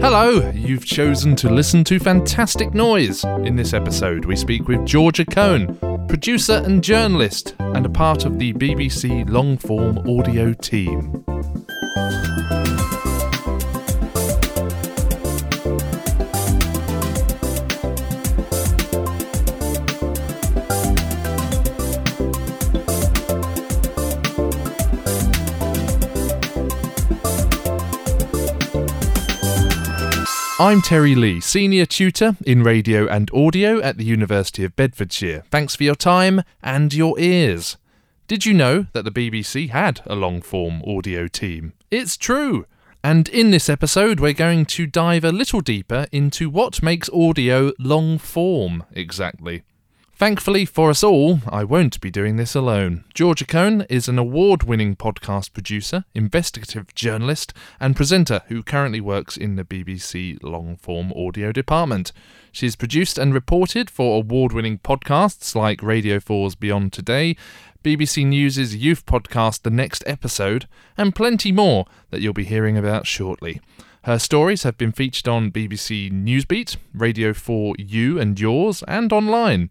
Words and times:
Hello, 0.00 0.50
you've 0.54 0.84
chosen 0.84 1.34
to 1.36 1.48
listen 1.48 1.82
to 1.84 1.98
Fantastic 1.98 2.74
Noise. 2.74 3.24
In 3.24 3.56
this 3.56 3.72
episode, 3.72 4.26
we 4.26 4.36
speak 4.36 4.68
with 4.68 4.84
Georgia 4.84 5.24
Cohn, 5.24 5.78
producer 6.08 6.62
and 6.64 6.84
journalist, 6.84 7.56
and 7.58 7.86
a 7.86 7.88
part 7.88 8.26
of 8.26 8.38
the 8.38 8.52
BBC 8.52 9.28
long 9.28 9.56
form 9.56 9.98
audio 10.00 10.52
team. 10.52 11.23
I'm 30.60 30.82
Terry 30.82 31.16
Lee, 31.16 31.40
Senior 31.40 31.84
Tutor 31.84 32.36
in 32.46 32.62
Radio 32.62 33.08
and 33.08 33.28
Audio 33.34 33.80
at 33.80 33.98
the 33.98 34.04
University 34.04 34.62
of 34.62 34.76
Bedfordshire. 34.76 35.42
Thanks 35.50 35.74
for 35.74 35.82
your 35.82 35.96
time 35.96 36.44
and 36.62 36.94
your 36.94 37.18
ears. 37.18 37.76
Did 38.28 38.46
you 38.46 38.54
know 38.54 38.86
that 38.92 39.04
the 39.04 39.10
BBC 39.10 39.70
had 39.70 40.00
a 40.06 40.14
long 40.14 40.40
form 40.40 40.80
audio 40.86 41.26
team? 41.26 41.72
It's 41.90 42.16
true! 42.16 42.66
And 43.02 43.28
in 43.30 43.50
this 43.50 43.68
episode, 43.68 44.20
we're 44.20 44.32
going 44.32 44.64
to 44.66 44.86
dive 44.86 45.24
a 45.24 45.32
little 45.32 45.60
deeper 45.60 46.06
into 46.12 46.48
what 46.48 46.84
makes 46.84 47.10
audio 47.12 47.72
long 47.80 48.18
form 48.18 48.84
exactly. 48.92 49.64
Thankfully 50.16 50.64
for 50.64 50.90
us 50.90 51.02
all, 51.02 51.40
I 51.48 51.64
won't 51.64 52.00
be 52.00 52.08
doing 52.08 52.36
this 52.36 52.54
alone. 52.54 53.02
Georgia 53.14 53.44
Cohn 53.44 53.84
is 53.90 54.06
an 54.06 54.16
award 54.16 54.62
winning 54.62 54.94
podcast 54.94 55.52
producer, 55.52 56.04
investigative 56.14 56.94
journalist, 56.94 57.52
and 57.80 57.96
presenter 57.96 58.42
who 58.46 58.62
currently 58.62 59.00
works 59.00 59.36
in 59.36 59.56
the 59.56 59.64
BBC 59.64 60.40
long 60.40 60.76
form 60.76 61.12
audio 61.16 61.50
department. 61.50 62.12
She's 62.52 62.76
produced 62.76 63.18
and 63.18 63.34
reported 63.34 63.90
for 63.90 64.18
award 64.18 64.52
winning 64.52 64.78
podcasts 64.78 65.56
like 65.56 65.82
Radio 65.82 66.20
4's 66.20 66.54
Beyond 66.54 66.92
Today, 66.92 67.36
BBC 67.82 68.24
News' 68.24 68.76
youth 68.76 69.04
podcast 69.06 69.62
The 69.62 69.70
Next 69.70 70.04
Episode, 70.06 70.68
and 70.96 71.12
plenty 71.12 71.50
more 71.50 71.86
that 72.10 72.20
you'll 72.20 72.32
be 72.32 72.44
hearing 72.44 72.78
about 72.78 73.08
shortly. 73.08 73.60
Her 74.04 74.20
stories 74.20 74.62
have 74.62 74.78
been 74.78 74.92
featured 74.92 75.26
on 75.26 75.50
BBC 75.50 76.12
Newsbeat, 76.12 76.76
Radio 76.94 77.32
4 77.32 77.74
You 77.78 78.20
and 78.20 78.38
Yours, 78.38 78.84
and 78.86 79.12
online. 79.12 79.70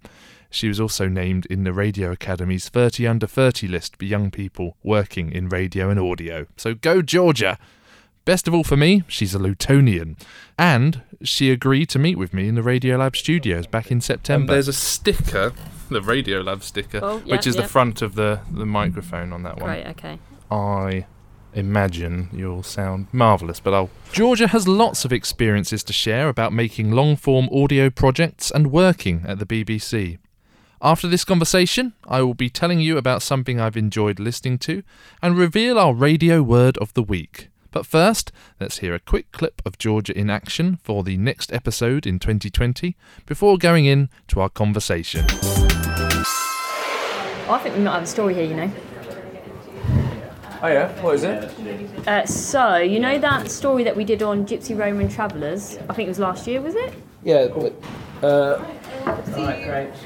She 0.53 0.67
was 0.67 0.79
also 0.79 1.07
named 1.07 1.47
in 1.47 1.63
the 1.63 1.73
Radio 1.73 2.11
Academy's 2.11 2.69
30 2.69 3.07
under 3.07 3.25
30 3.25 3.67
list 3.67 3.97
for 3.97 4.05
young 4.05 4.29
people 4.29 4.77
working 4.83 5.31
in 5.31 5.49
radio 5.49 5.89
and 5.89 5.99
audio. 5.99 6.45
So 6.57 6.75
go, 6.75 7.01
Georgia! 7.01 7.57
Best 8.23 8.47
of 8.47 8.53
all 8.53 8.63
for 8.63 8.77
me, 8.77 9.03
she's 9.07 9.33
a 9.33 9.39
Lutonian. 9.39 10.15
And 10.57 11.01
she 11.23 11.49
agreed 11.49 11.89
to 11.89 11.99
meet 11.99 12.19
with 12.19 12.35
me 12.35 12.47
in 12.47 12.53
the 12.53 12.61
Radiolab 12.61 13.15
studios 13.15 13.65
back 13.65 13.89
in 13.89 13.99
September. 13.99 14.43
And 14.43 14.49
there's 14.49 14.67
a 14.67 14.73
sticker, 14.73 15.53
the 15.89 15.99
Radiolab 16.01 16.61
sticker, 16.61 16.99
Oh, 17.01 17.21
yeah, 17.25 17.35
which 17.35 17.47
is 17.47 17.55
yeah. 17.55 17.63
the 17.63 17.67
front 17.67 18.03
of 18.03 18.13
the, 18.13 18.39
the 18.51 18.67
microphone 18.67 19.33
on 19.33 19.41
that 19.43 19.57
one. 19.57 19.69
Right, 19.69 19.87
okay. 19.87 20.19
I 20.51 21.07
imagine 21.55 22.29
you'll 22.31 22.61
sound 22.63 23.07
marvellous, 23.11 23.59
but 23.59 23.73
I'll. 23.73 23.89
Georgia 24.11 24.47
has 24.49 24.67
lots 24.67 25.03
of 25.03 25.11
experiences 25.11 25.83
to 25.85 25.93
share 25.93 26.29
about 26.29 26.53
making 26.53 26.91
long 26.91 27.15
form 27.15 27.49
audio 27.51 27.89
projects 27.89 28.51
and 28.51 28.71
working 28.71 29.23
at 29.27 29.39
the 29.39 29.45
BBC. 29.47 30.19
After 30.85 31.07
this 31.07 31.23
conversation, 31.23 31.93
I 32.09 32.21
will 32.23 32.33
be 32.33 32.49
telling 32.49 32.81
you 32.81 32.97
about 32.97 33.21
something 33.21 33.57
I've 33.57 33.77
enjoyed 33.77 34.19
listening 34.19 34.57
to 34.59 34.83
and 35.21 35.37
reveal 35.37 35.79
our 35.79 35.93
radio 35.93 36.43
word 36.43 36.77
of 36.79 36.93
the 36.93 37.01
week. 37.01 37.47
But 37.71 37.85
first, 37.85 38.33
let's 38.59 38.79
hear 38.79 38.93
a 38.93 38.99
quick 38.99 39.31
clip 39.31 39.61
of 39.65 39.77
Georgia 39.77 40.11
in 40.11 40.29
action 40.29 40.79
for 40.83 41.01
the 41.01 41.15
next 41.15 41.53
episode 41.53 42.05
in 42.05 42.19
2020 42.19 42.97
before 43.25 43.57
going 43.57 43.85
in 43.85 44.09
to 44.27 44.41
our 44.41 44.49
conversation. 44.49 45.23
I 47.47 47.59
think 47.63 47.77
we 47.77 47.83
might 47.83 47.93
have 47.93 48.03
a 48.03 48.05
story 48.05 48.33
here, 48.33 48.43
you 48.43 48.55
know. 48.55 48.71
Oh 50.61 50.67
yeah, 50.67 51.01
what 51.01 51.15
is 51.15 51.23
it? 51.23 52.05
Uh, 52.05 52.25
so, 52.25 52.75
you 52.75 52.99
know 52.99 53.17
that 53.19 53.49
story 53.49 53.85
that 53.85 53.95
we 53.95 54.03
did 54.03 54.21
on 54.21 54.45
Gypsy 54.45 54.77
Roman 54.77 55.07
Travellers? 55.07 55.77
I 55.89 55.93
think 55.93 56.07
it 56.07 56.09
was 56.09 56.19
last 56.19 56.45
year, 56.45 56.59
was 56.59 56.75
it? 56.75 56.93
Yeah, 57.23 57.47
but, 57.47 57.73
uh, 58.21 58.61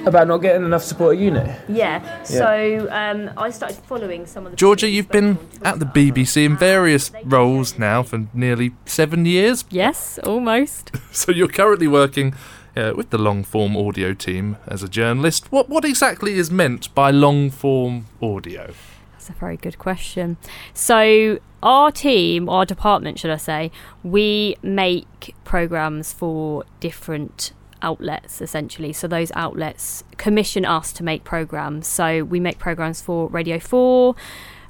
about 0.06 0.28
not 0.28 0.38
getting 0.38 0.66
enough 0.66 0.84
support 0.84 1.16
at 1.16 1.22
uni. 1.22 1.44
Yeah. 1.68 2.24
So, 2.24 2.88
um, 2.92 3.32
I 3.38 3.50
started 3.50 3.78
following 3.78 4.26
some 4.26 4.46
of 4.46 4.52
the. 4.52 4.58
Georgia, 4.58 4.90
you've 4.90 5.10
been 5.10 5.38
at 5.64 5.80
the 5.80 5.86
BBC 5.86 6.46
in 6.46 6.58
various 6.58 7.12
roles 7.24 7.78
now 7.78 8.04
for 8.04 8.28
nearly 8.34 8.74
seven 8.86 9.26
years. 9.26 9.66
Yes, 9.70 10.20
almost. 10.20 10.92
So 11.12 11.32
you're 11.32 11.48
currently 11.48 11.88
working 11.88 12.36
uh, 12.76 12.94
with 12.96 13.10
the 13.10 13.18
long 13.18 13.44
form 13.44 13.76
audio 13.76 14.14
team 14.14 14.58
as 14.68 14.84
a 14.84 14.88
journalist. 14.88 15.52
What 15.52 15.68
what 15.68 15.84
exactly 15.84 16.34
is 16.34 16.52
meant 16.52 16.94
by 16.94 17.10
long 17.10 17.50
form 17.50 18.06
audio? 18.22 18.74
That's 19.14 19.30
a 19.30 19.34
very 19.34 19.58
good 19.58 19.78
question. 19.80 20.38
So, 20.74 21.40
our 21.64 21.92
team, 21.92 22.48
our 22.50 22.66
department, 22.66 23.20
should 23.20 23.32
I 23.32 23.38
say, 23.38 23.72
we 24.04 24.56
make 24.62 25.36
programs 25.44 26.14
for 26.14 26.64
different 26.80 27.52
outlets 27.82 28.42
essentially. 28.42 28.94
So, 28.94 29.08
those 29.08 29.32
outlets 29.36 30.04
commission 30.18 30.66
us 30.66 30.94
to 30.94 31.04
make 31.04 31.24
programs. 31.24 31.88
So, 31.88 32.24
we 32.24 32.40
make 32.40 32.60
programs 32.60 33.02
for 33.02 33.28
Radio 33.30 33.60
4, 33.60 34.16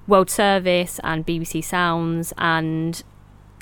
World 0.08 0.30
Service, 0.30 1.00
and 1.04 1.26
BBC 1.26 1.64
Sounds, 1.64 2.34
and 2.38 3.04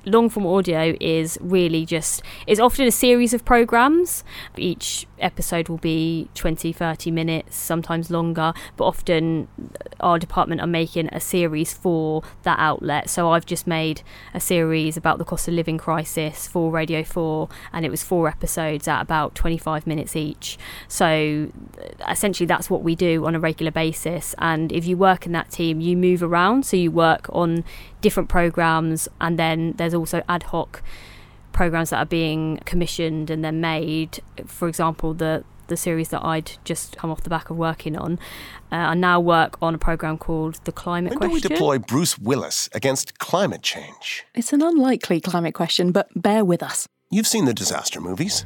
long 0.06 0.30
form 0.30 0.46
audio 0.46 0.96
is 1.00 1.38
really 1.42 1.86
just 1.86 2.22
it's 2.48 2.60
often 2.60 2.88
a 2.88 2.92
series 2.92 3.34
of 3.34 3.44
programs. 3.44 4.24
Each 4.58 5.08
episode 5.20 5.70
will 5.70 5.78
be 5.78 6.30
20 6.36 6.74
30 6.74 7.10
minutes 7.12 7.56
sometimes 7.56 8.12
longer 8.12 8.54
but 8.76 8.86
often 8.86 9.48
uh, 9.60 9.90
our 10.02 10.20
department 10.20 10.60
are 10.62 10.68
making 10.68 11.08
a 11.12 11.20
series 11.20 11.74
for 11.74 12.22
that 12.44 12.60
outlet. 12.60 13.10
So 13.10 13.32
i've 13.32 13.46
just 13.46 13.66
made 13.66 14.02
a 14.34 14.40
series 14.40 14.98
about 14.98 15.18
the 15.18 15.26
cost 15.26 15.48
of 15.48 15.54
living 15.54 15.78
crisis 15.78 16.48
for 16.48 16.70
radio 16.72 17.04
4 17.04 17.48
and 17.74 17.86
it 17.86 17.90
was 17.90 18.04
four 18.04 18.28
episodes 18.28 18.88
at 18.88 19.02
about 19.02 19.36
25 19.36 19.88
minutes 19.88 20.16
each. 20.16 20.58
So 20.88 21.50
uh, 21.82 22.12
essentially 22.12 22.48
that's 22.48 22.70
what 22.70 22.84
we 22.84 22.96
do 22.96 23.26
on 23.26 23.36
a 23.36 23.40
regular 23.40 23.72
basis 23.72 24.36
and 24.38 24.72
if 24.72 24.86
you 24.86 24.98
work 24.98 25.26
in 25.26 25.32
that 25.32 25.50
team 25.52 25.80
you 25.80 25.96
move 25.98 26.22
around. 26.22 26.66
So 26.66 26.78
you 26.78 26.92
work 26.92 27.28
on 27.30 27.64
different 28.06 28.30
programs 28.30 29.10
and 29.20 29.40
then 29.40 29.74
there's 29.78 29.96
also 29.96 30.22
ad 30.30 30.44
hoc 30.44 30.84
programs 31.54 31.90
that 31.90 31.98
are 31.98 32.06
being 32.22 32.60
commissioned 32.64 33.32
and 33.32 33.44
then 33.44 33.60
made 33.60 34.22
for 34.46 34.68
example 34.68 35.16
the 35.16 35.44
the 35.70 35.76
series 35.76 36.10
that 36.10 36.24
I'd 36.24 36.52
just 36.64 36.96
come 36.98 37.10
off 37.10 37.22
the 37.24 37.32
back 37.32 37.50
of 37.50 37.58
working 37.58 37.98
on 37.98 38.20
uh, 38.72 38.76
I 38.76 38.94
now 38.94 39.20
work 39.20 39.58
on 39.60 39.74
a 39.74 39.80
program 39.80 40.20
called 40.20 40.60
the 40.66 40.72
climate 40.72 41.20
When 41.20 41.30
do 41.30 41.34
we 41.34 41.42
deploy 41.42 41.80
Bruce 41.80 42.20
Willis 42.20 42.70
against 42.74 43.18
climate 43.18 43.64
change? 43.64 44.24
It's 44.36 44.54
an 44.54 44.62
unlikely 44.62 45.20
climate 45.20 45.56
question, 45.56 45.92
but 45.92 46.08
bear 46.16 46.46
with 46.46 46.62
us. 46.62 46.88
You've 47.10 47.26
seen 47.26 47.46
the 47.46 47.54
disaster 47.56 48.00
movies. 48.00 48.46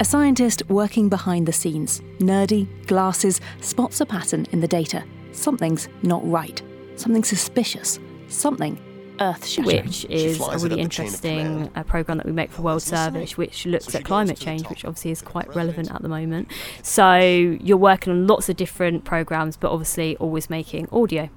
A 0.00 0.04
scientist 0.04 0.68
working 0.68 1.08
behind 1.08 1.46
the 1.46 1.52
scenes, 1.52 2.00
nerdy, 2.18 2.66
glasses, 2.88 3.40
spots 3.60 4.00
a 4.00 4.06
pattern 4.06 4.46
in 4.50 4.58
the 4.58 4.68
data. 4.68 5.04
Something's 5.30 5.88
not 6.02 6.28
right. 6.28 6.60
Something 6.96 7.22
suspicious. 7.22 8.00
Something 8.28 8.76
earth 9.20 9.58
which 9.58 10.04
is 10.06 10.38
a 10.40 10.42
really 10.42 10.54
up 10.54 10.60
the 10.60 10.68
chain 10.68 10.72
of 10.72 10.78
interesting 10.78 11.38
command. 11.38 11.70
uh, 11.74 11.82
program 11.82 12.18
that 12.18 12.26
we 12.26 12.32
make 12.32 12.50
for 12.50 12.62
World 12.62 12.80
does? 12.80 12.88
Service, 12.88 13.36
which 13.36 13.66
looks 13.66 13.92
So 13.92 13.98
at 13.98 14.04
climate 14.04 14.36
to 14.36 14.44
change, 14.44 14.68
which 14.68 14.84
obviously 14.84 15.10
is 15.10 15.22
quite 15.22 15.54
relevant 15.54 15.90
at 15.90 16.02
the 16.02 16.08
moment. 16.08 16.50
So 16.82 17.18
you're 17.18 17.76
working 17.76 18.12
on 18.12 18.26
lots 18.26 18.48
of 18.48 18.56
different 18.56 19.04
programs, 19.04 19.56
but 19.56 19.70
obviously 19.70 20.16
always 20.16 20.50
making 20.50 20.88
audio. 20.90 21.28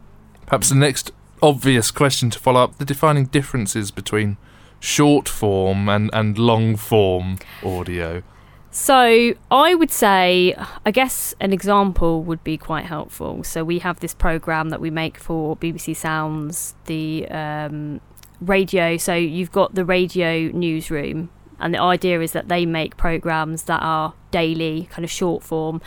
Perhaps 0.45 0.69
the 0.69 0.75
next 0.75 1.11
obvious 1.41 1.91
question 1.91 2.29
to 2.31 2.39
follow 2.39 2.63
up 2.63 2.77
the 2.77 2.85
defining 2.85 3.25
differences 3.25 3.91
between 3.91 4.37
short 4.79 5.29
form 5.29 5.89
and, 5.89 6.09
and 6.13 6.37
long 6.37 6.75
form 6.75 7.37
audio. 7.63 8.23
So 8.71 9.33
I 9.49 9.73
would 9.73 9.91
say, 9.91 10.55
I 10.85 10.91
guess 10.91 11.33
an 11.39 11.53
example 11.53 12.23
would 12.23 12.43
be 12.43 12.57
quite 12.57 12.85
helpful. 12.85 13.43
So 13.43 13.63
we 13.63 13.79
have 13.79 13.99
this 13.99 14.13
program 14.13 14.69
that 14.69 14.79
we 14.79 14.91
make 14.91 15.17
for 15.17 15.57
BBC 15.57 15.95
Sounds, 15.95 16.75
the 16.85 17.27
um, 17.29 17.99
radio. 18.39 18.97
So 18.97 19.15
you've 19.15 19.51
got 19.51 19.73
the 19.73 19.85
radio 19.85 20.49
newsroom, 20.49 21.29
and 21.59 21.73
the 21.73 21.81
idea 21.81 22.21
is 22.21 22.31
that 22.33 22.47
they 22.47 22.65
make 22.65 22.95
programs 22.95 23.63
that 23.63 23.81
are 23.81 24.13
daily, 24.31 24.87
kind 24.91 25.03
of 25.03 25.09
short 25.09 25.43
form, 25.43 25.81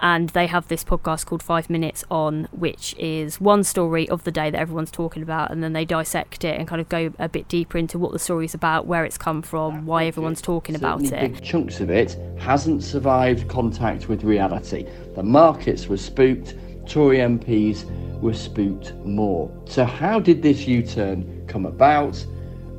and 0.00 0.28
they 0.30 0.46
have 0.46 0.68
this 0.68 0.84
podcast 0.84 1.26
called 1.26 1.42
Five 1.42 1.70
Minutes 1.70 2.04
On, 2.10 2.48
which 2.52 2.94
is 2.98 3.40
one 3.40 3.64
story 3.64 4.08
of 4.08 4.24
the 4.24 4.30
day 4.30 4.50
that 4.50 4.58
everyone's 4.58 4.90
talking 4.90 5.22
about, 5.22 5.50
and 5.50 5.62
then 5.62 5.72
they 5.72 5.84
dissect 5.84 6.44
it 6.44 6.58
and 6.58 6.68
kind 6.68 6.80
of 6.80 6.88
go 6.88 7.12
a 7.18 7.28
bit 7.28 7.48
deeper 7.48 7.78
into 7.78 7.98
what 7.98 8.12
the 8.12 8.18
story's 8.18 8.54
about, 8.54 8.86
where 8.86 9.04
it's 9.04 9.18
come 9.18 9.42
from, 9.42 9.86
why 9.86 10.04
everyone's 10.04 10.42
talking 10.42 10.74
about 10.74 11.00
Certainly 11.00 11.26
it. 11.26 11.32
Big 11.34 11.42
chunks 11.44 11.80
of 11.80 11.90
it 11.90 12.16
hasn't 12.38 12.82
survived 12.82 13.48
contact 13.48 14.08
with 14.08 14.24
reality. 14.24 14.86
The 15.14 15.22
markets 15.22 15.86
were 15.86 15.96
spooked. 15.96 16.54
Tory 16.86 17.18
MPs 17.18 17.84
were 18.20 18.34
spooked 18.34 18.94
more. 19.04 19.50
So, 19.66 19.84
how 19.84 20.20
did 20.20 20.42
this 20.42 20.66
U 20.66 20.82
turn 20.82 21.44
come 21.46 21.66
about? 21.66 22.24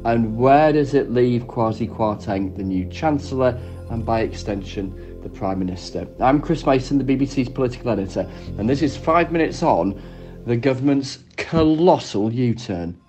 And 0.05 0.37
where 0.37 0.71
does 0.71 0.93
it 0.93 1.11
leave 1.11 1.47
Kwasi 1.47 1.89
Kwarteng, 1.89 2.55
the 2.55 2.63
new 2.63 2.87
Chancellor, 2.89 3.59
and 3.89 4.05
by 4.05 4.21
extension, 4.21 5.16
the 5.27 5.38
Prime 5.38 5.59
Minister? 5.59 6.07
I'm 6.19 6.41
Chris 6.41 6.65
Mason, 6.65 6.97
the 6.97 7.03
BBC's 7.03 7.50
political 7.50 7.89
editor, 7.89 8.29
and 8.57 8.69
this 8.69 8.81
is 8.81 8.95
five 8.95 9.31
minutes 9.31 9.62
on 9.62 10.01
the 10.45 10.56
government's 10.56 11.19
colossal 11.35 12.31
U 12.31 12.56
turn. 12.56 13.00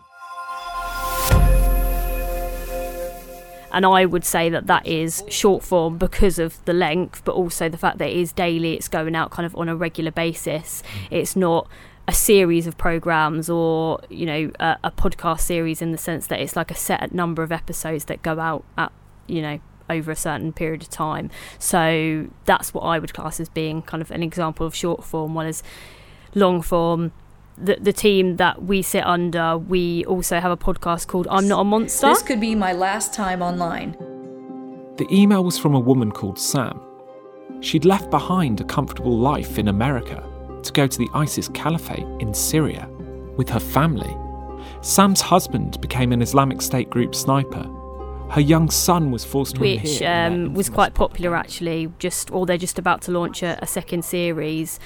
and 3.70 3.84
I 3.86 4.06
would 4.06 4.24
say 4.24 4.48
that 4.48 4.66
that 4.66 4.86
is 4.86 5.22
short 5.28 5.62
form 5.62 5.98
because 5.98 6.38
of 6.38 6.64
the 6.64 6.72
length, 6.72 7.22
but 7.24 7.32
also 7.32 7.68
the 7.68 7.76
fact 7.76 7.98
that 7.98 8.08
it 8.08 8.16
is 8.16 8.32
daily. 8.32 8.74
It's 8.74 8.88
going 8.88 9.14
out 9.14 9.30
kind 9.30 9.46
of 9.46 9.54
on 9.54 9.68
a 9.68 9.76
regular 9.76 10.10
basis. 10.10 10.82
It's 11.10 11.36
not 11.36 11.68
a 12.08 12.12
series 12.12 12.66
of 12.66 12.76
programs 12.78 13.50
or 13.50 14.00
you 14.08 14.24
know 14.24 14.50
a, 14.58 14.78
a, 14.82 14.90
podcast 14.90 15.40
series 15.40 15.82
in 15.82 15.92
the 15.92 15.98
sense 15.98 16.26
that 16.28 16.40
it's 16.40 16.56
like 16.56 16.70
a 16.70 16.74
set 16.74 17.12
number 17.12 17.42
of 17.42 17.52
episodes 17.52 18.06
that 18.06 18.22
go 18.22 18.40
out 18.40 18.64
at 18.78 18.90
you 19.26 19.42
know 19.42 19.60
over 19.90 20.10
a 20.10 20.16
certain 20.16 20.52
period 20.52 20.82
of 20.82 20.88
time 20.88 21.30
so 21.58 22.26
that's 22.44 22.72
what 22.74 22.82
i 22.82 22.98
would 22.98 23.12
class 23.14 23.40
as 23.40 23.48
being 23.48 23.82
kind 23.82 24.00
of 24.00 24.10
an 24.10 24.22
example 24.22 24.66
of 24.66 24.74
short 24.74 25.04
form 25.04 25.34
one 25.34 25.46
is 25.46 25.62
long 26.34 26.62
form 26.62 27.12
the, 27.56 27.76
the 27.80 27.92
team 27.92 28.36
that 28.36 28.62
we 28.64 28.82
sit 28.82 29.04
under 29.04 29.58
we 29.58 30.04
also 30.04 30.38
have 30.40 30.50
a 30.50 30.56
podcast 30.56 31.06
called 31.06 31.26
i'm 31.30 31.48
not 31.48 31.60
a 31.60 31.64
monster 31.64 32.08
this 32.08 32.22
could 32.22 32.40
be 32.40 32.54
my 32.54 32.72
last 32.72 33.12
time 33.12 33.42
online 33.42 33.92
the 34.96 35.06
email 35.10 35.44
was 35.44 35.58
from 35.58 35.74
a 35.74 35.80
woman 35.80 36.10
called 36.12 36.38
sam 36.38 36.80
she'd 37.60 37.84
left 37.84 38.10
behind 38.10 38.60
a 38.60 38.64
comfortable 38.64 39.16
life 39.16 39.58
in 39.58 39.68
america 39.68 40.24
to 40.62 40.72
go 40.72 40.86
to 40.86 40.98
the 40.98 41.08
ISIS 41.14 41.48
caliphate 41.48 42.06
in 42.20 42.34
Syria 42.34 42.88
with 43.36 43.48
her 43.48 43.60
family. 43.60 44.14
Sam's 44.82 45.20
husband 45.20 45.80
became 45.80 46.12
an 46.12 46.22
Islamic 46.22 46.62
State 46.62 46.90
group 46.90 47.14
sniper. 47.14 47.66
Her 48.30 48.40
young 48.40 48.70
son 48.70 49.10
was 49.10 49.24
forced 49.24 49.56
to 49.56 49.60
which 49.60 50.02
um, 50.02 50.54
was 50.54 50.68
quite 50.68 50.94
popular 50.94 51.34
actually. 51.34 51.90
Just 51.98 52.30
or 52.30 52.46
they're 52.46 52.58
just 52.58 52.78
about 52.78 53.02
to 53.02 53.12
launch 53.12 53.42
a, 53.42 53.58
a 53.62 53.66
second 53.66 54.04
series. 54.04 54.78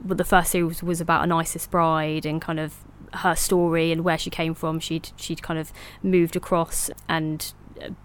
But 0.00 0.18
the 0.18 0.24
first 0.24 0.50
series 0.50 0.82
was 0.82 1.00
about 1.00 1.24
an 1.24 1.32
ISIS 1.32 1.66
bride 1.66 2.26
and 2.26 2.40
kind 2.40 2.60
of 2.60 2.84
her 3.14 3.34
story 3.34 3.92
and 3.92 4.04
where 4.04 4.18
she 4.18 4.30
came 4.30 4.54
from. 4.54 4.78
She'd 4.78 5.10
she'd 5.16 5.42
kind 5.42 5.58
of 5.58 5.72
moved 6.02 6.36
across 6.36 6.90
and 7.08 7.52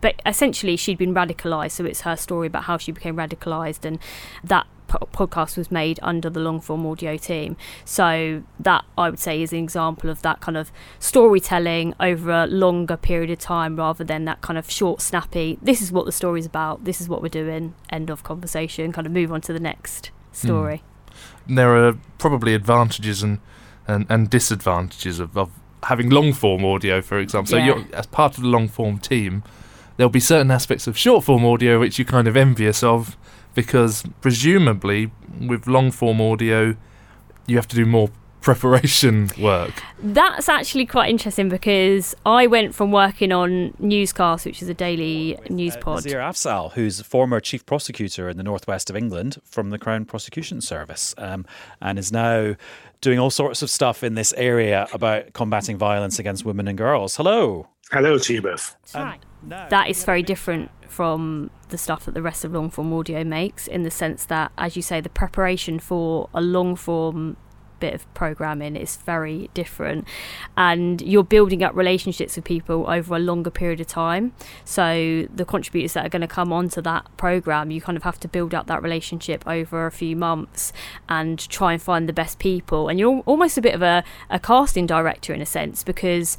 but 0.01 0.15
essentially 0.25 0.75
she'd 0.75 0.97
been 0.97 1.13
radicalized 1.13 1.71
so 1.71 1.85
it's 1.85 2.01
her 2.01 2.15
story 2.15 2.47
about 2.47 2.63
how 2.63 2.77
she 2.77 2.91
became 2.91 3.15
radicalized 3.15 3.85
and 3.85 3.99
that 4.43 4.65
podcast 4.87 5.57
was 5.57 5.71
made 5.71 5.99
under 6.01 6.29
the 6.29 6.39
long 6.39 6.59
form 6.61 6.85
audio 6.85 7.17
team. 7.17 7.57
So 7.85 8.43
that 8.59 8.85
I 8.97 9.09
would 9.09 9.19
say 9.19 9.41
is 9.41 9.51
an 9.51 9.59
example 9.59 10.09
of 10.09 10.21
that 10.21 10.39
kind 10.39 10.57
of 10.57 10.71
storytelling 10.99 11.93
over 11.99 12.31
a 12.31 12.47
longer 12.47 12.97
period 12.97 13.29
of 13.29 13.39
time 13.39 13.75
rather 13.75 14.03
than 14.03 14.25
that 14.25 14.41
kind 14.41 14.57
of 14.57 14.69
short, 14.71 15.01
snappy. 15.01 15.59
This 15.61 15.81
is 15.81 15.91
what 15.91 16.05
the 16.05 16.11
story's 16.11 16.45
about. 16.45 16.85
This 16.85 17.01
is 17.01 17.09
what 17.09 17.21
we're 17.21 17.29
doing. 17.29 17.75
End 17.89 18.09
of 18.09 18.23
conversation. 18.23 18.91
Kind 18.91 19.07
of 19.07 19.13
move 19.13 19.31
on 19.31 19.41
to 19.41 19.53
the 19.53 19.59
next 19.59 20.11
story. 20.31 20.83
Mm. 21.47 21.55
There 21.55 21.87
are 21.87 21.93
probably 22.17 22.53
advantages 22.53 23.23
and 23.23 23.39
and, 23.87 24.05
and 24.09 24.29
disadvantages 24.29 25.19
of, 25.19 25.37
of 25.37 25.49
having 25.83 26.09
long 26.09 26.33
form 26.33 26.65
audio, 26.65 27.01
for 27.01 27.17
example. 27.17 27.51
So 27.51 27.57
you're 27.57 27.85
as 27.93 28.05
part 28.05 28.35
of 28.37 28.43
the 28.43 28.49
long 28.49 28.67
form 28.67 28.99
team. 28.99 29.43
There'll 29.95 30.09
be 30.09 30.19
certain 30.19 30.51
aspects 30.51 30.85
of 30.85 30.97
short 30.97 31.23
form 31.23 31.45
audio 31.45 31.79
which 31.79 31.97
you're 31.97 32.05
kind 32.05 32.27
of 32.27 32.37
envious 32.37 32.83
of, 32.83 33.17
because 33.57 34.03
presumably 34.21 35.09
with 35.47 35.65
long 35.65 35.89
form 35.89 36.21
audio 36.21 36.75
you 37.47 37.55
have 37.55 37.67
to 37.67 37.75
do 37.75 37.87
more 37.87 38.09
preparation 38.41 39.31
work. 39.41 39.73
That's 39.99 40.47
actually 40.47 40.85
quite 40.85 41.09
interesting 41.09 41.49
because 41.49 42.15
I 42.23 42.45
went 42.45 42.75
from 42.75 42.91
working 42.91 43.31
on 43.31 43.73
Newscast, 43.79 44.45
which 44.45 44.61
is 44.61 44.69
a 44.69 44.75
daily 44.75 45.39
news 45.49 45.75
uh, 45.75 45.79
pod. 45.79 45.95
Nazir 46.05 46.19
Afzal, 46.19 46.71
who's 46.73 47.01
former 47.01 47.39
chief 47.39 47.65
prosecutor 47.65 48.29
in 48.29 48.37
the 48.37 48.43
northwest 48.43 48.91
of 48.91 48.95
England 48.95 49.41
from 49.43 49.71
the 49.71 49.79
Crown 49.79 50.05
Prosecution 50.05 50.61
Service, 50.61 51.15
um, 51.17 51.45
and 51.81 51.97
is 51.97 52.11
now 52.11 52.55
doing 53.01 53.17
all 53.17 53.31
sorts 53.31 53.63
of 53.63 53.69
stuff 53.71 54.03
in 54.03 54.13
this 54.13 54.33
area 54.37 54.87
about 54.93 55.33
combating 55.33 55.77
violence 55.77 56.19
against 56.19 56.45
women 56.45 56.67
and 56.67 56.77
girls. 56.77 57.17
Hello. 57.17 57.67
Hello 57.91 58.17
to 58.19 58.33
you 58.33 58.41
both. 58.41 58.75
That 59.47 59.89
is 59.89 60.03
very 60.03 60.23
different 60.23 60.71
from 60.87 61.49
the 61.69 61.77
stuff 61.77 62.05
that 62.05 62.13
the 62.13 62.21
rest 62.21 62.45
of 62.45 62.53
long 62.53 62.69
form 62.69 62.93
audio 62.93 63.23
makes 63.23 63.67
in 63.67 63.83
the 63.83 63.91
sense 63.91 64.25
that 64.25 64.51
as 64.57 64.75
you 64.75 64.81
say 64.81 65.01
the 65.01 65.09
preparation 65.09 65.79
for 65.79 66.29
a 66.33 66.41
long 66.41 66.75
form 66.75 67.35
bit 67.79 67.93
of 67.93 68.11
programming 68.13 68.75
is 68.75 68.97
very 68.97 69.49
different. 69.53 70.07
And 70.55 71.01
you're 71.01 71.23
building 71.23 71.63
up 71.63 71.75
relationships 71.75 72.35
with 72.35 72.45
people 72.45 72.85
over 72.87 73.15
a 73.15 73.19
longer 73.19 73.49
period 73.49 73.79
of 73.79 73.87
time. 73.87 74.33
So 74.65 75.27
the 75.33 75.45
contributors 75.45 75.93
that 75.93 76.05
are 76.05 76.09
going 76.09 76.21
to 76.21 76.27
come 76.27 76.51
onto 76.51 76.81
that 76.81 77.05
program 77.17 77.71
you 77.71 77.81
kind 77.81 77.97
of 77.97 78.03
have 78.03 78.19
to 78.21 78.27
build 78.27 78.53
up 78.53 78.67
that 78.67 78.81
relationship 78.81 79.43
over 79.47 79.85
a 79.85 79.91
few 79.91 80.15
months 80.15 80.73
and 81.07 81.37
try 81.49 81.73
and 81.73 81.81
find 81.81 82.07
the 82.07 82.13
best 82.13 82.39
people. 82.39 82.87
And 82.87 82.99
you're 82.99 83.21
almost 83.25 83.57
a 83.57 83.61
bit 83.61 83.75
of 83.75 83.81
a, 83.81 84.03
a 84.29 84.39
casting 84.39 84.85
director 84.85 85.33
in 85.33 85.41
a 85.41 85.45
sense 85.45 85.83
because 85.83 86.37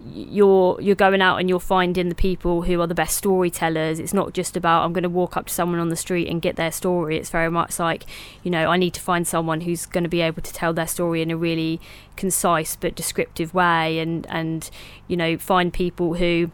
you're 0.00 0.80
you're 0.80 0.94
going 0.94 1.20
out 1.20 1.38
and 1.38 1.48
you're 1.48 1.58
finding 1.58 2.08
the 2.08 2.14
people 2.14 2.62
who 2.62 2.80
are 2.80 2.86
the 2.86 2.94
best 2.94 3.18
storytellers. 3.18 3.98
It's 3.98 4.14
not 4.14 4.32
just 4.32 4.56
about 4.56 4.84
i'm 4.84 4.92
going 4.92 5.02
to 5.02 5.08
walk 5.08 5.36
up 5.36 5.46
to 5.46 5.52
someone 5.52 5.80
on 5.80 5.88
the 5.88 5.96
street 5.96 6.28
and 6.28 6.40
get 6.40 6.56
their 6.56 6.70
story. 6.70 7.16
It's 7.16 7.30
very 7.30 7.50
much 7.50 7.78
like 7.78 8.04
you 8.44 8.50
know 8.50 8.68
i 8.70 8.76
need 8.76 8.94
to 8.94 9.00
find 9.00 9.26
someone 9.26 9.62
who's 9.62 9.86
going 9.86 10.04
to 10.04 10.10
be 10.10 10.20
able 10.20 10.42
to 10.42 10.52
tell 10.52 10.72
their 10.72 10.86
story 10.86 11.20
in 11.20 11.30
a 11.30 11.36
really 11.36 11.80
concise 12.16 12.76
but 12.76 12.94
descriptive 12.94 13.54
way. 13.54 13.98
And 13.98 14.24
and 14.28 14.70
you 15.08 15.16
know 15.16 15.36
find 15.36 15.72
people 15.72 16.14
who 16.14 16.52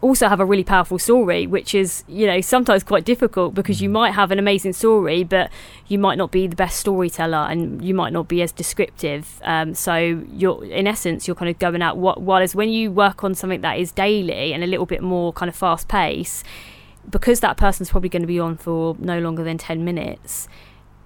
also 0.00 0.28
have 0.28 0.40
a 0.40 0.44
really 0.44 0.64
powerful 0.64 0.98
story, 0.98 1.46
which 1.46 1.74
is, 1.74 2.04
you 2.08 2.26
know, 2.26 2.40
sometimes 2.40 2.82
quite 2.82 3.04
difficult 3.04 3.54
because 3.54 3.82
you 3.82 3.88
mm. 3.88 3.92
might 3.92 4.12
have 4.12 4.30
an 4.30 4.38
amazing 4.38 4.72
story, 4.72 5.24
but 5.24 5.50
you 5.88 5.98
might 5.98 6.16
not 6.16 6.30
be 6.30 6.46
the 6.46 6.56
best 6.56 6.80
storyteller 6.80 7.36
and 7.50 7.84
you 7.84 7.94
might 7.94 8.12
not 8.12 8.28
be 8.28 8.40
as 8.42 8.52
descriptive. 8.52 9.40
Um, 9.44 9.74
so 9.74 9.96
you're, 9.96 10.64
in 10.64 10.86
essence, 10.86 11.28
you're 11.28 11.34
kind 11.34 11.50
of 11.50 11.58
going 11.58 11.82
out. 11.82 11.96
What, 11.96 12.22
whereas 12.22 12.54
when 12.54 12.70
you 12.70 12.90
work 12.90 13.22
on 13.24 13.34
something 13.34 13.60
that 13.60 13.78
is 13.78 13.92
daily 13.92 14.52
and 14.52 14.64
a 14.64 14.66
little 14.66 14.86
bit 14.86 15.02
more 15.02 15.32
kind 15.32 15.48
of 15.48 15.56
fast 15.56 15.88
pace, 15.88 16.44
because 17.08 17.40
that 17.40 17.56
person's 17.56 17.90
probably 17.90 18.08
going 18.08 18.22
to 18.22 18.28
be 18.28 18.38
on 18.38 18.56
for 18.56 18.96
no 18.98 19.18
longer 19.20 19.44
than 19.44 19.58
10 19.58 19.84
minutes, 19.84 20.48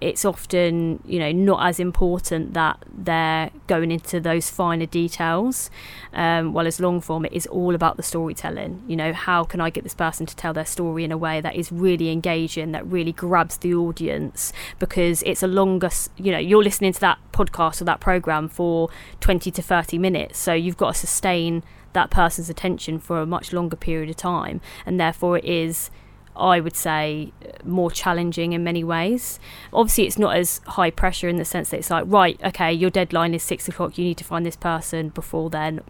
it's 0.04 0.24
often 0.24 1.02
you 1.06 1.18
know 1.18 1.32
not 1.32 1.66
as 1.66 1.80
important 1.80 2.52
that 2.52 2.84
they're 2.92 3.50
going 3.66 3.90
into 3.90 4.20
those 4.20 4.50
finer 4.50 4.86
details. 4.86 5.70
Um, 6.12 6.52
well 6.52 6.66
as 6.66 6.78
long 6.78 7.00
form 7.00 7.24
it 7.24 7.32
is 7.32 7.46
all 7.46 7.74
about 7.74 7.96
the 7.96 8.02
storytelling. 8.02 8.82
You 8.86 8.96
know 8.96 9.12
how 9.12 9.44
can 9.44 9.60
i 9.60 9.70
get 9.70 9.82
this 9.82 9.94
person 9.94 10.26
to 10.26 10.36
tell 10.36 10.52
their 10.52 10.66
story 10.66 11.04
in 11.04 11.10
a 11.10 11.16
way 11.16 11.40
that 11.40 11.56
is 11.56 11.72
really 11.72 12.10
engaging 12.10 12.72
that 12.72 12.86
really 12.86 13.12
grabs 13.12 13.56
the 13.56 13.74
audience? 13.74 14.52
Because 14.78 15.22
it's 15.22 15.42
a 15.42 15.48
longer 15.48 15.90
you 16.16 16.30
know 16.30 16.38
you're 16.38 16.62
listening 16.62 16.92
to 16.92 17.00
that 17.00 17.18
podcast 17.32 17.80
or 17.80 17.84
that 17.84 18.00
program 18.00 18.48
for 18.48 18.90
20 19.20 19.50
to 19.50 19.62
30 19.62 19.98
minutes 19.98 20.38
so 20.38 20.52
you've 20.52 20.76
got 20.76 20.94
to 20.94 21.00
sustain 21.00 21.62
that 21.94 22.10
person's 22.10 22.50
attention 22.50 22.98
for 22.98 23.20
a 23.20 23.26
much 23.26 23.52
longer 23.52 23.76
period 23.76 24.10
of 24.10 24.16
time. 24.16 24.60
And 24.84 25.00
therefore 25.00 25.38
it 25.38 25.44
is 25.44 25.90
I 26.36 26.60
would 26.60 26.76
say, 26.76 27.32
uh, 27.44 27.50
more 27.64 27.90
challenging 27.90 28.52
in 28.52 28.64
many 28.64 28.82
ways. 28.82 29.38
Obviously, 29.72 30.06
it's 30.06 30.18
not 30.18 30.36
as 30.36 30.60
high 30.66 30.90
pressure 30.90 31.28
in 31.28 31.36
the 31.36 31.44
sense 31.44 31.70
that 31.70 31.78
it's 31.78 31.90
like, 31.90 32.04
right, 32.06 32.40
okay, 32.44 32.72
your 32.72 32.90
deadline 32.90 33.34
is 33.34 33.42
six 33.42 33.68
o'clock, 33.68 33.96
you 33.98 34.04
need 34.04 34.18
to 34.18 34.24
find 34.24 34.44
this 34.44 34.56
person 34.56 35.10
before 35.10 35.50
then. 35.50 35.80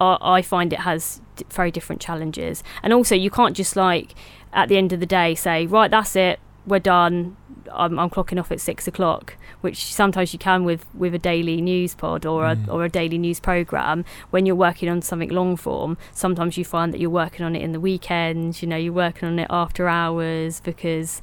I, 0.00 0.18
I 0.20 0.42
find 0.42 0.72
it 0.72 0.80
has 0.80 1.20
very 1.50 1.70
different 1.70 2.00
challenges. 2.00 2.62
And 2.82 2.92
also, 2.92 3.14
you 3.14 3.30
can't 3.30 3.56
just 3.56 3.76
like, 3.76 4.14
at 4.52 4.68
the 4.68 4.76
end 4.76 4.92
of 4.92 5.00
the 5.00 5.06
day, 5.06 5.34
say, 5.34 5.66
right, 5.66 5.90
that's 5.90 6.16
it, 6.16 6.40
we're 6.66 6.80
done, 6.80 7.36
I'm, 7.72 7.98
I'm 7.98 8.10
clocking 8.10 8.38
off 8.38 8.50
at 8.50 8.60
six 8.60 8.88
o'clock 8.88 9.36
which 9.66 9.92
sometimes 9.92 10.32
you 10.32 10.38
can 10.38 10.62
with 10.64 10.86
with 10.94 11.12
a 11.12 11.18
daily 11.18 11.60
news 11.60 11.92
pod 11.96 12.24
or 12.24 12.44
mm. 12.44 12.68
a 12.68 12.70
or 12.70 12.84
a 12.84 12.88
daily 12.88 13.18
news 13.18 13.40
program. 13.40 14.04
When 14.30 14.46
you're 14.46 14.62
working 14.68 14.88
on 14.88 15.02
something 15.02 15.28
long 15.28 15.56
form, 15.56 15.98
sometimes 16.12 16.56
you 16.56 16.64
find 16.64 16.94
that 16.94 17.00
you're 17.00 17.18
working 17.24 17.44
on 17.44 17.56
it 17.56 17.62
in 17.62 17.72
the 17.72 17.80
weekends. 17.80 18.62
You 18.62 18.68
know, 18.68 18.76
you're 18.76 18.92
working 18.92 19.26
on 19.26 19.40
it 19.40 19.48
after 19.50 19.88
hours 19.88 20.60
because 20.60 21.20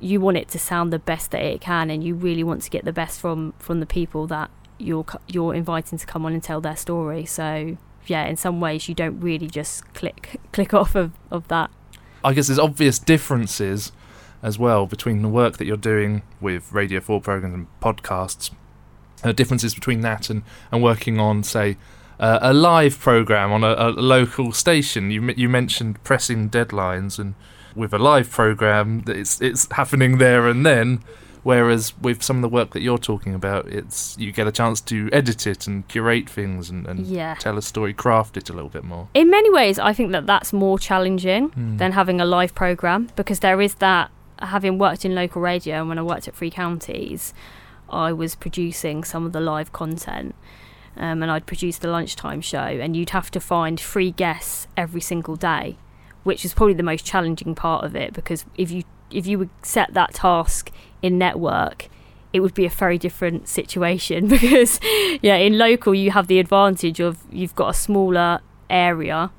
you 0.00 0.20
want 0.20 0.38
it 0.38 0.48
to 0.48 0.58
sound 0.58 0.92
the 0.92 0.98
best 0.98 1.30
that 1.30 1.40
it 1.40 1.60
can, 1.60 1.88
and 1.88 2.02
you 2.02 2.16
really 2.16 2.42
want 2.42 2.62
to 2.62 2.70
get 2.70 2.84
the 2.84 2.92
best 2.92 3.20
from 3.20 3.54
from 3.60 3.78
the 3.78 3.86
people 3.86 4.26
that 4.26 4.50
you're 4.78 5.06
you're 5.28 5.54
inviting 5.54 5.98
to 5.98 6.06
come 6.06 6.26
on 6.26 6.32
and 6.32 6.42
tell 6.42 6.60
their 6.60 6.76
story. 6.76 7.24
So 7.24 7.76
yeah, 8.06 8.24
in 8.26 8.36
some 8.36 8.60
ways 8.60 8.88
you 8.88 8.94
don't 8.96 9.20
really 9.20 9.46
just 9.46 9.94
click 9.94 10.40
click 10.52 10.74
off 10.74 10.96
of, 10.96 11.12
of 11.30 11.46
that. 11.46 11.70
I 12.24 12.32
guess 12.32 12.48
there's 12.48 12.58
obvious 12.58 12.98
differences 12.98 13.92
as 14.42 14.58
well 14.58 14.86
between 14.86 15.22
the 15.22 15.28
work 15.28 15.56
that 15.58 15.66
you're 15.66 15.76
doing 15.76 16.22
with 16.40 16.72
Radio 16.72 17.00
4 17.00 17.20
programs 17.20 17.54
and 17.54 17.66
podcasts, 17.80 18.50
uh, 19.22 19.32
differences 19.32 19.74
between 19.74 20.00
that 20.00 20.28
and, 20.30 20.42
and 20.72 20.82
working 20.82 21.20
on, 21.20 21.42
say, 21.44 21.76
uh, 22.18 22.38
a 22.42 22.52
live 22.52 22.98
program 22.98 23.52
on 23.52 23.64
a, 23.64 23.74
a, 23.78 23.90
local 23.90 24.52
station. 24.52 25.10
You 25.10 25.32
you 25.36 25.48
mentioned 25.48 26.02
pressing 26.04 26.50
deadlines, 26.50 27.18
and 27.18 27.34
with 27.74 27.92
a 27.92 27.98
live 27.98 28.30
program, 28.30 29.02
it's 29.06 29.40
it's 29.40 29.66
happening 29.72 30.18
there 30.18 30.46
and 30.48 30.64
then. 30.64 31.02
Whereas 31.44 31.92
with 32.00 32.22
some 32.22 32.36
of 32.36 32.42
the 32.42 32.48
work 32.48 32.70
that 32.70 32.82
you're 32.82 32.98
talking 32.98 33.34
about, 33.34 33.66
it's 33.66 34.16
you 34.16 34.30
get 34.30 34.46
a 34.46 34.52
chance 34.52 34.80
to 34.82 35.08
edit 35.12 35.44
it 35.44 35.66
and 35.66 35.86
curate 35.88 36.30
things 36.30 36.70
and, 36.70 36.86
and 36.86 37.04
Yeah. 37.04 37.34
tell 37.34 37.58
a 37.58 37.62
story, 37.62 37.92
craft 37.92 38.36
it 38.36 38.48
a 38.48 38.52
little 38.52 38.68
bit 38.70 38.84
more. 38.84 39.08
In 39.14 39.28
many 39.28 39.50
ways, 39.50 39.76
I 39.80 39.92
think 39.92 40.12
that 40.12 40.24
that's 40.24 40.52
more 40.52 40.78
challenging 40.78 41.50
Mm. 41.50 41.78
than 41.78 41.92
having 41.92 42.20
a 42.20 42.24
live 42.24 42.54
program 42.54 43.08
because 43.16 43.40
there 43.40 43.60
is 43.60 43.74
that. 43.76 44.10
Having 44.42 44.78
worked 44.78 45.04
in 45.04 45.14
local 45.14 45.40
radio 45.40 45.80
and 45.80 45.88
when 45.88 45.98
I 45.98 46.02
worked 46.02 46.28
at 46.28 46.34
Three 46.34 46.50
Counties, 46.50 47.32
I 47.88 48.12
was 48.12 48.34
producing 48.34 49.04
some 49.04 49.24
of 49.26 49.32
the 49.32 49.40
live 49.40 49.72
content. 49.72 50.34
Um, 50.96 51.22
and 51.22 51.30
I'd 51.30 51.46
produce 51.46 51.78
the 51.78 51.88
lunchtime 51.88 52.42
show, 52.42 52.58
and 52.58 52.94
you'd 52.94 53.10
have 53.10 53.30
to 53.30 53.40
find 53.40 53.80
free 53.80 54.10
guests 54.10 54.66
every 54.76 55.00
single 55.00 55.36
day, 55.36 55.78
which 56.22 56.44
is 56.44 56.52
probably 56.52 56.74
the 56.74 56.82
most 56.82 57.06
challenging 57.06 57.54
part 57.54 57.84
of 57.84 57.96
it 57.96 58.12
because 58.12 58.44
if 58.56 58.70
you 58.70 58.82
if 59.10 59.26
you 59.26 59.38
would 59.38 59.50
set 59.62 59.94
that 59.94 60.14
task 60.14 60.70
in 61.00 61.18
network, 61.18 61.88
it 62.32 62.40
would 62.40 62.54
be 62.54 62.66
a 62.66 62.70
very 62.70 62.98
different 62.98 63.48
situation 63.48 64.28
because 64.36 64.80
yeah, 65.22 65.36
in 65.36 65.56
local 65.58 65.94
you 65.94 66.10
have 66.10 66.26
the 66.26 66.38
advantage 66.38 67.00
of 67.00 67.18
you've 67.30 67.54
got 67.54 67.70
a 67.70 67.74
smaller 67.74 68.40
area, 68.68 69.30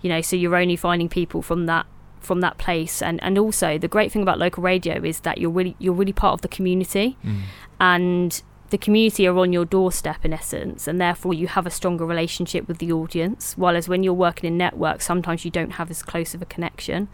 you 0.00 0.08
know, 0.08 0.20
so 0.20 0.36
you're 0.36 0.56
only 0.56 0.76
finding 0.76 1.08
people 1.08 1.42
from 1.42 1.66
that 1.66 1.86
from 2.24 2.40
that 2.40 2.58
place. 2.58 3.02
And 3.02 3.22
and 3.22 3.38
also 3.38 3.78
the 3.78 3.88
great 3.88 4.12
thing 4.12 4.22
about 4.22 4.38
local 4.38 4.62
radio 4.62 5.02
is 5.02 5.20
that 5.20 5.38
you're 5.38 5.50
really 5.50 5.76
you're 5.78 5.94
really 5.94 6.12
part 6.12 6.34
of 6.34 6.40
the 6.42 6.48
community. 6.48 7.16
Mm. 7.24 7.40
and 7.80 8.42
the 8.70 8.78
community 8.78 9.24
are 9.28 9.38
on 9.38 9.52
your 9.52 9.64
doorstep 9.64 10.24
in 10.24 10.32
essence 10.32 10.88
and 10.88 11.00
therefore 11.00 11.32
you 11.32 11.46
have 11.46 11.64
a 11.64 11.70
stronger 11.70 12.04
relationship 12.04 12.66
with 12.66 12.78
the 12.78 12.90
audience. 12.90 13.56
While 13.56 13.76
as 13.76 13.88
when 13.88 14.02
you're 14.02 14.14
working 14.14 14.48
in 14.48 14.58
networks 14.58 15.04
sometimes 15.04 15.44
you 15.44 15.50
don't 15.50 15.72
have 15.72 15.90
as 15.90 16.02
close 16.02 16.34
of 16.34 16.42
a 16.42 16.46
connection. 16.46 17.08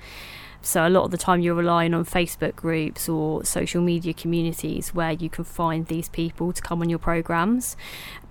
So 0.62 0.86
a 0.86 0.90
lot 0.90 1.04
of 1.04 1.10
the 1.10 1.18
time 1.18 1.40
you're 1.40 1.54
relying 1.54 1.92
on 1.92 2.04
facebook 2.04 2.54
groups 2.54 3.08
or 3.08 3.44
social 3.44 3.82
media 3.82 4.14
communities 4.14 4.94
where 4.94 5.12
you 5.12 5.28
can 5.28 5.44
find 5.44 5.86
these 5.86 6.08
people 6.08 6.52
to 6.52 6.62
come 6.62 6.80
on 6.82 6.88
your 6.88 6.98
programs. 6.98 7.76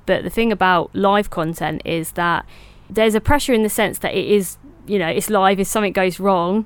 But 0.05 0.23
the 0.23 0.29
thing 0.29 0.51
about 0.51 0.89
live 0.95 1.29
content 1.29 1.81
is 1.85 2.13
that 2.13 2.45
there's 2.89 3.13
a 3.13 3.21
pressure 3.21 3.53
in 3.53 3.63
the 3.63 3.69
sense 3.69 3.99
that 3.99 4.15
it 4.15 4.25
is 4.25 4.57
you 4.89 4.99
know 4.99 5.07
it's 5.07 5.29
live 5.29 5.59
if 5.59 5.67
something 5.67 5.93
goes 5.93 6.19
wrong 6.19 6.65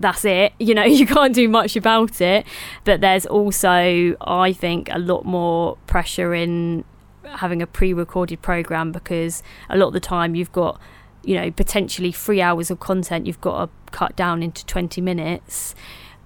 that's 0.00 0.24
it. 0.24 0.52
You 0.60 0.74
know 0.74 0.84
you 0.84 1.06
can't 1.06 1.34
do 1.34 1.48
much 1.48 1.76
about 1.76 2.20
it. 2.20 2.46
But 2.84 3.00
there's 3.00 3.26
also 3.26 4.16
i 4.20 4.52
think 4.52 4.88
a 4.92 4.98
lot 4.98 5.24
more 5.24 5.76
pressure 5.86 6.34
in 6.34 6.84
having 7.24 7.62
a 7.62 7.66
pre-recorded 7.66 8.40
program 8.42 8.92
because 8.92 9.42
a 9.68 9.76
lot 9.76 9.88
of 9.88 9.92
the 9.92 10.00
time 10.00 10.34
you've 10.34 10.52
got 10.52 10.80
you 11.24 11.34
know 11.34 11.50
potentially 11.50 12.12
three 12.12 12.40
hours 12.40 12.70
of 12.70 12.80
content 12.80 13.26
you've 13.26 13.40
got 13.40 13.66
to 13.66 13.90
cut 13.90 14.16
down 14.16 14.42
into 14.42 14.64
20 14.66 15.00
minutes 15.00 15.74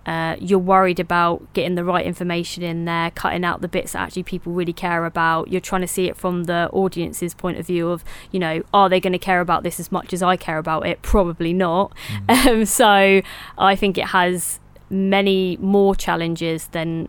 uh, 0.07 0.37
you're 0.41 0.59
worried 0.59 0.99
about 0.99 1.53
getting 1.53 1.75
the 1.75 1.85
right 1.85 2.05
information 2.05 2.63
in 2.63 2.85
there, 2.85 3.11
cutting 3.13 3.45
out 3.45 3.61
the 3.61 3.69
bits 3.69 3.93
that 3.93 4.01
actually 4.01 4.25
people 4.25 4.53
really 4.53 4.73
care 4.73 5.05
about. 5.05 5.49
You're 5.49 5.61
trying 5.61 5.83
to 5.83 5.89
see 5.89 6.09
it 6.09 6.17
from 6.17 6.45
the 6.45 6.69
audience's 6.73 7.35
point 7.35 7.59
of 7.59 7.67
view 7.67 7.91
of, 7.91 8.05
you 8.31 8.41
know, 8.41 8.63
are 8.75 8.89
they 8.89 9.01
going 9.01 9.13
to 9.13 9.19
care 9.19 9.41
about 9.41 9.63
this 9.63 9.79
as 9.79 9.93
much 9.93 10.13
as 10.13 10.23
I 10.23 10.37
care 10.37 10.59
about 10.59 10.87
it? 10.87 11.03
Probably 11.03 11.53
not. 11.53 11.93
Um, 12.33 12.65
so 12.65 13.21
I 13.59 13.77
think 13.77 13.99
it 13.99 14.07
has 14.07 14.59
many 14.89 15.57
more 15.59 15.95
challenges 15.95 16.69
than 16.69 17.09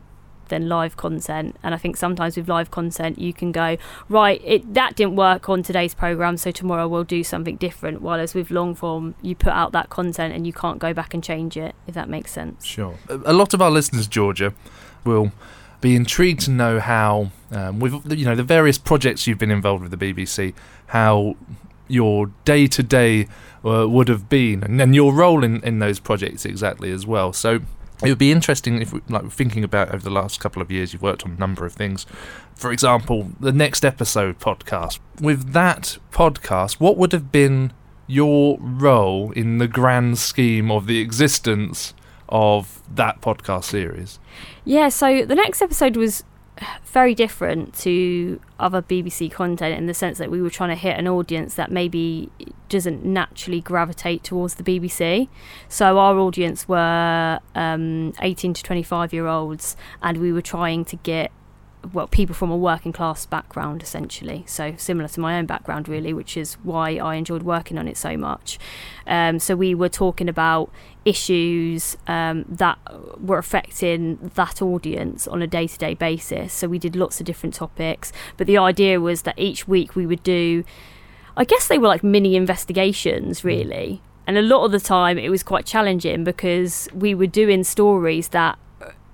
than 0.54 0.70
live 0.70 0.96
content 0.98 1.56
and 1.64 1.74
i 1.74 1.78
think 1.78 1.96
sometimes 1.98 2.38
with 2.38 2.48
live 2.48 2.70
content 2.72 3.14
you 3.20 3.34
can 3.34 3.52
go 3.52 3.78
right 4.10 4.42
it 4.44 4.62
that 4.74 4.96
didn't 4.96 5.16
work 5.16 5.50
on 5.50 5.64
today's 5.64 5.94
program 5.94 6.36
so 6.38 6.52
tomorrow 6.52 6.88
we'll 6.88 7.04
do 7.04 7.24
something 7.24 7.56
different 7.58 8.02
whereas 8.02 8.34
with 8.34 8.50
long 8.50 8.74
form 8.74 9.16
you 9.22 9.36
put 9.36 9.54
out 9.54 9.72
that 9.72 9.90
content 9.90 10.34
and 10.34 10.48
you 10.48 10.54
can't 10.54 10.80
go 10.80 10.94
back 10.94 11.14
and 11.14 11.24
change 11.24 11.56
it 11.58 11.74
if 11.88 11.94
that 11.94 12.10
makes 12.10 12.32
sense 12.32 12.54
Sure. 12.74 12.98
A 13.10 13.34
lot 13.34 13.54
of 13.54 13.62
our 13.62 13.70
listeners, 13.70 14.08
Georgia, 14.08 14.54
will 15.04 15.32
be 15.82 15.96
intrigued 15.96 16.42
to 16.42 16.52
know 16.52 16.80
how, 16.80 17.30
um, 17.52 17.80
with 17.80 17.94
you 18.12 18.26
know 18.26 18.36
the 18.36 18.44
various 18.44 18.78
projects 18.78 19.28
you've 19.28 19.38
been 19.38 19.52
involved 19.52 19.84
with 19.84 19.92
the 19.92 20.14
BBC, 20.14 20.54
how 20.88 21.36
your 21.88 22.32
day 22.46 22.66
to 22.68 22.82
day 22.82 23.28
would 23.62 24.08
have 24.08 24.28
been, 24.30 24.64
and, 24.64 24.82
and 24.82 24.96
your 24.96 25.14
role 25.14 25.44
in, 25.44 25.62
in 25.64 25.80
those 25.80 26.00
projects 26.00 26.46
exactly 26.46 26.92
as 26.92 27.06
well. 27.06 27.32
So 27.32 27.60
it 28.04 28.10
would 28.10 28.18
be 28.18 28.32
interesting 28.32 28.82
if, 28.82 28.94
like, 29.10 29.32
thinking 29.32 29.64
about 29.64 29.90
over 29.90 30.04
the 30.04 30.10
last 30.10 30.40
couple 30.40 30.62
of 30.62 30.70
years, 30.70 30.94
you've 30.94 31.02
worked 31.02 31.26
on 31.26 31.32
a 31.32 31.40
number 31.40 31.66
of 31.66 31.74
things. 31.74 32.06
For 32.56 32.72
example, 32.72 33.32
the 33.40 33.52
next 33.52 33.86
episode 33.86 34.40
podcast. 34.40 35.00
With 35.22 35.54
that 35.54 35.98
podcast, 36.12 36.74
what 36.74 36.98
would 36.98 37.12
have 37.14 37.32
been 37.32 37.72
your 38.08 38.58
role 38.60 39.32
in 39.32 39.58
the 39.58 39.68
grand 39.68 40.18
scheme 40.18 40.70
of 40.70 40.88
the 40.88 41.00
existence 41.00 41.94
of 42.30 42.82
that 42.94 43.22
podcast 43.22 43.66
series? 43.66 44.20
Yeah, 44.66 44.90
so 44.90 45.26
the 45.26 45.36
next 45.36 45.62
episode 45.62 45.96
was 45.96 46.24
very 46.86 47.16
different 47.16 47.74
to 47.74 48.40
other 48.60 48.82
BBC 48.82 49.32
content 49.32 49.78
in 49.78 49.88
the 49.88 49.94
sense 49.94 50.18
that 50.18 50.30
we 50.30 50.42
were 50.42 50.50
trying 50.50 50.70
to 50.70 50.76
hit 50.76 50.98
an 50.98 51.08
audience 51.08 51.56
that 51.56 51.72
maybe 51.72 52.30
doesn't 52.70 53.04
naturally 53.04 53.62
gravitate 53.62 54.24
towards 54.24 54.56
the 54.56 54.64
BBC. 54.64 55.28
So 55.68 55.98
our 55.98 56.18
audience 56.18 56.68
were 56.68 57.40
um, 57.56 58.14
18 58.22 58.54
to 58.54 58.64
25 58.64 59.14
year 59.14 59.28
olds, 59.28 59.76
and 60.02 60.18
we 60.18 60.32
were 60.32 60.42
trying 60.42 60.86
to 60.86 60.96
get 60.98 61.32
well 61.92 62.08
people 62.08 62.34
from 62.34 62.50
a 62.50 62.56
working 62.56 62.94
class 62.94 63.26
background 63.26 63.84
essentially 63.84 64.46
so 64.48 64.74
similar 64.78 65.10
to 65.10 65.20
my 65.20 65.38
own 65.38 65.46
background 65.46 65.90
really 65.90 66.14
which 66.14 66.38
is 66.38 66.54
why 66.64 66.92
i 66.92 67.16
enjoyed 67.16 67.44
working 67.44 67.78
on 67.78 67.88
it 67.90 67.98
so 67.98 68.16
much 68.16 68.58
um, 69.06 69.38
so 69.38 69.54
we 69.54 69.76
were 69.76 69.90
talking 69.90 70.30
about 70.30 70.72
issues 71.06 71.98
um, 72.08 72.46
that 72.48 72.78
were 73.20 73.38
affecting 73.38 74.32
that 74.36 74.62
audience 74.62 75.28
on 75.28 75.42
a 75.42 75.48
day-to-day 75.48 75.94
basis. 75.96 76.54
So 76.54 76.68
we 76.68 76.80
did 76.80 76.96
lots 76.96 77.20
of 77.20 77.26
different 77.26 77.56
topics 77.56 78.12
but 78.38 78.48
the 78.48 78.58
idea 78.58 79.00
was 79.00 79.24
that 79.24 79.38
each 79.38 79.68
week 79.68 79.96
we 79.96 80.06
would 80.06 80.24
do 80.24 80.64
i 81.36 81.44
guess 81.44 81.68
they 81.68 81.78
were 81.78 81.88
like 81.88 82.04
mini 82.04 82.36
investigations 82.36 83.44
really. 83.44 84.02
And 84.26 84.38
a 84.38 84.42
lot 84.42 84.64
of 84.64 84.72
the 84.72 84.80
time 84.80 85.18
it 85.18 85.30
was 85.30 85.44
quite 85.44 85.66
challenging 85.66 86.24
because 86.24 86.88
we 86.94 87.14
were 87.14 87.28
doing 87.28 87.64
stories 87.64 88.30
that 88.30 88.58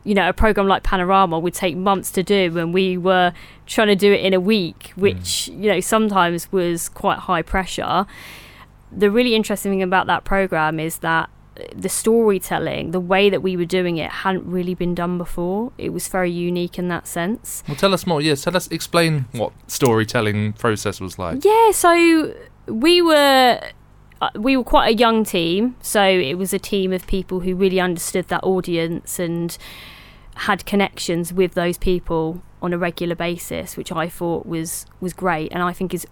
you 0.03 0.15
know, 0.15 0.29
a 0.29 0.33
program 0.33 0.67
like 0.67 0.83
Panorama 0.83 1.37
would 1.39 1.53
take 1.53 1.75
months 1.75 2.09
to 2.11 2.23
do, 2.23 2.57
and 2.57 2.73
we 2.73 2.97
were 2.97 3.33
trying 3.65 3.87
to 3.87 3.95
do 3.95 4.11
it 4.13 4.21
in 4.21 4.33
a 4.33 4.39
week, 4.39 4.91
which 4.95 5.49
you 5.49 5.71
know 5.71 5.79
sometimes 5.79 6.51
was 6.51 6.89
quite 6.89 7.19
high 7.19 7.41
pressure. 7.41 8.05
The 8.91 9.11
really 9.11 9.35
interesting 9.35 9.71
thing 9.71 9.83
about 9.83 10.07
that 10.07 10.23
program 10.23 10.79
is 10.79 10.99
that 10.99 11.29
the 11.75 11.89
storytelling, 11.89 12.91
the 12.91 12.99
way 12.99 13.29
that 13.29 13.41
we 13.41 13.57
were 13.57 13.65
doing 13.65 13.97
it, 13.97 14.09
hadn't 14.09 14.45
really 14.45 14.73
been 14.73 14.95
done 14.95 15.17
before. 15.17 15.71
It 15.77 15.89
was 15.89 16.07
very 16.07 16.31
unique 16.31 16.77
in 16.77 16.87
that 16.89 17.07
sense. 17.07 17.63
Well, 17.67 17.77
tell 17.77 17.93
us 17.93 18.05
more. 18.05 18.21
Yes, 18.21 18.41
tell 18.43 18.55
us. 18.55 18.67
Explain 18.67 19.25
what 19.31 19.51
storytelling 19.67 20.53
process 20.53 20.99
was 20.99 21.19
like. 21.19 21.43
Yeah, 21.43 21.71
so 21.71 22.33
we 22.67 23.01
were 23.01 23.59
uh, 24.21 24.29
we 24.35 24.57
were 24.57 24.63
quite 24.63 24.93
a 24.93 24.97
young 24.97 25.23
team, 25.23 25.75
so 25.81 26.03
it 26.03 26.35
was 26.35 26.53
a 26.53 26.59
team 26.59 26.91
of 26.91 27.07
people 27.07 27.41
who 27.41 27.55
really 27.55 27.79
understood 27.79 28.27
that 28.27 28.43
audience 28.43 29.19
and 29.19 29.57
had 30.35 30.65
connections 30.65 31.33
with 31.33 31.53
those 31.53 31.77
people 31.77 32.41
on 32.61 32.73
a 32.73 32.77
regular 32.77 33.15
basis, 33.15 33.77
which 33.77 33.91
I 33.91 34.09
thought 34.09 34.45
was 34.45 34.85
was 34.99 35.13
great, 35.13 35.51
and 35.51 35.63
I 35.63 35.73
think 35.73 35.93
is 35.93 36.05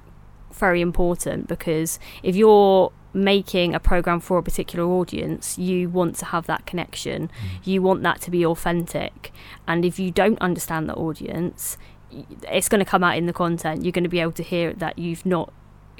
very 0.54 0.82
important 0.82 1.48
because 1.48 2.00
if 2.24 2.36
you're 2.36 2.92
making 3.18 3.76
a 3.76 3.80
program 3.80 4.20
for 4.20 4.38
a 4.38 4.44
particular 4.44 4.86
audience, 4.86 5.58
you 5.58 5.90
want 5.90 6.16
to 6.18 6.26
have 6.26 6.46
that 6.48 6.66
connection. 6.66 7.30
You 7.64 7.82
want 7.82 8.04
that 8.04 8.22
to 8.22 8.32
be 8.32 8.46
authentic, 8.46 9.32
and 9.68 9.84
if 9.84 10.00
you 10.00 10.12
don't 10.12 10.40
understand 10.40 10.88
the 10.88 10.94
audience, 10.96 11.78
it's 12.12 12.70
going 12.70 12.80
to 12.80 12.90
come 12.90 13.04
out 13.04 13.18
in 13.18 13.26
the 13.26 13.34
content. 13.34 13.84
You're 13.84 13.92
going 13.92 14.04
to 14.04 14.10
be 14.10 14.20
able 14.20 14.32
to 14.34 14.44
hear 14.44 14.74
that 14.74 14.98
you've 14.98 15.26
not 15.26 15.54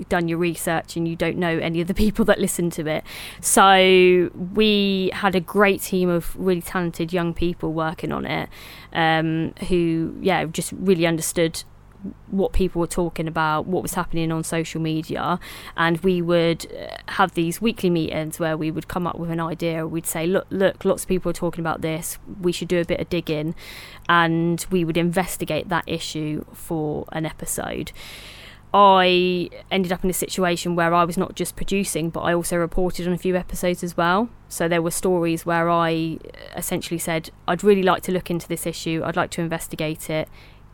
done 0.10 0.28
your 0.28 0.38
research 0.38 0.96
and 0.96 1.08
you 1.08 1.16
don't 1.16 1.38
know 1.38 1.58
any 1.58 1.82
of 1.82 1.88
the 1.88 1.94
people 2.06 2.26
that 2.26 2.40
listen 2.40 2.70
to 2.72 2.88
it. 2.88 3.04
So 3.42 4.30
we 4.54 5.12
had 5.14 5.36
a 5.36 5.40
great 5.40 5.82
team 5.82 6.10
of 6.10 6.36
really 6.36 6.62
talented 6.62 7.12
young 7.12 7.34
people 7.34 7.74
working 7.74 8.12
on 8.12 8.26
it, 8.26 8.50
um, 8.94 9.54
who 9.68 10.16
yeah 10.22 10.46
just 10.46 10.72
really 10.74 11.06
understood 11.06 11.64
what 12.28 12.54
people 12.54 12.80
were 12.80 12.88
talking 12.88 13.28
about, 13.28 13.66
what 13.66 13.82
was 13.82 13.94
happening 13.94 14.32
on 14.32 14.44
social 14.44 14.82
media, 14.82 15.40
and 15.76 16.00
we 16.00 16.22
would 16.22 16.72
uh, 16.72 16.96
have 17.14 17.34
these 17.34 17.62
weekly 17.62 17.90
meetings 17.90 18.40
where 18.40 18.56
we 18.56 18.72
would 18.72 18.88
come 18.88 19.08
up 19.08 19.18
with 19.18 19.32
an 19.32 19.40
idea. 19.40 19.88
We'd 19.88 20.06
say, 20.06 20.28
look, 20.28 20.48
look, 20.50 20.86
lots 20.86 21.04
of 21.04 21.10
people 21.10 21.30
are 21.30 21.34
talking 21.34 21.62
about 21.62 21.82
this. 21.82 22.18
We 22.42 22.52
should 22.52 22.68
do 22.68 22.80
a 22.80 22.86
bit 22.86 23.00
of 23.00 23.10
digging, 23.10 23.56
and 24.08 24.66
we 24.70 24.86
would 24.86 24.98
investigate 24.98 25.70
that 25.70 25.84
issue 25.88 26.46
for 26.54 27.06
an 27.12 27.26
episode. 27.26 27.92
I 28.74 29.50
ended 29.72 29.92
up 29.92 30.04
in 30.04 30.10
a 30.10 30.14
situation 30.14 30.76
where 30.76 30.94
I 30.94 31.06
was 31.06 31.18
not 31.18 31.36
just 31.36 31.56
producing, 31.56 32.10
but 32.10 32.20
I 32.22 32.34
also 32.34 32.58
reported 32.58 33.08
on 33.08 33.14
a 33.14 33.18
few 33.18 33.36
episodes 33.36 33.84
as 33.84 33.96
well. 33.96 34.30
So 34.50 34.68
there 34.68 34.82
were 34.82 34.92
stories 34.92 35.46
where 35.46 35.70
I 35.70 36.20
essentially 36.56 37.00
said, 37.00 37.32
I'd 37.48 37.64
really 37.64 37.84
like 37.84 38.04
to 38.04 38.12
look 38.12 38.30
into 38.30 38.48
this 38.48 38.66
issue, 38.66 39.02
I'd 39.06 39.16
like 39.16 39.32
to 39.32 39.42
investigate 39.42 40.10
it. 40.10 40.28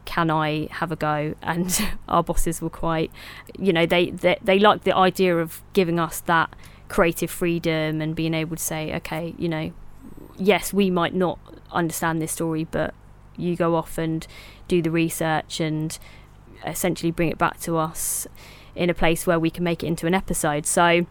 Can 0.05 0.29
I 0.29 0.67
have 0.71 0.91
a 0.91 0.95
go? 0.95 1.35
And 1.41 1.89
our 2.07 2.23
bosses 2.23 2.61
were 2.61 2.69
quite, 2.69 3.11
you 3.57 3.73
know, 3.73 3.85
they, 3.85 4.11
they, 4.11 4.37
they 4.41 4.59
liked 4.59 4.83
the 4.83 4.95
idea 4.95 5.37
of 5.37 5.61
giving 5.73 5.99
us 5.99 6.19
that 6.21 6.55
creative 6.89 7.31
freedom 7.31 8.01
and 8.01 8.15
being 8.15 8.33
able 8.33 8.55
to 8.55 8.63
say, 8.63 8.93
okay, 8.95 9.33
you 9.37 9.49
know, 9.49 9.71
yes, 10.37 10.73
we 10.73 10.89
might 10.89 11.13
not 11.13 11.39
understand 11.71 12.21
this 12.21 12.31
story, 12.31 12.65
but 12.65 12.93
you 13.35 13.55
go 13.55 13.75
off 13.75 13.97
and 13.97 14.27
do 14.67 14.81
the 14.81 14.91
research 14.91 15.59
and 15.59 15.97
essentially 16.65 17.11
bring 17.11 17.29
it 17.29 17.37
back 17.37 17.59
to 17.61 17.77
us 17.77 18.27
in 18.75 18.89
a 18.89 18.93
place 18.93 19.27
where 19.27 19.39
we 19.39 19.49
can 19.49 19.63
make 19.63 19.83
it 19.83 19.87
into 19.87 20.07
an 20.07 20.13
episode. 20.13 20.65
So 20.65 21.05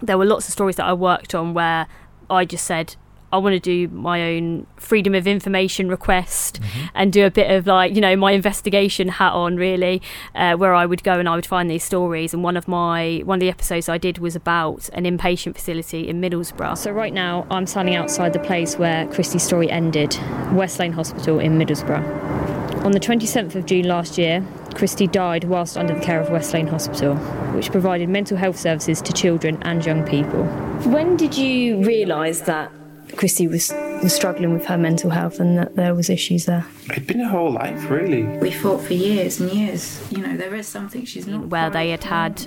there 0.00 0.18
were 0.18 0.24
lots 0.24 0.48
of 0.48 0.52
stories 0.52 0.76
that 0.76 0.86
I 0.86 0.92
worked 0.92 1.34
on 1.34 1.54
where 1.54 1.86
I 2.28 2.44
just 2.44 2.64
said, 2.64 2.96
I 3.32 3.38
want 3.38 3.54
to 3.54 3.60
do 3.60 3.88
my 3.94 4.22
own 4.34 4.66
freedom 4.76 5.14
of 5.14 5.26
information 5.26 5.88
request 5.88 6.60
mm-hmm. 6.60 6.86
and 6.94 7.12
do 7.12 7.24
a 7.24 7.30
bit 7.30 7.50
of 7.50 7.66
like, 7.66 7.94
you 7.94 8.00
know, 8.00 8.16
my 8.16 8.32
investigation 8.32 9.08
hat 9.08 9.32
on 9.32 9.56
really, 9.56 10.02
uh, 10.34 10.54
where 10.54 10.74
I 10.74 10.86
would 10.86 11.04
go 11.04 11.18
and 11.18 11.28
I 11.28 11.36
would 11.36 11.46
find 11.46 11.70
these 11.70 11.84
stories. 11.84 12.34
And 12.34 12.42
one 12.42 12.56
of 12.56 12.66
my, 12.66 13.22
one 13.24 13.36
of 13.36 13.40
the 13.40 13.48
episodes 13.48 13.88
I 13.88 13.98
did 13.98 14.18
was 14.18 14.34
about 14.34 14.88
an 14.94 15.04
inpatient 15.04 15.54
facility 15.54 16.08
in 16.08 16.20
Middlesbrough. 16.20 16.76
So 16.78 16.90
right 16.90 17.12
now 17.12 17.46
I'm 17.50 17.66
standing 17.66 17.94
outside 17.94 18.32
the 18.32 18.40
place 18.40 18.76
where 18.76 19.06
Christie's 19.08 19.42
story 19.42 19.70
ended, 19.70 20.16
West 20.52 20.78
Lane 20.78 20.92
Hospital 20.92 21.38
in 21.38 21.58
Middlesbrough. 21.58 22.84
On 22.84 22.92
the 22.92 23.00
27th 23.00 23.54
of 23.56 23.66
June 23.66 23.86
last 23.86 24.16
year, 24.16 24.44
Christie 24.74 25.06
died 25.06 25.44
whilst 25.44 25.76
under 25.76 25.94
the 25.94 26.00
care 26.00 26.20
of 26.20 26.30
West 26.30 26.54
Lane 26.54 26.66
Hospital, 26.66 27.14
which 27.54 27.70
provided 27.70 28.08
mental 28.08 28.38
health 28.38 28.58
services 28.58 29.02
to 29.02 29.12
children 29.12 29.58
and 29.62 29.84
young 29.84 30.02
people. 30.06 30.44
When 30.90 31.16
did 31.16 31.36
you 31.36 31.84
realise 31.84 32.40
that 32.42 32.72
Christie 33.16 33.48
was, 33.48 33.72
was 34.02 34.14
struggling 34.14 34.52
with 34.52 34.66
her 34.66 34.78
mental 34.78 35.10
health 35.10 35.40
and 35.40 35.58
that 35.58 35.76
there 35.76 35.94
was 35.94 36.10
issues 36.10 36.46
there? 36.46 36.66
It'd 36.90 37.06
been 37.06 37.20
her 37.20 37.28
whole 37.28 37.52
life, 37.52 37.88
really. 37.90 38.22
We 38.22 38.50
fought 38.50 38.82
for 38.82 38.94
years 38.94 39.40
and 39.40 39.50
years. 39.50 40.00
You 40.10 40.18
know, 40.18 40.36
there 40.36 40.54
is 40.54 40.66
something 40.66 41.04
she's 41.04 41.26
not. 41.26 41.46
Where 41.46 41.70
they 41.70 41.90
had 41.90 42.04
had 42.04 42.46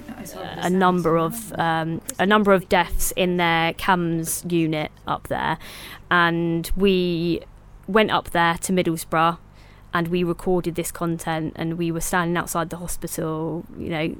a 0.57 0.69
number 0.69 1.17
of 1.17 1.53
um, 1.53 2.01
a 2.19 2.25
number 2.25 2.53
of 2.53 2.69
deaths 2.69 3.11
in 3.15 3.37
their 3.37 3.73
CAMHS 3.73 4.51
unit 4.51 4.91
up 5.07 5.27
there, 5.27 5.57
and 6.09 6.69
we 6.75 7.41
went 7.87 8.11
up 8.11 8.31
there 8.31 8.57
to 8.59 8.73
Middlesbrough 8.73 9.37
and 9.93 10.07
we 10.07 10.23
recorded 10.23 10.75
this 10.75 10.91
content 10.91 11.53
and 11.55 11.77
we 11.77 11.91
were 11.91 12.01
standing 12.01 12.35
outside 12.35 12.69
the 12.69 12.77
hospital 12.77 13.63
you 13.77 13.89
know 13.89 14.15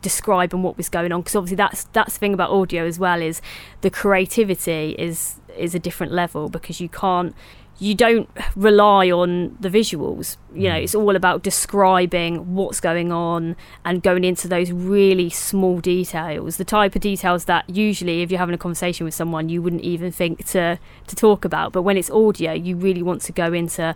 describing 0.00 0.62
what 0.62 0.76
was 0.76 0.88
going 0.88 1.12
on 1.12 1.20
because 1.20 1.36
obviously 1.36 1.56
that's 1.56 1.84
that's 1.92 2.14
the 2.14 2.18
thing 2.18 2.34
about 2.34 2.50
audio 2.50 2.84
as 2.84 2.98
well 2.98 3.20
is 3.20 3.40
the 3.80 3.90
creativity 3.90 4.94
is 4.98 5.36
is 5.56 5.74
a 5.74 5.78
different 5.78 6.12
level 6.12 6.48
because 6.48 6.80
you 6.80 6.88
can't 6.88 7.34
you 7.80 7.94
don't 7.94 8.28
rely 8.56 9.08
on 9.10 9.56
the 9.60 9.68
visuals 9.68 10.36
you 10.52 10.68
know 10.68 10.74
mm. 10.74 10.82
it's 10.82 10.94
all 10.94 11.14
about 11.14 11.42
describing 11.42 12.54
what's 12.54 12.80
going 12.80 13.12
on 13.12 13.54
and 13.84 14.02
going 14.02 14.24
into 14.24 14.48
those 14.48 14.72
really 14.72 15.30
small 15.30 15.78
details 15.78 16.56
the 16.56 16.64
type 16.64 16.96
of 16.96 17.00
details 17.00 17.44
that 17.44 17.68
usually 17.70 18.22
if 18.22 18.30
you're 18.30 18.38
having 18.38 18.54
a 18.54 18.58
conversation 18.58 19.04
with 19.04 19.14
someone 19.14 19.48
you 19.48 19.62
wouldn't 19.62 19.82
even 19.82 20.10
think 20.10 20.44
to 20.44 20.78
to 21.06 21.14
talk 21.14 21.44
about 21.44 21.72
but 21.72 21.82
when 21.82 21.96
it's 21.96 22.10
audio 22.10 22.52
you 22.52 22.76
really 22.76 23.02
want 23.02 23.22
to 23.22 23.32
go 23.32 23.52
into 23.52 23.94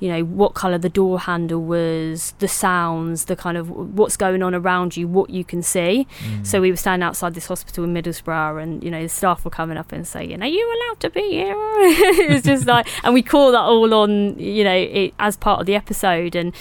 you 0.00 0.08
know 0.08 0.22
what 0.22 0.54
color 0.54 0.78
the 0.78 0.88
door 0.88 1.20
handle 1.20 1.62
was 1.62 2.34
the 2.38 2.48
sounds 2.48 3.26
the 3.26 3.36
kind 3.36 3.56
of 3.56 3.68
what's 3.70 4.16
going 4.16 4.42
on 4.42 4.54
around 4.54 4.96
you 4.96 5.08
what 5.08 5.30
you 5.30 5.44
can 5.44 5.62
see. 5.62 6.06
Mm. 6.20 6.46
so 6.46 6.60
we 6.60 6.70
were 6.70 6.76
standing 6.76 7.06
outside 7.06 7.34
this 7.34 7.46
hospital 7.46 7.84
in 7.84 7.94
middlesbrough 7.94 8.62
and 8.62 8.82
you 8.82 8.90
know 8.90 9.02
the 9.02 9.08
staff 9.08 9.44
were 9.44 9.50
coming 9.50 9.76
up 9.76 9.92
and 9.92 10.06
saying 10.06 10.40
are 10.42 10.46
you 10.46 10.66
allowed 10.66 11.00
to 11.00 11.10
be 11.10 11.28
here? 11.30 11.54
It's 12.28 12.46
just 12.46 12.66
like 12.66 12.86
and 13.04 13.14
we 13.14 13.22
call 13.22 13.52
that 13.52 13.60
all 13.60 13.92
on 13.94 14.38
you 14.38 14.64
know 14.64 14.74
it, 14.74 15.14
as 15.18 15.36
part 15.36 15.60
of 15.60 15.66
the 15.66 15.74
episode. 15.74 16.34
And 16.34 16.54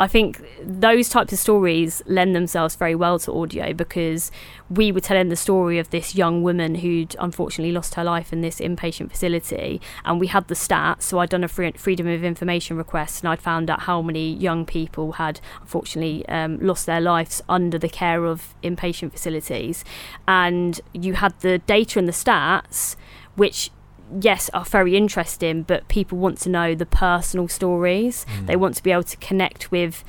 I 0.00 0.08
think 0.08 0.42
those 0.60 1.08
types 1.08 1.32
of 1.32 1.38
stories 1.38 2.02
lend 2.06 2.34
themselves 2.34 2.74
very 2.74 2.96
well 2.96 3.20
to 3.20 3.32
audio 3.32 3.72
because 3.72 4.32
we 4.68 4.90
were 4.90 5.00
telling 5.00 5.28
the 5.28 5.36
story 5.36 5.78
of 5.78 5.90
this 5.90 6.16
young 6.16 6.42
woman 6.42 6.76
who'd 6.76 7.14
unfortunately 7.20 7.72
lost 7.72 7.94
her 7.94 8.02
life 8.02 8.32
in 8.32 8.40
this 8.40 8.58
inpatient 8.58 9.10
facility, 9.10 9.80
and 10.04 10.18
we 10.18 10.26
had 10.26 10.48
the 10.48 10.54
stats. 10.54 11.02
So 11.02 11.20
I'd 11.20 11.30
done 11.30 11.44
a 11.44 11.48
freedom 11.48 12.08
of 12.08 12.24
information 12.24 12.76
request, 12.76 13.22
and 13.22 13.30
I'd 13.30 13.40
found 13.40 13.70
out 13.70 13.82
how 13.82 14.02
many 14.02 14.34
young 14.34 14.66
people 14.66 15.12
had 15.12 15.40
unfortunately 15.60 16.26
um, 16.28 16.58
lost 16.58 16.86
their 16.86 17.00
lives 17.00 17.40
under 17.48 17.78
the 17.78 17.88
care 17.88 18.24
of 18.24 18.54
inpatient 18.64 19.12
facilities, 19.12 19.84
and 20.26 20.80
you 20.92 21.14
had 21.14 21.38
the 21.40 21.58
data 21.58 22.00
and 22.00 22.08
the 22.08 22.12
stats, 22.12 22.96
which 23.36 23.70
yes, 24.20 24.50
are 24.54 24.64
very 24.64 24.96
interesting, 24.96 25.62
but 25.62 25.86
people 25.88 26.18
want 26.18 26.38
to 26.38 26.48
know 26.48 26.74
the 26.74 26.86
personal 26.86 27.48
stories. 27.48 28.26
Mm. 28.38 28.46
They 28.46 28.56
want 28.56 28.76
to 28.76 28.82
be 28.82 28.90
able 28.92 29.04
to 29.04 29.16
connect 29.18 29.70
with 29.70 30.04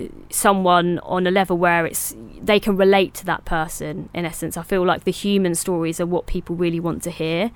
uh, 0.00 0.06
someone 0.30 0.98
on 1.00 1.26
a 1.26 1.30
level 1.30 1.56
where 1.56 1.86
it's 1.86 2.14
they 2.40 2.58
can 2.58 2.76
relate 2.76 3.14
to 3.14 3.26
that 3.26 3.44
person 3.44 4.08
in 4.14 4.24
essence 4.24 4.56
i 4.56 4.62
feel 4.62 4.84
like 4.84 5.04
the 5.04 5.10
human 5.12 5.54
stories 5.54 6.00
are 6.00 6.06
what 6.06 6.26
people 6.26 6.56
really 6.56 6.80
want 6.80 7.02
to 7.02 7.10
hear 7.10 7.50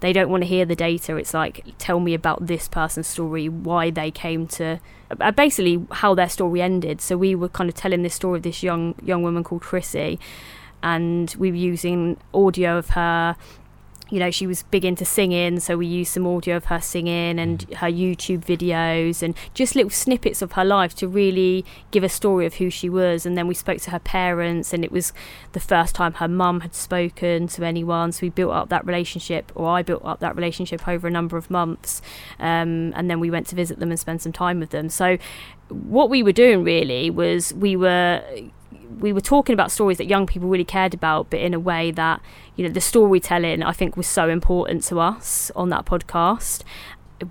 they 0.00 0.12
don't 0.12 0.28
want 0.28 0.42
to 0.42 0.46
hear 0.46 0.66
the 0.66 0.76
data 0.76 1.16
it's 1.16 1.32
like 1.32 1.64
tell 1.78 1.98
me 1.98 2.12
about 2.12 2.46
this 2.46 2.68
person's 2.68 3.06
story 3.06 3.48
why 3.48 3.88
they 3.88 4.10
came 4.10 4.46
to 4.46 4.78
uh, 5.18 5.30
basically 5.30 5.86
how 5.92 6.14
their 6.14 6.28
story 6.28 6.60
ended 6.60 7.00
so 7.00 7.16
we 7.16 7.34
were 7.34 7.48
kind 7.48 7.70
of 7.70 7.74
telling 7.74 8.02
this 8.02 8.14
story 8.14 8.36
of 8.36 8.42
this 8.42 8.62
young 8.62 8.94
young 9.02 9.22
woman 9.22 9.42
called 9.42 9.62
Christie 9.62 10.20
and 10.82 11.34
we 11.38 11.50
were 11.50 11.56
using 11.56 12.16
audio 12.32 12.78
of 12.78 12.90
her 12.90 13.34
you 14.10 14.18
know, 14.18 14.30
she 14.30 14.46
was 14.46 14.62
big 14.64 14.84
into 14.84 15.04
singing, 15.04 15.60
so 15.60 15.76
we 15.76 15.86
used 15.86 16.12
some 16.12 16.26
audio 16.26 16.56
of 16.56 16.66
her 16.66 16.80
singing 16.80 17.38
and 17.38 17.66
mm. 17.66 17.74
her 17.76 17.88
YouTube 17.88 18.44
videos 18.44 19.22
and 19.22 19.34
just 19.54 19.74
little 19.74 19.90
snippets 19.90 20.40
of 20.40 20.52
her 20.52 20.64
life 20.64 20.94
to 20.96 21.08
really 21.08 21.64
give 21.90 22.02
a 22.02 22.08
story 22.08 22.46
of 22.46 22.54
who 22.54 22.70
she 22.70 22.88
was. 22.88 23.26
And 23.26 23.36
then 23.36 23.46
we 23.46 23.54
spoke 23.54 23.80
to 23.82 23.90
her 23.90 23.98
parents, 23.98 24.72
and 24.72 24.84
it 24.84 24.90
was 24.90 25.12
the 25.52 25.60
first 25.60 25.94
time 25.94 26.14
her 26.14 26.28
mum 26.28 26.60
had 26.60 26.74
spoken 26.74 27.48
to 27.48 27.64
anyone. 27.64 28.12
So 28.12 28.20
we 28.22 28.30
built 28.30 28.52
up 28.52 28.68
that 28.70 28.86
relationship, 28.86 29.52
or 29.54 29.68
I 29.68 29.82
built 29.82 30.04
up 30.04 30.20
that 30.20 30.36
relationship 30.36 30.88
over 30.88 31.06
a 31.06 31.10
number 31.10 31.36
of 31.36 31.50
months. 31.50 32.00
Um, 32.38 32.92
and 32.96 33.10
then 33.10 33.20
we 33.20 33.30
went 33.30 33.46
to 33.48 33.56
visit 33.56 33.78
them 33.78 33.90
and 33.90 34.00
spend 34.00 34.22
some 34.22 34.32
time 34.32 34.60
with 34.60 34.70
them. 34.70 34.88
So 34.88 35.18
what 35.68 36.08
we 36.08 36.22
were 36.22 36.32
doing 36.32 36.64
really 36.64 37.10
was 37.10 37.52
we 37.52 37.76
were 37.76 38.22
we 39.00 39.12
were 39.12 39.20
talking 39.20 39.54
about 39.54 39.70
stories 39.70 39.98
that 39.98 40.06
young 40.06 40.26
people 40.26 40.48
really 40.48 40.64
cared 40.64 40.94
about, 40.94 41.30
but 41.30 41.40
in 41.40 41.54
a 41.54 41.60
way 41.60 41.90
that 41.92 42.20
you 42.56 42.66
know 42.66 42.72
the 42.72 42.80
storytelling 42.80 43.62
I 43.62 43.72
think 43.72 43.96
was 43.96 44.06
so 44.06 44.28
important 44.28 44.84
to 44.84 45.00
us 45.00 45.50
on 45.56 45.68
that 45.70 45.84
podcast. 45.84 46.62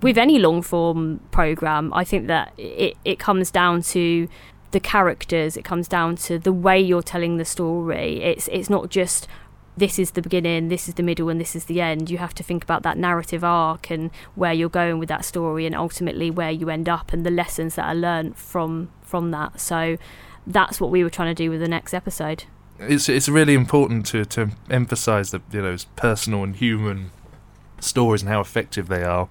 With 0.02 0.18
any 0.18 0.38
long 0.38 0.62
form 0.62 1.20
program, 1.30 1.92
I 1.94 2.04
think 2.04 2.26
that 2.26 2.52
it, 2.58 2.96
it 3.04 3.18
comes 3.18 3.50
down 3.50 3.82
to 3.82 4.28
the 4.70 4.80
characters. 4.80 5.56
It 5.56 5.64
comes 5.64 5.88
down 5.88 6.16
to 6.16 6.38
the 6.38 6.52
way 6.52 6.78
you're 6.78 7.02
telling 7.02 7.38
the 7.38 7.44
story. 7.44 8.22
It's 8.22 8.48
it's 8.48 8.68
not 8.68 8.90
just 8.90 9.26
this 9.76 9.98
is 9.98 10.10
the 10.10 10.22
beginning, 10.22 10.68
this 10.68 10.88
is 10.88 10.94
the 10.94 11.02
middle, 11.02 11.28
and 11.28 11.40
this 11.40 11.54
is 11.54 11.66
the 11.66 11.80
end. 11.80 12.10
You 12.10 12.18
have 12.18 12.34
to 12.34 12.42
think 12.42 12.64
about 12.64 12.82
that 12.82 12.98
narrative 12.98 13.44
arc 13.44 13.90
and 13.90 14.10
where 14.34 14.52
you're 14.52 14.68
going 14.68 14.98
with 14.98 15.08
that 15.08 15.24
story, 15.24 15.66
and 15.66 15.74
ultimately 15.74 16.30
where 16.30 16.50
you 16.50 16.68
end 16.68 16.88
up, 16.88 17.12
and 17.12 17.24
the 17.24 17.30
lessons 17.30 17.76
that 17.76 17.86
are 17.86 17.94
learned 17.94 18.36
from 18.36 18.90
from 19.02 19.30
that. 19.30 19.60
So 19.60 19.96
that's 20.48 20.80
what 20.80 20.90
we 20.90 21.04
were 21.04 21.10
trying 21.10 21.34
to 21.34 21.42
do 21.42 21.50
with 21.50 21.60
the 21.60 21.68
next 21.68 21.94
episode. 21.94 22.44
It's 22.80 23.08
it's 23.08 23.28
really 23.28 23.54
important 23.54 24.06
to 24.06 24.24
to 24.24 24.50
emphasise 24.70 25.30
that 25.30 25.42
you 25.52 25.62
know 25.62 25.72
it's 25.72 25.84
personal 25.96 26.42
and 26.42 26.56
human 26.56 27.10
stories 27.80 28.22
and 28.22 28.30
how 28.30 28.40
effective 28.40 28.88
they 28.88 29.04
are 29.04 29.28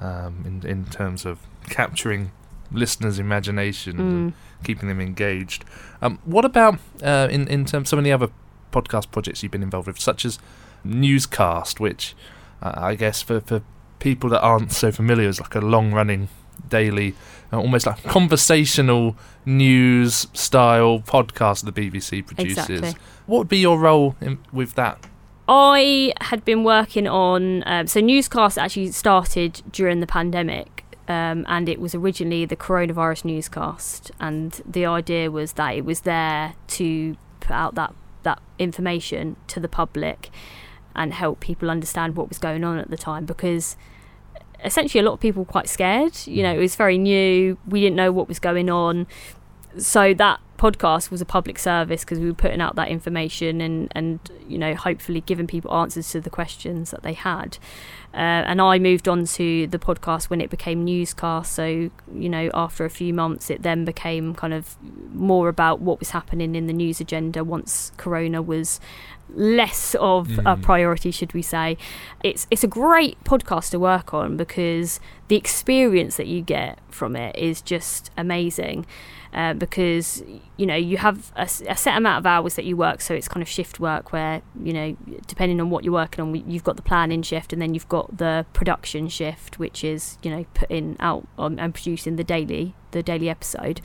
um, 0.00 0.42
in 0.44 0.68
in 0.68 0.84
terms 0.86 1.24
of 1.24 1.38
capturing 1.68 2.32
listeners' 2.72 3.18
imagination 3.18 3.96
mm. 3.96 4.00
and 4.00 4.32
keeping 4.64 4.88
them 4.88 5.00
engaged. 5.00 5.64
Um, 6.02 6.18
what 6.24 6.44
about 6.44 6.78
uh, 7.02 7.28
in 7.30 7.46
in 7.48 7.64
terms 7.64 7.86
of 7.86 7.88
some 7.88 7.98
of 7.98 8.04
the 8.04 8.12
other 8.12 8.28
podcast 8.72 9.10
projects 9.10 9.42
you've 9.42 9.52
been 9.52 9.62
involved 9.62 9.86
with, 9.86 10.00
such 10.00 10.24
as 10.24 10.38
Newscast, 10.84 11.78
which 11.80 12.14
uh, 12.62 12.72
I 12.76 12.94
guess 12.94 13.22
for 13.22 13.40
for 13.40 13.62
people 13.98 14.30
that 14.30 14.40
aren't 14.40 14.72
so 14.72 14.90
familiar 14.90 15.28
is 15.28 15.40
like 15.40 15.54
a 15.54 15.60
long 15.60 15.92
running 15.92 16.28
daily, 16.68 17.14
uh, 17.52 17.58
almost 17.58 17.86
like 17.86 18.02
conversational 18.04 19.16
news 19.44 20.26
style 20.32 21.00
podcast 21.00 21.64
the 21.64 21.72
BBC 21.72 22.26
produces. 22.26 22.70
Exactly. 22.70 23.00
What 23.26 23.38
would 23.38 23.48
be 23.48 23.58
your 23.58 23.78
role 23.78 24.16
in, 24.20 24.38
with 24.52 24.74
that? 24.74 25.06
I 25.48 26.12
had 26.20 26.44
been 26.44 26.64
working 26.64 27.06
on 27.06 27.62
um, 27.66 27.86
so 27.86 28.00
newscast 28.00 28.58
actually 28.58 28.90
started 28.92 29.62
during 29.70 30.00
the 30.00 30.06
pandemic. 30.06 30.82
Um, 31.08 31.44
and 31.48 31.68
it 31.68 31.80
was 31.80 31.94
originally 31.94 32.46
the 32.46 32.56
coronavirus 32.56 33.26
newscast, 33.26 34.10
and 34.18 34.60
the 34.68 34.86
idea 34.86 35.30
was 35.30 35.52
that 35.52 35.76
it 35.76 35.84
was 35.84 36.00
there 36.00 36.54
to 36.66 37.16
put 37.38 37.52
out 37.52 37.76
that 37.76 37.94
that 38.24 38.42
information 38.58 39.36
to 39.46 39.60
the 39.60 39.68
public 39.68 40.30
and 40.96 41.14
help 41.14 41.38
people 41.38 41.70
understand 41.70 42.16
what 42.16 42.28
was 42.28 42.38
going 42.38 42.64
on 42.64 42.78
at 42.78 42.90
the 42.90 42.96
time 42.96 43.24
because 43.24 43.76
essentially 44.64 45.00
a 45.00 45.04
lot 45.04 45.14
of 45.14 45.20
people 45.20 45.42
were 45.42 45.50
quite 45.50 45.68
scared. 45.68 46.16
You 46.26 46.38
mm. 46.38 46.42
know, 46.42 46.54
it 46.54 46.58
was 46.58 46.76
very 46.76 46.98
new. 46.98 47.58
We 47.66 47.80
didn't 47.80 47.96
know 47.96 48.12
what 48.12 48.28
was 48.28 48.38
going 48.38 48.70
on. 48.70 49.06
So 49.78 50.14
that 50.14 50.40
podcast 50.56 51.10
was 51.10 51.20
a 51.20 51.26
public 51.26 51.58
service 51.58 52.02
because 52.02 52.18
we 52.18 52.26
were 52.26 52.34
putting 52.34 52.60
out 52.60 52.76
that 52.76 52.88
information 52.88 53.60
and 53.60 53.92
and 53.94 54.18
you 54.48 54.58
know 54.58 54.74
hopefully 54.74 55.20
giving 55.20 55.46
people 55.46 55.72
answers 55.74 56.10
to 56.10 56.20
the 56.20 56.30
questions 56.30 56.90
that 56.90 57.02
they 57.02 57.12
had 57.12 57.58
uh, 58.16 58.48
and 58.48 58.62
I 58.62 58.78
moved 58.78 59.08
on 59.08 59.26
to 59.26 59.66
the 59.66 59.78
podcast 59.78 60.30
when 60.30 60.40
it 60.40 60.48
became 60.48 60.84
newscast. 60.84 61.52
So 61.52 61.90
you 62.14 62.28
know 62.28 62.50
after 62.54 62.86
a 62.86 62.90
few 62.90 63.12
months 63.12 63.50
it 63.50 63.62
then 63.62 63.84
became 63.84 64.34
kind 64.34 64.54
of 64.54 64.76
more 65.12 65.48
about 65.48 65.80
what 65.80 65.98
was 65.98 66.10
happening 66.10 66.54
in 66.54 66.66
the 66.66 66.72
news 66.72 66.98
agenda 67.00 67.44
once 67.44 67.92
corona 67.98 68.40
was 68.40 68.80
less 69.34 69.94
of 69.96 70.28
mm. 70.28 70.50
a 70.50 70.56
priority 70.56 71.10
should 71.10 71.34
we 71.34 71.42
say. 71.42 71.76
It's 72.24 72.46
it's 72.50 72.64
a 72.64 72.68
great 72.68 73.22
podcast 73.24 73.70
to 73.70 73.78
work 73.78 74.14
on 74.14 74.38
because 74.38 74.98
the 75.28 75.36
experience 75.36 76.16
that 76.16 76.26
you 76.26 76.40
get 76.40 76.78
from 76.88 77.16
it 77.16 77.36
is 77.36 77.60
just 77.60 78.10
amazing 78.16 78.86
uh, 79.36 79.54
because 79.54 80.24
you 80.56 80.66
know 80.66 80.74
you 80.74 80.96
have 80.96 81.30
a, 81.36 81.42
a, 81.42 81.76
set 81.76 81.96
amount 81.96 82.18
of 82.18 82.26
hours 82.26 82.54
that 82.54 82.64
you 82.64 82.76
work 82.76 83.00
so 83.00 83.14
it's 83.14 83.28
kind 83.28 83.42
of 83.42 83.48
shift 83.48 83.78
work 83.78 84.12
where 84.12 84.42
you 84.64 84.72
know 84.72 84.96
depending 85.26 85.60
on 85.60 85.70
what 85.70 85.84
you're 85.84 85.92
working 85.92 86.22
on 86.22 86.50
you've 86.50 86.64
got 86.64 86.76
the 86.76 86.82
planning 86.82 87.22
shift 87.22 87.52
and 87.52 87.60
then 87.62 87.74
you've 87.74 87.88
got 87.88 88.16
the 88.16 88.44
production 88.54 89.08
shift 89.08 89.58
which 89.58 89.84
is 89.84 90.18
you 90.22 90.30
know 90.30 90.44
putting 90.54 90.96
out 90.98 91.28
and 91.38 91.74
producing 91.74 92.16
the 92.16 92.24
daily 92.24 92.74
the 92.96 93.02
daily 93.02 93.28
episode. 93.28 93.80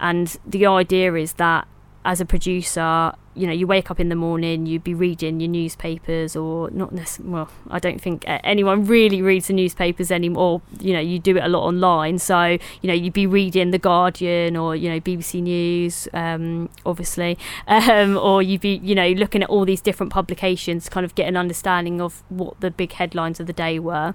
And 0.00 0.36
the 0.44 0.66
idea 0.66 1.14
is 1.14 1.34
that 1.34 1.68
as 2.04 2.20
a 2.20 2.24
producer, 2.24 3.12
you 3.34 3.46
know, 3.46 3.52
you 3.52 3.66
wake 3.66 3.90
up 3.90 4.00
in 4.00 4.08
the 4.08 4.16
morning, 4.16 4.66
you'd 4.66 4.84
be 4.84 4.92
reading 4.92 5.40
your 5.40 5.48
newspapers, 5.48 6.36
or 6.36 6.70
not 6.70 6.92
necessarily. 6.92 7.32
Well, 7.32 7.50
I 7.70 7.78
don't 7.78 8.00
think 8.00 8.24
anyone 8.26 8.84
really 8.84 9.22
reads 9.22 9.46
the 9.46 9.52
newspapers 9.52 10.10
anymore. 10.10 10.62
You 10.80 10.94
know, 10.94 11.00
you 11.00 11.18
do 11.18 11.36
it 11.36 11.44
a 11.44 11.48
lot 11.48 11.64
online, 11.64 12.18
so 12.18 12.42
you 12.42 12.60
know, 12.84 12.92
you'd 12.92 13.12
be 13.12 13.26
reading 13.26 13.70
the 13.70 13.78
Guardian 13.78 14.56
or 14.56 14.74
you 14.76 14.88
know 14.88 15.00
BBC 15.00 15.42
News, 15.42 16.08
um, 16.12 16.68
obviously, 16.84 17.38
um, 17.68 18.16
or 18.16 18.42
you'd 18.42 18.60
be 18.60 18.80
you 18.82 18.94
know 18.94 19.08
looking 19.10 19.42
at 19.42 19.48
all 19.48 19.64
these 19.64 19.80
different 19.80 20.12
publications, 20.12 20.88
kind 20.88 21.04
of 21.04 21.14
get 21.14 21.28
an 21.28 21.36
understanding 21.36 22.00
of 22.00 22.22
what 22.28 22.60
the 22.60 22.70
big 22.70 22.92
headlines 22.92 23.40
of 23.40 23.46
the 23.46 23.52
day 23.52 23.78
were 23.78 24.14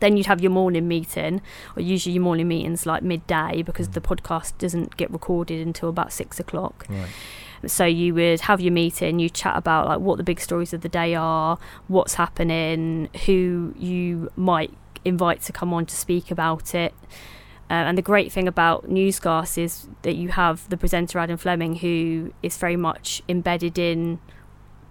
then 0.00 0.16
you'd 0.16 0.26
have 0.26 0.40
your 0.40 0.50
morning 0.50 0.88
meeting, 0.88 1.40
or 1.76 1.82
usually 1.82 2.14
your 2.14 2.22
morning 2.22 2.48
meetings 2.48 2.86
like 2.86 3.02
midday 3.02 3.62
because 3.62 3.90
the 3.90 4.00
podcast 4.00 4.56
doesn't 4.58 4.96
get 4.96 5.10
recorded 5.10 5.66
until 5.66 5.88
about 5.88 6.12
six 6.12 6.38
o'clock. 6.40 6.86
Right. 6.88 7.08
So 7.66 7.84
you 7.84 8.14
would 8.14 8.40
have 8.42 8.60
your 8.60 8.72
meeting, 8.72 9.18
you 9.18 9.28
chat 9.30 9.56
about 9.56 9.86
like 9.86 10.00
what 10.00 10.18
the 10.18 10.24
big 10.24 10.40
stories 10.40 10.72
of 10.72 10.82
the 10.82 10.88
day 10.88 11.14
are, 11.14 11.58
what's 11.88 12.14
happening, 12.14 13.08
who 13.24 13.74
you 13.78 14.30
might 14.36 14.72
invite 15.04 15.40
to 15.42 15.52
come 15.52 15.72
on 15.72 15.86
to 15.86 15.96
speak 15.96 16.30
about 16.30 16.74
it. 16.74 16.94
Uh, 17.68 17.74
and 17.74 17.98
the 17.98 18.02
great 18.02 18.30
thing 18.30 18.46
about 18.46 18.88
Newscast 18.88 19.58
is 19.58 19.88
that 20.02 20.14
you 20.14 20.28
have 20.28 20.68
the 20.68 20.76
presenter 20.76 21.18
Adam 21.18 21.36
Fleming, 21.36 21.76
who 21.76 22.32
is 22.42 22.56
very 22.56 22.76
much 22.76 23.22
embedded 23.28 23.76
in 23.76 24.20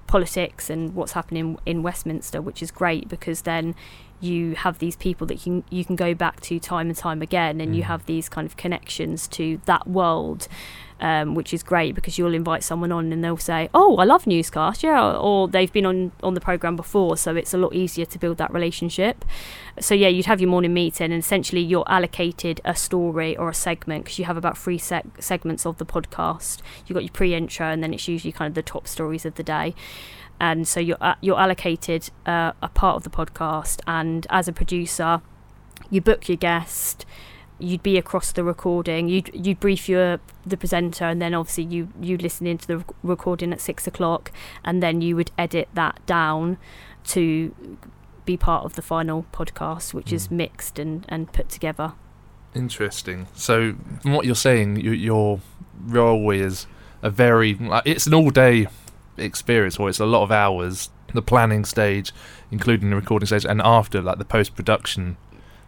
politics 0.07 0.69
and 0.69 0.93
what's 0.93 1.13
happening 1.13 1.57
in 1.65 1.83
Westminster, 1.83 2.41
which 2.41 2.61
is 2.61 2.71
great 2.71 3.07
because 3.07 3.43
then 3.43 3.75
you 4.21 4.55
have 4.55 4.79
these 4.79 4.95
people 4.95 5.27
that 5.27 5.35
you 5.35 5.61
can, 5.61 5.63
you 5.69 5.85
can 5.85 5.95
go 5.95 6.13
back 6.13 6.41
to 6.41 6.59
time 6.59 6.87
and 6.87 6.97
time 6.97 7.21
again, 7.21 7.61
and 7.61 7.73
mm. 7.73 7.77
you 7.77 7.83
have 7.83 8.05
these 8.05 8.29
kind 8.29 8.47
of 8.47 8.57
connections 8.57 9.27
to 9.29 9.59
that 9.65 9.87
world. 9.87 10.47
Um, 10.97 11.35
which 11.35 11.53
is 11.53 11.61
great 11.61 11.93
because 11.93 12.17
you'll 12.17 12.33
invite 12.33 12.63
someone 12.63 12.89
on 12.89 13.11
and 13.11 13.21
they'll 13.21 13.35
say, 13.35 13.67
"Oh, 13.73 13.97
I 13.97 14.05
love 14.05 14.25
newscast," 14.25 14.81
yeah, 14.81 15.11
or 15.11 15.49
they've 15.49 15.71
been 15.71 15.85
on 15.85 16.13
on 16.23 16.35
the 16.35 16.39
program 16.39 16.77
before, 16.77 17.17
so 17.17 17.35
it's 17.35 17.53
a 17.53 17.57
lot 17.57 17.75
easier 17.75 18.05
to 18.05 18.17
build 18.17 18.37
that 18.37 18.53
relationship. 18.53 19.25
So 19.77 19.93
yeah, 19.93 20.07
you'd 20.07 20.27
have 20.27 20.39
your 20.39 20.49
morning 20.49 20.73
meeting, 20.73 21.11
and 21.11 21.21
essentially 21.21 21.59
you're 21.59 21.83
allocated 21.87 22.61
a 22.63 22.73
story 22.77 23.35
or 23.35 23.49
a 23.49 23.53
segment 23.53 24.05
because 24.05 24.19
you 24.19 24.23
have 24.23 24.37
about 24.37 24.57
three 24.57 24.79
seg- 24.79 25.21
segments 25.21 25.65
of 25.65 25.79
the 25.79 25.85
podcast. 25.85 26.61
You've 26.87 26.93
got 26.93 27.03
your 27.03 27.11
pre-intro, 27.11 27.67
and 27.67 27.83
then 27.83 27.93
it's 27.93 28.07
usually 28.07 28.31
kind 28.31 28.47
of 28.47 28.55
the 28.55 28.63
top 28.63 28.87
stories 28.87 29.25
of 29.25 29.35
the 29.35 29.43
day 29.43 29.75
and 30.39 30.67
so 30.67 30.79
you're 30.79 30.97
uh, 31.01 31.15
you're 31.21 31.39
allocated 31.39 32.09
uh, 32.25 32.51
a 32.61 32.69
part 32.69 32.95
of 32.95 33.03
the 33.03 33.09
podcast 33.09 33.79
and 33.87 34.27
as 34.29 34.47
a 34.47 34.53
producer 34.53 35.21
you 35.89 36.01
book 36.01 36.27
your 36.27 36.37
guest 36.37 37.05
you'd 37.57 37.83
be 37.83 37.97
across 37.97 38.31
the 38.33 38.43
recording 38.43 39.07
you'd 39.07 39.29
you'd 39.33 39.59
brief 39.59 39.87
your 39.87 40.19
the 40.45 40.57
presenter 40.57 41.05
and 41.05 41.21
then 41.21 41.33
obviously 41.33 41.63
you 41.63 41.87
you 42.01 42.17
listen 42.17 42.45
into 42.45 42.67
the 42.67 42.83
recording 43.01 43.53
at 43.53 43.61
six 43.61 43.87
o'clock 43.87 44.31
and 44.63 44.83
then 44.83 45.01
you 45.01 45.15
would 45.15 45.31
edit 45.37 45.69
that 45.73 46.05
down 46.05 46.57
to 47.03 47.55
be 48.25 48.35
part 48.35 48.65
of 48.65 48.73
the 48.73 48.81
final 48.81 49.25
podcast 49.31 49.93
which 49.93 50.07
mm. 50.07 50.13
is 50.13 50.27
hmm. 50.27 50.37
mixed 50.37 50.79
and 50.79 51.05
and 51.07 51.31
put 51.31 51.47
together 51.47 51.93
interesting 52.53 53.27
so 53.33 53.75
from 54.01 54.13
what 54.13 54.25
you're 54.25 54.35
saying 54.35 54.75
you, 54.77 54.91
your 54.91 55.39
role 55.85 56.31
is 56.31 56.67
a 57.01 57.09
very 57.09 57.57
it's 57.85 58.07
an 58.07 58.13
all 58.13 58.29
day 58.29 58.67
experience 59.17 59.79
or 59.79 59.89
it's 59.89 59.99
a 59.99 60.05
lot 60.05 60.23
of 60.23 60.31
hours 60.31 60.89
the 61.13 61.21
planning 61.21 61.63
stage 61.63 62.11
including 62.51 62.89
the 62.89 62.95
recording 62.95 63.25
stage 63.25 63.45
and 63.45 63.61
after 63.61 64.01
like 64.01 64.17
the 64.17 64.25
post 64.25 64.55
production 64.55 65.17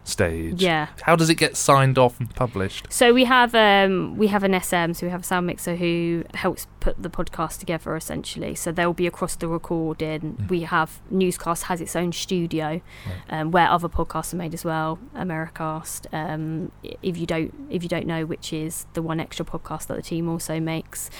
stage. 0.08 0.62
Yeah. 0.62 0.88
How 1.02 1.14
does 1.14 1.28
it 1.30 1.36
get 1.36 1.56
signed 1.56 1.98
off 1.98 2.18
and 2.18 2.34
published? 2.34 2.86
So 2.90 3.12
we 3.12 3.24
have 3.24 3.54
um, 3.54 4.16
we 4.16 4.28
have 4.28 4.42
an 4.42 4.58
SM, 4.58 4.94
so 4.94 5.06
we 5.06 5.10
have 5.10 5.20
a 5.20 5.24
sound 5.24 5.46
mixer 5.46 5.76
who 5.76 6.24
helps 6.34 6.66
put 6.80 7.00
the 7.00 7.10
podcast 7.10 7.58
together 7.58 7.94
essentially. 7.94 8.54
So 8.54 8.72
they'll 8.72 8.94
be 8.94 9.06
across 9.06 9.36
the 9.36 9.48
recording. 9.48 10.36
Mm. 10.40 10.48
We 10.48 10.62
have 10.62 11.00
Newscast 11.10 11.64
has 11.64 11.80
its 11.80 11.94
own 11.94 12.12
studio 12.12 12.80
right. 13.28 13.40
um, 13.40 13.50
where 13.50 13.68
other 13.68 13.88
podcasts 13.88 14.32
are 14.32 14.36
made 14.36 14.54
as 14.54 14.64
well. 14.64 14.98
Americast. 15.14 16.06
Um, 16.12 16.72
if 17.02 17.18
you 17.18 17.26
don't 17.26 17.54
if 17.70 17.82
you 17.82 17.88
don't 17.88 18.06
know 18.06 18.24
which 18.24 18.52
is 18.52 18.86
the 18.94 19.02
one 19.02 19.20
extra 19.20 19.44
podcast 19.44 19.86
that 19.86 19.96
the 19.96 20.02
team 20.02 20.28
also 20.28 20.58
makes. 20.58 21.10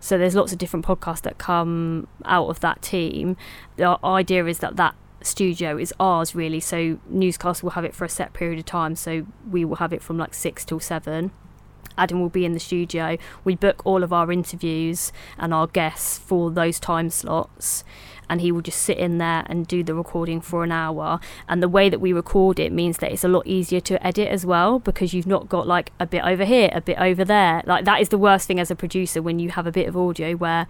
So 0.00 0.18
there's 0.18 0.34
lots 0.34 0.52
of 0.52 0.58
different 0.58 0.86
podcasts 0.86 1.22
that 1.22 1.38
come 1.38 2.06
out 2.24 2.48
of 2.48 2.60
that 2.60 2.82
team. 2.82 3.36
The 3.76 3.98
idea 4.04 4.46
is 4.46 4.58
that 4.60 4.76
that 4.76 4.94
studio 5.22 5.76
is 5.76 5.92
ours 5.98 6.34
really. 6.34 6.60
So 6.60 6.98
newscast 7.08 7.62
will 7.62 7.70
have 7.70 7.84
it 7.84 7.94
for 7.94 8.04
a 8.04 8.08
set 8.08 8.32
period 8.32 8.58
of 8.58 8.66
time. 8.66 8.94
So 8.96 9.26
we 9.50 9.64
will 9.64 9.76
have 9.76 9.92
it 9.92 10.02
from 10.02 10.18
like 10.18 10.34
6 10.34 10.64
till 10.64 10.80
7 10.80 11.30
Adam 11.98 12.20
will 12.20 12.28
be 12.28 12.44
in 12.44 12.54
the 12.54 12.60
studio. 12.60 13.18
We 13.44 13.56
book 13.56 13.82
all 13.84 14.02
of 14.02 14.12
our 14.12 14.30
interviews 14.30 15.12
and 15.36 15.52
our 15.52 15.66
guests 15.66 16.16
for 16.16 16.50
those 16.50 16.78
time 16.78 17.10
slots 17.10 17.84
and 18.28 18.40
he 18.40 18.52
will 18.52 18.60
just 18.60 18.82
sit 18.82 18.98
in 18.98 19.18
there 19.18 19.44
and 19.46 19.66
do 19.66 19.82
the 19.82 19.94
recording 19.94 20.40
for 20.40 20.64
an 20.64 20.72
hour. 20.72 21.20
And 21.48 21.62
the 21.62 21.68
way 21.68 21.88
that 21.88 22.00
we 22.00 22.12
record 22.12 22.58
it 22.58 22.72
means 22.72 22.98
that 22.98 23.12
it's 23.12 23.24
a 23.24 23.28
lot 23.28 23.46
easier 23.46 23.80
to 23.80 24.06
edit 24.06 24.28
as 24.28 24.44
well 24.44 24.78
because 24.78 25.14
you've 25.14 25.26
not 25.26 25.48
got 25.48 25.66
like 25.66 25.92
a 25.98 26.06
bit 26.06 26.24
over 26.24 26.44
here 26.44 26.70
a 26.72 26.80
bit 26.80 26.98
over 26.98 27.24
there. 27.24 27.62
Like 27.66 27.84
that 27.84 28.00
is 28.00 28.08
the 28.08 28.18
worst 28.18 28.46
thing 28.46 28.60
as 28.60 28.70
a 28.70 28.76
producer 28.76 29.22
when 29.22 29.38
you 29.38 29.50
have 29.50 29.66
a 29.66 29.72
bit 29.72 29.88
of 29.88 29.96
audio 29.96 30.34
where 30.34 30.66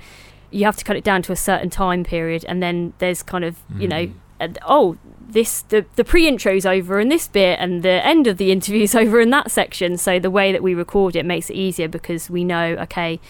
you 0.51 0.65
have 0.65 0.77
to 0.77 0.85
cut 0.85 0.97
it 0.97 1.05
down 1.05 1.23
to 1.23 1.33
a 1.33 1.37
certain 1.37 1.71
time 1.71 2.05
period 2.05 2.45
and 2.49 2.63
then 2.63 2.95
there's 2.99 3.23
kind 3.23 3.45
of 3.45 3.59
you 3.79 3.87
know 3.87 4.07
mm. 4.41 4.57
oh, 4.67 4.97
this 5.29 5.63
the 5.63 5.85
the 5.97 6.05
pre-intro's 6.05 6.65
over 6.65 6.99
in 6.99 7.09
this 7.09 7.29
bit 7.29 7.59
and 7.61 7.83
the 7.83 8.05
end 8.05 8.27
of 8.27 8.39
the 8.39 8.51
interview's 8.57 8.95
over 8.95 9.21
in 9.21 9.31
that 9.31 9.51
section. 9.51 9.97
So 9.97 10.19
the 10.19 10.31
way 10.31 10.53
that 10.53 10.63
we 10.63 10.75
record 10.75 11.17
it 11.17 11.27
makes 11.27 11.51
it 11.51 11.55
easier 11.55 11.89
because 11.89 12.31
we 12.31 12.45
know, 12.45 12.77
okay, 12.81 13.21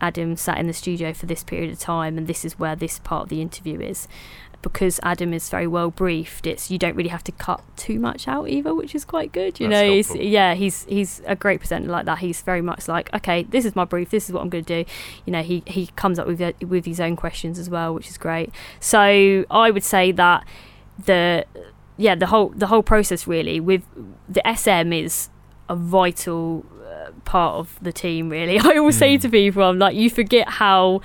Adam 0.00 0.36
sat 0.36 0.58
in 0.58 0.66
the 0.66 0.72
studio 0.72 1.12
for 1.12 1.26
this 1.26 1.42
period 1.42 1.72
of 1.72 1.78
time 1.78 2.18
and 2.18 2.26
this 2.26 2.44
is 2.44 2.58
where 2.58 2.76
this 2.76 2.98
part 2.98 3.24
of 3.24 3.28
the 3.28 3.40
interview 3.40 3.80
is 3.80 4.06
because 4.62 4.98
Adam 5.04 5.32
is 5.32 5.48
very 5.48 5.66
well 5.66 5.90
briefed, 5.90 6.44
it's 6.44 6.72
you 6.72 6.78
don't 6.78 6.96
really 6.96 7.08
have 7.08 7.22
to 7.22 7.30
cut 7.30 7.62
too 7.76 8.00
much 8.00 8.26
out 8.26 8.48
either, 8.48 8.74
which 8.74 8.96
is 8.96 9.04
quite 9.04 9.30
good. 9.30 9.60
You 9.60 9.68
That's 9.68 9.80
know, 9.80 9.92
he's, 9.92 10.14
yeah, 10.16 10.54
he's 10.54 10.84
he's 10.84 11.22
a 11.24 11.36
great 11.36 11.60
presenter 11.60 11.88
like 11.88 12.04
that. 12.06 12.18
He's 12.18 12.42
very 12.42 12.62
much 12.62 12.88
like, 12.88 13.12
okay, 13.14 13.44
this 13.44 13.64
is 13.64 13.76
my 13.76 13.84
brief, 13.84 14.10
this 14.10 14.28
is 14.28 14.32
what 14.32 14.42
I'm 14.42 14.48
going 14.48 14.64
to 14.64 14.82
do. 14.82 14.90
You 15.24 15.32
know, 15.32 15.42
he 15.42 15.62
he 15.66 15.86
comes 15.94 16.18
up 16.18 16.26
with 16.26 16.40
with 16.62 16.84
his 16.84 16.98
own 16.98 17.14
questions 17.14 17.60
as 17.60 17.70
well, 17.70 17.94
which 17.94 18.08
is 18.08 18.18
great. 18.18 18.50
So 18.80 19.44
I 19.50 19.70
would 19.70 19.84
say 19.84 20.10
that 20.12 20.44
the 20.98 21.46
yeah 21.96 22.16
the 22.16 22.26
whole 22.26 22.48
the 22.48 22.66
whole 22.66 22.82
process 22.82 23.26
really 23.28 23.60
with 23.60 23.82
the 24.28 24.42
SM 24.52 24.92
is 24.92 25.28
a 25.68 25.76
vital 25.76 26.64
uh, 26.72 26.75
part 27.24 27.56
of 27.56 27.78
the 27.82 27.92
team. 27.92 28.28
Really, 28.28 28.58
I 28.62 28.76
always 28.76 28.96
mm. 28.96 29.00
say 29.00 29.18
to 29.18 29.28
people, 29.28 29.62
I'm 29.62 29.78
like, 29.78 29.96
you 29.96 30.10
forget 30.10 30.48
how 30.48 31.00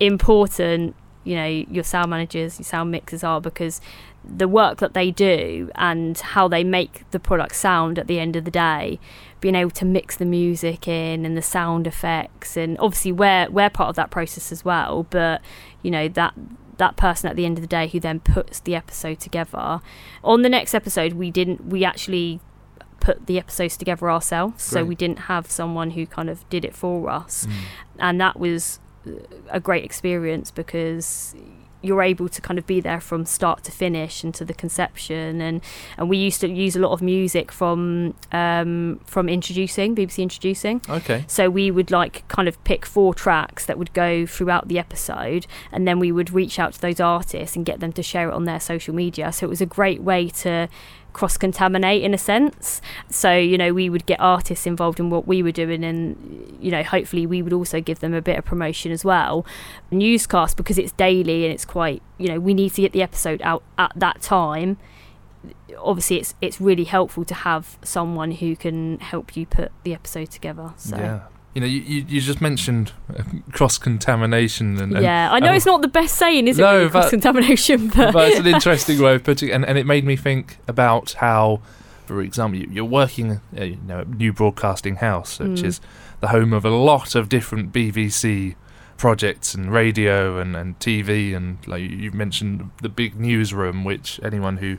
important 0.00 0.94
you 1.24 1.34
know 1.34 1.46
your 1.46 1.84
sound 1.84 2.10
managers 2.10 2.58
your 2.58 2.64
sound 2.64 2.90
mixers 2.90 3.22
are 3.24 3.40
because 3.40 3.80
the 4.24 4.48
work 4.48 4.78
that 4.78 4.94
they 4.94 5.10
do 5.10 5.70
and 5.74 6.18
how 6.18 6.48
they 6.48 6.64
make 6.64 7.08
the 7.10 7.20
product 7.20 7.54
sound 7.54 7.98
at 7.98 8.06
the 8.06 8.18
end 8.18 8.36
of 8.36 8.44
the 8.44 8.50
day 8.50 8.98
being 9.40 9.54
able 9.54 9.70
to 9.70 9.84
mix 9.84 10.16
the 10.16 10.24
music 10.24 10.88
in 10.88 11.24
and 11.24 11.36
the 11.36 11.42
sound 11.42 11.86
effects 11.86 12.56
and 12.56 12.78
obviously 12.78 13.12
we're 13.12 13.48
we're 13.50 13.70
part 13.70 13.88
of 13.88 13.96
that 13.96 14.10
process 14.10 14.50
as 14.50 14.64
well 14.64 15.06
but 15.10 15.40
you 15.82 15.90
know 15.90 16.08
that 16.08 16.34
that 16.78 16.96
person 16.96 17.28
at 17.28 17.36
the 17.36 17.44
end 17.44 17.58
of 17.58 17.62
the 17.62 17.68
day 17.68 17.88
who 17.88 17.98
then 17.98 18.20
puts 18.20 18.60
the 18.60 18.74
episode 18.74 19.18
together 19.18 19.80
on 20.22 20.42
the 20.42 20.48
next 20.48 20.74
episode 20.74 21.14
we 21.14 21.30
didn't 21.30 21.66
we 21.66 21.84
actually 21.84 22.40
put 23.00 23.26
the 23.26 23.38
episodes 23.38 23.76
together 23.76 24.10
ourselves 24.10 24.62
so 24.62 24.84
we 24.84 24.94
didn't 24.94 25.20
have 25.20 25.50
someone 25.50 25.92
who 25.92 26.06
kind 26.06 26.28
of 26.28 26.48
did 26.48 26.64
it 26.64 26.74
for 26.74 27.08
us. 27.08 27.46
Mm. 27.46 27.52
and 27.98 28.20
that 28.20 28.38
was 28.38 28.80
a 29.48 29.60
great 29.60 29.84
experience 29.84 30.50
because 30.50 31.34
you're 31.80 32.02
able 32.02 32.28
to 32.28 32.40
kind 32.40 32.58
of 32.58 32.66
be 32.66 32.80
there 32.80 33.00
from 33.00 33.24
start 33.24 33.62
to 33.64 33.70
finish 33.70 34.24
and 34.24 34.34
to 34.34 34.44
the 34.44 34.54
conception. 34.54 35.40
And 35.40 35.60
and 35.96 36.08
we 36.08 36.16
used 36.16 36.40
to 36.40 36.48
use 36.48 36.74
a 36.74 36.80
lot 36.80 36.92
of 36.92 37.02
music 37.02 37.52
from 37.52 38.14
um, 38.32 39.00
from 39.04 39.28
introducing 39.28 39.94
BBC 39.94 40.22
introducing. 40.22 40.80
Okay. 40.88 41.24
so 41.28 41.48
we 41.48 41.70
would 41.70 41.90
like 41.90 42.26
kind 42.28 42.48
of 42.48 42.62
pick 42.64 42.84
four 42.84 43.14
tracks 43.14 43.66
that 43.66 43.78
would 43.78 43.92
go 43.92 44.26
throughout 44.26 44.68
the 44.68 44.78
episode 44.78 45.46
and 45.70 45.86
then 45.86 45.98
we 45.98 46.10
would 46.10 46.32
reach 46.32 46.58
out 46.58 46.72
to 46.74 46.80
those 46.80 47.00
artists 47.00 47.54
and 47.56 47.64
get 47.64 47.80
them 47.80 47.92
to 47.92 48.02
share 48.02 48.28
it 48.28 48.34
on 48.34 48.44
their 48.44 48.60
social 48.60 48.94
media. 48.94 49.32
So 49.32 49.46
it 49.46 49.50
was 49.50 49.60
a 49.60 49.66
great 49.66 50.02
way 50.02 50.28
to 50.28 50.68
cross 51.18 51.36
contaminate 51.36 52.04
in 52.04 52.14
a 52.14 52.18
sense. 52.18 52.80
So 53.10 53.36
you 53.36 53.58
know 53.58 53.74
we 53.74 53.90
would 53.90 54.06
get 54.06 54.20
artists 54.20 54.68
involved 54.68 55.00
in 55.00 55.10
what 55.10 55.26
we 55.26 55.42
were 55.42 55.50
doing 55.50 55.82
and 55.82 56.56
you 56.60 56.70
know 56.70 56.84
hopefully 56.84 57.26
we 57.26 57.42
would 57.42 57.52
also 57.52 57.80
give 57.80 57.98
them 57.98 58.14
a 58.14 58.22
bit 58.22 58.38
of 58.38 58.44
promotion 58.44 58.92
as 58.92 59.04
well. 59.04 59.44
Newscast 59.90 60.56
because 60.56 60.78
it's 60.78 60.92
daily 60.92 61.44
and 61.44 61.52
it's 61.52 61.64
quite 61.64 62.02
you 62.18 62.28
know 62.28 62.38
we 62.38 62.54
need 62.54 62.72
to 62.74 62.82
get 62.82 62.92
the 62.92 63.02
episode 63.02 63.42
out 63.42 63.64
at 63.76 63.92
that 63.96 64.22
time. 64.22 64.78
Obviously 65.76 66.18
it's 66.18 66.34
it's 66.40 66.60
really 66.60 66.84
helpful 66.84 67.24
to 67.24 67.34
have 67.34 67.78
someone 67.82 68.30
who 68.30 68.54
can 68.54 69.00
help 69.00 69.36
you 69.36 69.44
put 69.44 69.72
the 69.82 69.94
episode 69.94 70.30
together 70.30 70.72
so. 70.76 70.96
Yeah. 70.96 71.20
You 71.54 71.62
know, 71.62 71.66
you, 71.66 71.80
you, 71.80 72.04
you 72.08 72.20
just 72.20 72.40
mentioned 72.40 72.92
cross 73.52 73.78
contamination 73.78 74.76
and, 74.78 74.92
and 74.92 75.02
yeah, 75.02 75.30
I 75.32 75.40
know 75.40 75.52
it's 75.52 75.66
not 75.66 75.82
the 75.82 75.88
best 75.88 76.16
saying, 76.16 76.46
is 76.46 76.58
it? 76.58 76.62
No, 76.62 76.72
really, 76.76 76.84
but- 76.84 76.92
cross 76.92 77.10
contamination, 77.10 77.88
but, 77.96 78.12
but 78.12 78.28
it's 78.30 78.40
an 78.40 78.46
interesting 78.46 79.00
way 79.00 79.14
of 79.16 79.24
putting 79.24 79.48
it, 79.48 79.52
and, 79.52 79.64
and 79.64 79.76
it 79.78 79.86
made 79.86 80.04
me 80.04 80.14
think 80.14 80.58
about 80.68 81.12
how, 81.14 81.60
for 82.06 82.20
example, 82.22 82.60
you- 82.60 82.68
you're 82.70 82.84
working, 82.84 83.40
uh, 83.58 83.64
you 83.64 83.78
know, 83.86 84.00
at 84.00 84.08
New 84.08 84.32
Broadcasting 84.32 84.96
House, 84.96 85.38
which 85.40 85.62
Mm. 85.62 85.64
is 85.64 85.80
the 86.20 86.28
home 86.28 86.52
of 86.52 86.64
a 86.64 86.70
lot 86.70 87.14
of 87.14 87.28
different 87.28 87.72
BBC 87.72 88.54
projects 88.96 89.54
and 89.54 89.72
radio 89.72 90.38
and, 90.38 90.54
and 90.54 90.78
TV, 90.78 91.34
and 91.34 91.58
like 91.66 91.82
you 91.90 92.12
mentioned 92.12 92.70
the 92.82 92.88
big 92.88 93.18
newsroom, 93.18 93.84
which 93.84 94.20
anyone 94.22 94.58
who 94.58 94.78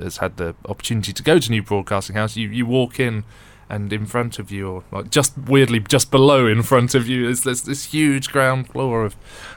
has 0.00 0.16
had 0.18 0.36
the 0.38 0.54
opportunity 0.68 1.12
to 1.12 1.22
go 1.22 1.38
to 1.38 1.50
New 1.50 1.62
Broadcasting 1.62 2.16
House, 2.16 2.36
you, 2.36 2.48
you 2.48 2.66
walk 2.66 2.98
in. 2.98 3.22
And 3.68 3.92
in 3.92 4.06
front 4.06 4.38
of 4.38 4.50
you, 4.50 4.68
or 4.68 4.84
like 4.92 5.10
just 5.10 5.36
weirdly, 5.36 5.80
just 5.80 6.10
below 6.10 6.46
in 6.46 6.62
front 6.62 6.94
of 6.94 7.08
you, 7.08 7.28
is 7.28 7.42
there's 7.42 7.62
this 7.62 7.86
huge 7.86 8.30
ground 8.30 8.68
floor 8.68 9.04
of 9.04 9.16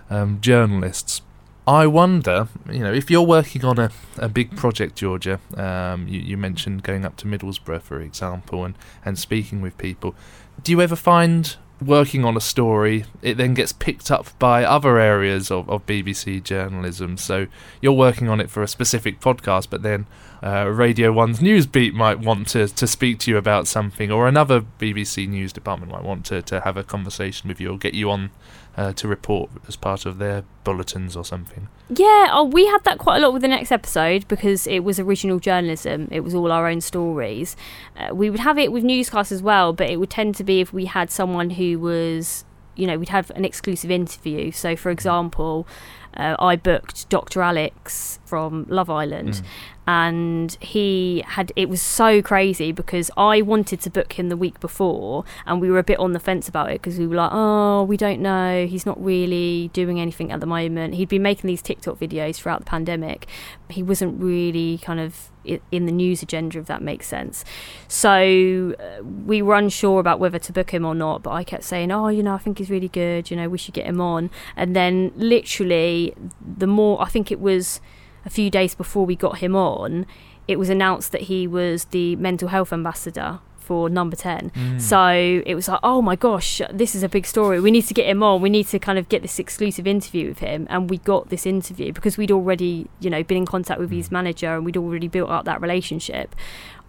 um, 0.09 0.41
journalists 0.41 1.21
I 1.69 1.85
wonder, 1.85 2.47
you 2.67 2.79
know, 2.79 2.91
if 2.91 3.11
you're 3.11 3.21
working 3.21 3.63
on 3.63 3.77
a, 3.77 3.91
a 4.17 4.27
big 4.27 4.57
project, 4.57 4.95
Georgia, 4.95 5.39
um, 5.55 6.07
you, 6.07 6.19
you 6.19 6.35
mentioned 6.35 6.81
going 6.81 7.05
up 7.05 7.15
to 7.17 7.27
Middlesbrough, 7.27 7.83
for 7.83 8.01
example, 8.01 8.65
and, 8.65 8.73
and 9.05 9.19
speaking 9.19 9.61
with 9.61 9.77
people. 9.77 10.15
Do 10.63 10.71
you 10.71 10.81
ever 10.81 10.95
find 10.95 11.55
working 11.81 12.25
on 12.25 12.35
a 12.35 12.41
story, 12.41 13.05
it 13.21 13.37
then 13.37 13.53
gets 13.53 13.71
picked 13.71 14.11
up 14.11 14.27
by 14.39 14.63
other 14.63 14.97
areas 14.97 15.49
of, 15.51 15.69
of 15.69 15.85
BBC 15.85 16.43
journalism? 16.43 17.17
So 17.17 17.47
you're 17.81 17.93
working 17.93 18.29
on 18.29 18.39
it 18.39 18.49
for 18.49 18.61
a 18.63 18.67
specific 18.67 19.19
podcast, 19.19 19.67
but 19.69 19.81
then 19.81 20.05
uh, 20.43 20.67
Radio 20.67 21.13
1's 21.13 21.41
news 21.41 21.65
beat 21.65 21.93
might 21.93 22.19
want 22.19 22.47
to, 22.49 22.67
to 22.67 22.87
speak 22.87 23.19
to 23.19 23.31
you 23.31 23.37
about 23.37 23.67
something, 23.67 24.11
or 24.11 24.27
another 24.27 24.61
BBC 24.79 25.27
news 25.27 25.53
department 25.53 25.91
might 25.91 26.03
want 26.03 26.25
to, 26.27 26.41
to 26.43 26.61
have 26.61 26.77
a 26.77 26.83
conversation 26.83 27.47
with 27.47 27.59
you 27.59 27.71
or 27.71 27.77
get 27.77 27.93
you 27.93 28.09
on 28.09 28.31
uh, 28.79 28.93
to 28.93 29.09
report 29.09 29.49
as 29.67 29.75
part 29.75 30.05
of 30.05 30.19
their 30.19 30.45
bulletins 30.63 31.17
or 31.17 31.25
something. 31.25 31.67
Yeah, 31.89 32.29
oh, 32.31 32.45
we 32.45 32.65
had 32.65 32.85
that 32.85 32.97
quite 32.97 33.17
a 33.17 33.19
lot 33.19 33.33
with 33.33 33.41
the 33.41 33.49
next 33.49 33.73
episode 33.73 34.25
because 34.29 34.65
it 34.67 34.85
was 34.85 35.01
original 35.01 35.37
journalism. 35.37 36.07
It 36.11 36.21
was 36.21 36.33
all 36.33 36.49
our 36.49 36.65
own 36.65 36.79
stories. 36.79 37.57
Uh, 37.97 38.15
we 38.15 38.29
would 38.29 38.39
have 38.39 38.57
it 38.57 38.71
with 38.71 38.85
newscasts 38.85 39.33
as 39.33 39.41
well, 39.41 39.73
but 39.73 39.89
it 39.89 39.97
would 39.97 40.09
tend 40.09 40.35
to 40.35 40.45
be 40.45 40.61
if 40.61 40.71
we 40.71 40.85
had 40.85 41.11
someone 41.11 41.49
who 41.49 41.77
was, 41.77 42.45
you 42.77 42.87
know, 42.87 42.97
we'd 42.97 43.09
have 43.09 43.31
an 43.31 43.43
exclusive 43.43 43.91
interview. 43.91 44.49
So, 44.49 44.77
for 44.77 44.91
example, 44.91 45.67
uh, 46.15 46.35
I 46.39 46.55
booked 46.55 47.09
Dr. 47.09 47.41
Alex 47.41 48.19
from 48.25 48.65
Love 48.69 48.89
Island. 48.89 49.41
And 49.87 50.55
he 50.61 51.23
had, 51.25 51.51
it 51.55 51.67
was 51.67 51.81
so 51.81 52.21
crazy 52.21 52.71
because 52.71 53.09
I 53.17 53.41
wanted 53.41 53.81
to 53.81 53.89
book 53.89 54.13
him 54.13 54.29
the 54.29 54.37
week 54.37 54.59
before, 54.59 55.23
and 55.47 55.59
we 55.59 55.71
were 55.71 55.79
a 55.79 55.83
bit 55.83 55.97
on 55.97 56.13
the 56.13 56.19
fence 56.19 56.47
about 56.47 56.69
it 56.69 56.73
because 56.73 56.99
we 56.99 57.07
were 57.07 57.15
like, 57.15 57.31
oh, 57.33 57.83
we 57.83 57.97
don't 57.97 58.21
know. 58.21 58.67
He's 58.67 58.85
not 58.85 59.03
really 59.03 59.71
doing 59.73 59.99
anything 59.99 60.31
at 60.31 60.41
the 60.41 60.45
moment. 60.45 60.93
He'd 60.93 61.09
been 61.09 61.23
making 61.23 61.47
these 61.47 61.63
TikTok 61.63 61.97
videos 61.97 62.35
throughout 62.35 62.59
the 62.59 62.65
pandemic. 62.65 63.25
He 63.69 63.81
wasn't 63.81 64.21
really 64.21 64.77
kind 64.77 64.99
of 64.99 65.31
in 65.71 65.85
the 65.85 65.91
news 65.91 66.21
agenda, 66.21 66.59
if 66.59 66.65
that 66.67 66.81
makes 66.81 67.07
sense. 67.07 67.43
So 67.87 68.75
uh, 68.79 69.03
we 69.03 69.41
were 69.41 69.55
unsure 69.55 69.99
about 69.99 70.19
whether 70.19 70.39
to 70.39 70.53
book 70.53 70.71
him 70.71 70.85
or 70.85 70.95
not, 70.95 71.23
but 71.23 71.31
I 71.31 71.43
kept 71.43 71.63
saying, 71.63 71.91
oh, 71.91 72.07
you 72.07 72.23
know, 72.23 72.33
I 72.33 72.37
think 72.37 72.57
he's 72.57 72.69
really 72.69 72.87
good. 72.87 73.29
You 73.31 73.37
know, 73.37 73.49
we 73.49 73.57
should 73.57 73.73
get 73.73 73.85
him 73.85 74.01
on. 74.01 74.29
And 74.55 74.75
then 74.75 75.11
literally, 75.15 76.13
the 76.41 76.67
more, 76.67 77.01
I 77.01 77.09
think 77.09 77.31
it 77.31 77.39
was 77.39 77.81
a 78.25 78.29
few 78.29 78.49
days 78.49 78.75
before 78.75 79.05
we 79.05 79.15
got 79.15 79.39
him 79.39 79.55
on, 79.55 80.05
it 80.47 80.57
was 80.57 80.69
announced 80.69 81.11
that 81.11 81.21
he 81.21 81.47
was 81.47 81.85
the 81.85 82.15
mental 82.15 82.47
health 82.47 82.73
ambassador 82.73 83.39
for 83.69 83.87
number 83.89 84.15
10 84.15 84.49
Mm. 84.49 84.81
so 84.81 85.03
it 85.51 85.53
was 85.59 85.67
like 85.67 85.79
oh 85.83 86.01
my 86.01 86.15
gosh 86.15 86.61
this 86.81 86.95
is 86.95 87.03
a 87.03 87.09
big 87.17 87.25
story 87.33 87.59
we 87.59 87.71
need 87.71 87.85
to 87.91 87.93
get 87.93 88.07
him 88.13 88.21
on 88.23 88.41
we 88.41 88.49
need 88.49 88.67
to 88.73 88.79
kind 88.79 88.97
of 88.97 89.05
get 89.09 89.21
this 89.21 89.37
exclusive 89.37 89.85
interview 89.85 90.27
with 90.29 90.39
him 90.39 90.65
and 90.71 90.89
we 90.89 90.97
got 90.97 91.29
this 91.29 91.45
interview 91.45 91.93
because 91.93 92.17
we'd 92.17 92.31
already 92.31 92.87
you 92.99 93.09
know 93.13 93.21
been 93.23 93.37
in 93.37 93.45
contact 93.45 93.79
with 93.79 93.91
his 93.91 94.09
manager 94.11 94.55
and 94.55 94.65
we'd 94.65 94.77
already 94.77 95.07
built 95.07 95.29
up 95.29 95.45
that 95.45 95.61
relationship 95.61 96.35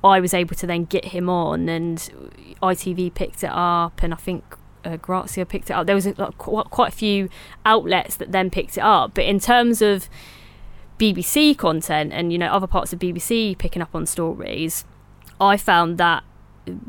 i 0.02 0.16
was 0.18 0.32
able 0.32 0.54
to 0.56 0.66
then 0.66 0.82
get 0.86 1.04
him 1.16 1.28
on 1.28 1.68
and 1.68 1.96
itv 2.62 3.00
picked 3.14 3.44
it 3.44 3.50
up 3.52 4.02
and 4.02 4.14
i 4.14 4.16
think 4.16 4.42
uh, 4.82 4.96
Grazia 4.96 5.44
picked 5.44 5.68
it 5.68 5.74
up. 5.74 5.86
There 5.86 5.94
was 5.94 6.06
a, 6.06 6.14
like, 6.16 6.38
qu- 6.38 6.64
quite 6.78 6.88
a 6.94 6.96
few 7.04 7.28
outlets 7.66 8.16
that 8.16 8.32
then 8.32 8.48
picked 8.48 8.78
it 8.78 8.80
up. 8.80 9.12
But 9.12 9.24
in 9.26 9.38
terms 9.38 9.82
of 9.82 10.08
BBC 10.98 11.56
content 11.56 12.12
and 12.14 12.32
you 12.32 12.38
know 12.38 12.46
other 12.46 12.66
parts 12.66 12.90
of 12.94 12.98
BBC 12.98 13.56
picking 13.58 13.82
up 13.82 13.94
on 13.94 14.06
stories, 14.06 14.84
I 15.38 15.58
found 15.58 15.98
that 15.98 16.22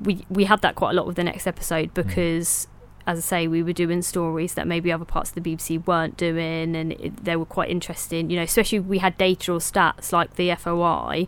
we 0.01 0.25
we 0.29 0.45
had 0.45 0.61
that 0.61 0.75
quite 0.75 0.91
a 0.91 0.93
lot 0.93 1.07
with 1.07 1.15
the 1.15 1.23
next 1.23 1.47
episode 1.47 1.89
mm. 1.89 1.93
because. 1.93 2.67
As 3.07 3.17
I 3.17 3.21
say, 3.21 3.47
we 3.47 3.63
were 3.63 3.73
doing 3.73 4.03
stories 4.03 4.53
that 4.53 4.67
maybe 4.67 4.91
other 4.91 5.05
parts 5.05 5.31
of 5.31 5.35
the 5.35 5.41
BBC 5.41 5.87
weren't 5.87 6.17
doing, 6.17 6.75
and 6.75 6.91
it, 6.93 7.25
they 7.25 7.35
were 7.35 7.47
quite 7.47 7.71
interesting. 7.71 8.29
You 8.29 8.37
know, 8.37 8.43
especially 8.43 8.79
we 8.79 8.99
had 8.99 9.17
data 9.17 9.53
or 9.53 9.57
stats 9.57 10.11
like 10.11 10.35
the 10.35 10.53
FOI 10.53 11.25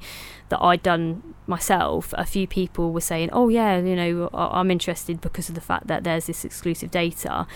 that 0.49 0.61
I'd 0.61 0.83
done 0.83 1.33
myself. 1.47 2.13
A 2.15 2.25
few 2.25 2.45
people 2.45 2.93
were 2.93 3.01
saying, 3.01 3.31
"Oh 3.33 3.49
yeah, 3.49 3.79
you 3.79 3.95
know, 3.95 4.29
I- 4.35 4.59
I'm 4.59 4.69
interested 4.69 5.19
because 5.19 5.49
of 5.49 5.55
the 5.55 5.61
fact 5.61 5.87
that 5.87 6.03
there's 6.03 6.27
this 6.27 6.45
exclusive 6.45 6.91
data." 6.91 7.47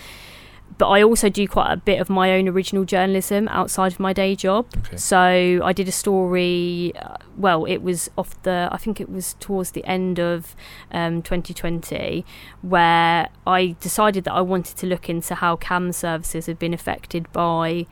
But 0.76 0.88
I 0.88 1.02
also 1.02 1.28
do 1.28 1.48
quite 1.48 1.72
a 1.72 1.76
bit 1.76 2.00
of 2.00 2.08
my 2.08 2.32
own 2.32 2.46
original 2.48 2.84
journalism 2.84 3.48
outside 3.48 3.92
of 3.92 3.98
my 3.98 4.12
day 4.12 4.36
job. 4.36 4.66
So 4.96 5.60
I 5.64 5.72
did 5.72 5.88
a 5.88 5.92
story. 5.92 6.92
Uh, 6.94 7.16
well, 7.36 7.64
it 7.64 7.78
was 7.78 8.10
off 8.16 8.40
the. 8.42 8.68
I 8.70 8.76
think 8.76 9.00
it 9.00 9.10
was 9.10 9.34
towards 9.40 9.72
the 9.72 9.84
end 9.84 10.20
of 10.20 10.54
um, 10.92 11.22
2020, 11.22 12.24
where 12.62 13.28
I 13.46 13.76
decided 13.80 14.24
that 14.24 14.34
I 14.34 14.40
wanted 14.40 14.76
to 14.76 14.86
look 14.86 15.08
into 15.08 15.34
how 15.34 15.56
CAMHS 15.56 15.94
services 15.94 16.46
had 16.46 16.58
been 16.58 16.74
affected 16.74 17.32
by 17.32 17.86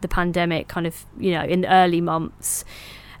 the 0.00 0.08
pandemic, 0.08 0.68
kind 0.68 0.86
of 0.86 1.06
you 1.18 1.32
know 1.32 1.42
in 1.42 1.62
the 1.62 1.72
early 1.72 2.00
months. 2.00 2.64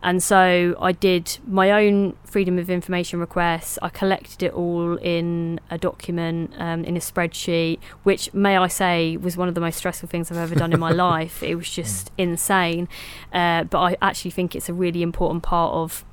And 0.02 0.22
so 0.22 0.76
I 0.80 0.92
did 0.92 1.38
my 1.46 1.72
own 1.72 2.16
freedom 2.24 2.58
of 2.58 2.70
information 2.70 3.18
requests. 3.18 3.78
I 3.82 3.88
collected 3.88 4.42
it 4.44 4.52
all 4.52 4.96
in 4.96 5.58
a 5.70 5.78
document, 5.78 6.52
um, 6.56 6.84
in 6.84 6.96
a 6.96 7.00
spreadsheet, 7.00 7.80
which, 8.04 8.32
may 8.32 8.56
I 8.56 8.68
say, 8.68 9.16
was 9.16 9.36
one 9.36 9.48
of 9.48 9.54
the 9.54 9.60
most 9.60 9.76
stressful 9.76 10.08
things 10.08 10.30
I've 10.30 10.38
ever 10.38 10.54
done 10.54 10.72
in 10.72 10.78
my 10.78 10.90
life. 11.08 11.42
It 11.42 11.56
was 11.56 11.68
just 11.68 12.12
insane. 12.16 12.88
Uh, 13.32 13.64
but 13.64 13.80
I 13.80 13.96
actually 14.00 14.30
think 14.30 14.54
it's 14.54 14.68
a 14.68 14.74
really 14.74 15.02
important 15.02 15.42
part 15.42 15.74
of 15.74 16.04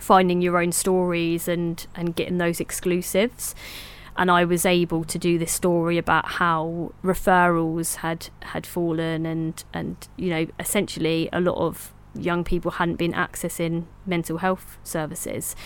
finding 0.00 0.40
your 0.40 0.58
own 0.58 0.72
stories 0.72 1.46
and, 1.46 1.86
and 1.94 2.16
getting 2.16 2.38
those 2.38 2.58
exclusives. 2.58 3.54
And 4.18 4.30
I 4.30 4.44
was 4.46 4.64
able 4.64 5.04
to 5.04 5.18
do 5.18 5.38
this 5.38 5.52
story 5.52 5.98
about 5.98 6.26
how 6.26 6.92
referrals 7.04 7.96
had, 7.96 8.30
had 8.44 8.66
fallen 8.66 9.26
and, 9.26 9.62
and, 9.74 10.08
you 10.16 10.30
know, 10.30 10.46
essentially 10.58 11.28
a 11.34 11.40
lot 11.40 11.58
of 11.58 11.92
young 12.18 12.44
people 12.44 12.72
hadn't 12.72 12.96
been 12.96 13.12
accessing 13.12 13.84
mental 14.04 14.38
health 14.38 14.78
services. 14.84 15.56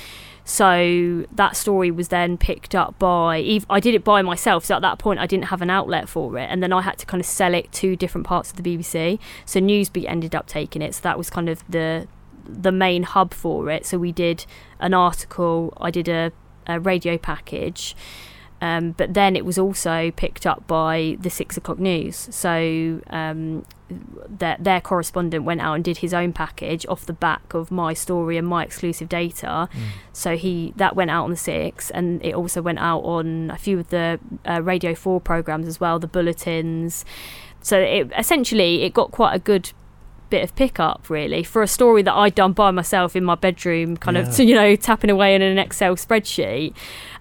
So 0.45 1.27
that 1.33 1.57
story 1.57 1.91
was 1.91 2.09
then 2.09 2.37
picked 2.37 2.75
up 2.75 2.99
by. 2.99 3.61
I 3.69 3.81
did 3.81 3.95
it 3.95 4.03
by 4.03 4.23
myself. 4.23 4.65
So 4.65 4.75
at 4.75 4.83
that 4.83 4.99
point, 4.99 5.21
I 5.21 5.27
didn't 5.27 5.45
have 5.47 5.63
an 5.63 5.71
outlet 5.71 6.09
for 6.09 6.39
it, 6.39 6.49
and 6.51 6.63
then 6.63 6.73
I 6.73 6.83
had 6.83 6.99
to 6.99 7.07
kind 7.07 7.21
of 7.21 7.27
sell 7.27 7.55
it 7.55 7.71
to 7.73 7.95
different 7.95 8.27
parts 8.27 8.51
of 8.51 8.57
the 8.57 8.63
BBC. 8.63 9.19
So 9.45 9.61
Newsbeat 9.61 10.09
ended 10.09 10.35
up 10.35 10.47
taking 10.47 10.83
it. 10.83 10.95
So 10.95 11.03
that 11.03 11.19
was 11.19 11.31
kind 11.31 11.49
of 11.49 11.63
the 11.69 12.09
the 12.45 12.73
main 12.73 13.05
hub 13.05 13.33
for 13.33 13.71
it. 13.71 13.87
So 13.87 13.99
we 13.99 14.13
did 14.13 14.45
an 14.81 14.95
article. 14.95 15.73
I 15.81 15.91
did 15.91 16.09
a, 16.09 16.33
a 16.67 16.81
radio 16.81 17.17
package. 17.17 17.95
Um, 18.63 18.93
but 18.93 19.15
then 19.15 19.37
it 19.37 19.45
was 19.47 19.59
also 19.59 20.11
picked 20.17 20.47
up 20.47 20.67
by 20.67 21.17
the 21.19 21.31
six 21.31 21.57
o'clock 21.57 21.79
news. 21.79 22.29
So 22.31 23.01
um, 23.09 23.65
their, 24.29 24.57
their 24.61 24.81
correspondent 24.83 25.45
went 25.45 25.63
out 25.63 25.75
and 25.75 25.83
did 25.85 25.99
his 25.99 26.13
own 26.13 26.33
package 26.35 26.85
off 26.87 27.07
the 27.07 27.15
back 27.15 27.55
of 27.55 27.71
my 27.71 27.95
story 27.95 28.37
and 28.37 28.47
my 28.47 28.63
exclusive 28.63 29.09
data. 29.09 29.69
So 30.13 30.37
he 30.37 30.75
that 30.77 30.95
went 30.95 31.11
out 31.11 31.25
on 31.25 31.31
the 31.31 31.37
six, 31.37 31.91
and 31.91 32.23
it 32.25 32.35
also 32.35 32.61
went 32.61 32.79
out 32.81 33.01
on 33.01 33.51
a 33.51 33.57
few 33.57 33.79
of 33.79 33.89
the 33.89 34.21
uh, 34.47 34.61
Radio 34.63 34.95
Four 34.95 35.21
programs 35.23 35.67
as 35.67 35.81
well, 35.81 35.99
the 35.99 36.07
bulletins. 36.07 37.05
So 37.63 37.79
it 37.79 38.11
essentially 38.19 38.83
it 38.83 38.93
got 38.93 39.11
quite 39.11 39.35
a 39.35 39.39
good 39.39 39.73
bit 40.31 40.45
of 40.45 40.55
pickup 40.55 41.11
really 41.11 41.43
for 41.43 41.61
a 41.61 41.67
story 41.67 42.03
that 42.03 42.15
I'd 42.15 42.37
done 42.37 42.53
by 42.53 42.71
myself 42.71 43.17
in 43.17 43.25
my 43.25 43.35
bedroom, 43.35 43.97
kind 43.97 44.17
Yeah. 44.17 44.29
of 44.29 44.39
you 44.51 44.55
know 44.55 44.77
tapping 44.77 45.11
away 45.11 45.35
in 45.35 45.43
an 45.43 45.59
Excel 45.59 45.97
spreadsheet. 45.97 46.73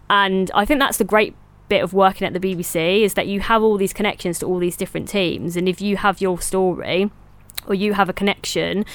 And 0.10 0.50
I 0.54 0.66
think 0.66 0.80
that's 0.80 0.98
the 0.98 1.04
great 1.04 1.36
bit 1.68 1.84
of 1.84 1.94
working 1.94 2.26
at 2.26 2.34
the 2.34 2.40
BBC 2.40 3.04
is 3.04 3.14
that 3.14 3.28
you 3.28 3.42
have 3.42 3.62
all 3.62 3.78
these 3.78 3.94
connections 3.94 4.40
to 4.40 4.46
all 4.46 4.60
these 4.60 4.76
different 4.76 5.08
teams, 5.08 5.56
and 5.56 5.70
if 5.70 5.82
you 5.82 5.98
have 5.98 6.20
your 6.20 6.42
story 6.42 7.12
or 7.68 7.76
you 7.76 7.94
have 7.94 8.10
a 8.10 8.14
connection. 8.14 8.86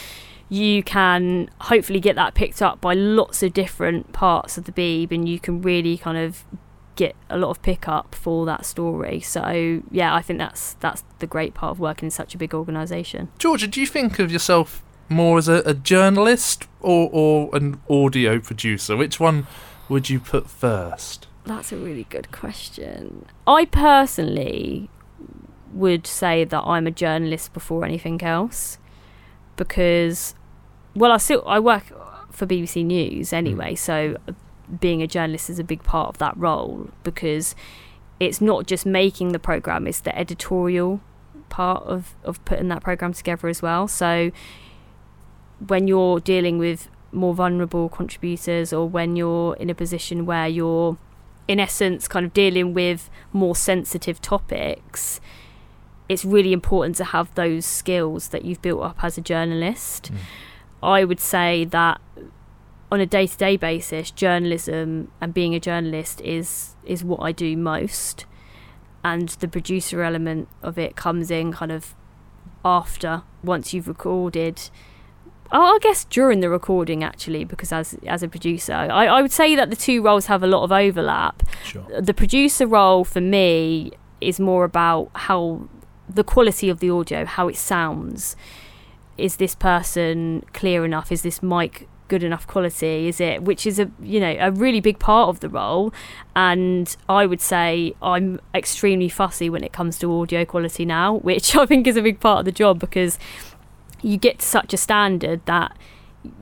You 0.50 0.82
can 0.82 1.48
hopefully 1.62 2.00
get 2.00 2.16
that 2.16 2.34
picked 2.34 2.60
up 2.60 2.80
by 2.80 2.92
lots 2.94 3.42
of 3.42 3.54
different 3.54 4.12
parts 4.12 4.58
of 4.58 4.64
the 4.64 4.72
Beeb, 4.72 5.10
and 5.10 5.28
you 5.28 5.40
can 5.40 5.62
really 5.62 5.96
kind 5.96 6.18
of 6.18 6.44
get 6.96 7.16
a 7.28 7.38
lot 7.38 7.50
of 7.50 7.62
pickup 7.62 8.14
for 8.14 8.44
that 8.46 8.66
story. 8.66 9.20
So 9.20 9.82
yeah, 9.90 10.14
I 10.14 10.22
think 10.22 10.38
that's 10.38 10.74
that's 10.74 11.02
the 11.18 11.26
great 11.26 11.54
part 11.54 11.70
of 11.70 11.80
working 11.80 12.08
in 12.08 12.10
such 12.10 12.34
a 12.34 12.38
big 12.38 12.54
organisation. 12.54 13.30
Georgia, 13.38 13.66
do 13.66 13.80
you 13.80 13.86
think 13.86 14.18
of 14.18 14.30
yourself 14.30 14.82
more 15.08 15.38
as 15.38 15.48
a, 15.48 15.62
a 15.66 15.74
journalist 15.74 16.66
or, 16.80 17.08
or 17.12 17.50
an 17.56 17.80
audio 17.88 18.38
producer? 18.38 18.96
Which 18.96 19.18
one 19.18 19.46
would 19.88 20.10
you 20.10 20.20
put 20.20 20.48
first? 20.48 21.26
That's 21.44 21.72
a 21.72 21.76
really 21.76 22.06
good 22.08 22.32
question. 22.32 23.26
I 23.46 23.66
personally 23.66 24.88
would 25.74 26.06
say 26.06 26.44
that 26.44 26.62
I'm 26.62 26.86
a 26.86 26.90
journalist 26.90 27.52
before 27.52 27.84
anything 27.84 28.22
else 28.22 28.78
because 29.56 30.34
well 30.94 31.10
I 31.10 31.16
still 31.18 31.42
I 31.46 31.58
work 31.58 31.84
for 32.30 32.46
BBC 32.46 32.84
News 32.84 33.30
hmm. 33.30 33.36
anyway 33.36 33.74
so 33.74 34.16
being 34.80 35.02
a 35.02 35.06
journalist 35.06 35.50
is 35.50 35.58
a 35.58 35.64
big 35.64 35.82
part 35.82 36.08
of 36.08 36.18
that 36.18 36.36
role 36.36 36.90
because 37.02 37.54
it's 38.20 38.40
not 38.40 38.66
just 38.66 38.86
making 38.86 39.32
the 39.32 39.38
program 39.38 39.86
it's 39.86 40.00
the 40.00 40.16
editorial 40.16 41.00
part 41.48 41.82
of 41.84 42.14
of 42.24 42.42
putting 42.44 42.68
that 42.68 42.82
program 42.82 43.12
together 43.12 43.48
as 43.48 43.60
well 43.60 43.88
so 43.88 44.30
when 45.66 45.88
you're 45.88 46.20
dealing 46.20 46.58
with 46.58 46.88
more 47.14 47.34
vulnerable 47.34 47.88
contributors 47.88 48.72
or 48.72 48.88
when 48.88 49.16
you're 49.16 49.54
in 49.56 49.70
a 49.70 49.74
position 49.74 50.26
where 50.26 50.48
you're 50.48 50.98
in 51.46 51.60
essence 51.60 52.08
kind 52.08 52.26
of 52.26 52.32
dealing 52.32 52.74
with 52.74 53.08
more 53.32 53.54
sensitive 53.54 54.20
topics 54.20 55.20
it's 56.08 56.24
really 56.24 56.52
important 56.52 56.96
to 56.96 57.04
have 57.04 57.34
those 57.34 57.64
skills 57.64 58.28
that 58.28 58.44
you've 58.44 58.60
built 58.62 58.82
up 58.82 59.02
as 59.02 59.16
a 59.16 59.20
journalist. 59.20 60.12
Mm. 60.12 60.16
I 60.82 61.04
would 61.04 61.20
say 61.20 61.64
that 61.64 62.00
on 62.92 63.00
a 63.00 63.06
day-to-day 63.06 63.56
basis 63.56 64.10
journalism 64.10 65.10
and 65.20 65.32
being 65.32 65.54
a 65.54 65.60
journalist 65.60 66.20
is 66.20 66.76
is 66.84 67.02
what 67.02 67.20
i 67.20 67.32
do 67.32 67.56
most. 67.56 68.26
And 69.02 69.30
the 69.30 69.48
producer 69.48 70.02
element 70.02 70.48
of 70.62 70.78
it 70.78 70.96
comes 70.96 71.30
in 71.30 71.52
kind 71.52 71.72
of 71.72 71.94
after 72.64 73.22
once 73.42 73.74
you've 73.74 73.88
recorded 73.88 74.70
Oh, 75.52 75.76
I 75.76 75.78
guess 75.80 76.04
during 76.04 76.40
the 76.40 76.48
recording 76.48 77.04
actually, 77.04 77.44
because 77.44 77.72
as 77.72 77.96
as 78.06 78.22
a 78.22 78.28
producer, 78.28 78.72
I, 78.72 79.06
I 79.06 79.22
would 79.22 79.32
say 79.32 79.54
that 79.54 79.70
the 79.70 79.76
two 79.76 80.02
roles 80.02 80.26
have 80.26 80.42
a 80.42 80.46
lot 80.46 80.64
of 80.64 80.72
overlap. 80.72 81.42
Sure. 81.64 81.84
The 82.00 82.14
producer 82.14 82.66
role 82.66 83.04
for 83.04 83.20
me 83.20 83.92
is 84.20 84.40
more 84.40 84.64
about 84.64 85.10
how 85.14 85.68
the 86.08 86.24
quality 86.24 86.68
of 86.68 86.80
the 86.80 86.90
audio, 86.90 87.24
how 87.24 87.48
it 87.48 87.56
sounds. 87.56 88.36
Is 89.16 89.36
this 89.36 89.54
person 89.54 90.44
clear 90.52 90.84
enough? 90.84 91.12
Is 91.12 91.22
this 91.22 91.42
mic 91.42 91.88
good 92.08 92.22
enough 92.22 92.46
quality? 92.46 93.08
Is 93.08 93.20
it 93.20 93.42
which 93.42 93.66
is 93.66 93.78
a 93.78 93.90
you 94.00 94.20
know 94.20 94.36
a 94.38 94.50
really 94.50 94.80
big 94.80 94.98
part 94.98 95.28
of 95.28 95.40
the 95.40 95.48
role, 95.48 95.92
and 96.34 96.96
I 97.08 97.26
would 97.26 97.40
say 97.40 97.94
I'm 98.02 98.40
extremely 98.54 99.08
fussy 99.08 99.48
when 99.48 99.62
it 99.62 99.72
comes 99.72 99.98
to 100.00 100.20
audio 100.20 100.44
quality 100.44 100.84
now, 100.84 101.14
which 101.14 101.56
I 101.62 101.66
think 101.66 101.86
is 101.86 101.96
a 101.96 102.02
big 102.02 102.20
part 102.20 102.40
of 102.40 102.44
the 102.44 102.52
job 102.52 102.78
because 102.78 103.18
you 104.04 104.16
get 104.18 104.38
to 104.40 104.46
such 104.46 104.72
a 104.74 104.76
standard 104.76 105.40
that 105.46 105.76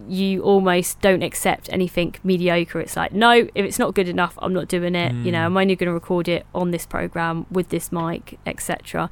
you 0.08 0.42
almost 0.42 1.00
don't 1.00 1.22
accept 1.22 1.68
anything 1.72 2.14
mediocre. 2.22 2.80
It's 2.80 2.96
like, 2.96 3.12
no, 3.12 3.32
if 3.32 3.64
it's 3.68 3.78
not 3.78 3.94
good 3.94 4.08
enough, 4.08 4.34
I'm 4.42 4.52
not 4.52 4.68
doing 4.68 4.94
it. 4.94 5.12
You 5.24 5.32
know, 5.32 5.38
Mm. 5.40 5.46
I'm 5.46 5.56
only 5.56 5.76
going 5.76 5.88
to 5.88 5.92
record 5.94 6.28
it 6.28 6.46
on 6.54 6.70
this 6.70 6.86
program 6.86 7.46
with 7.50 7.68
this 7.70 7.90
mic, 7.90 8.38
etc. 8.46 9.10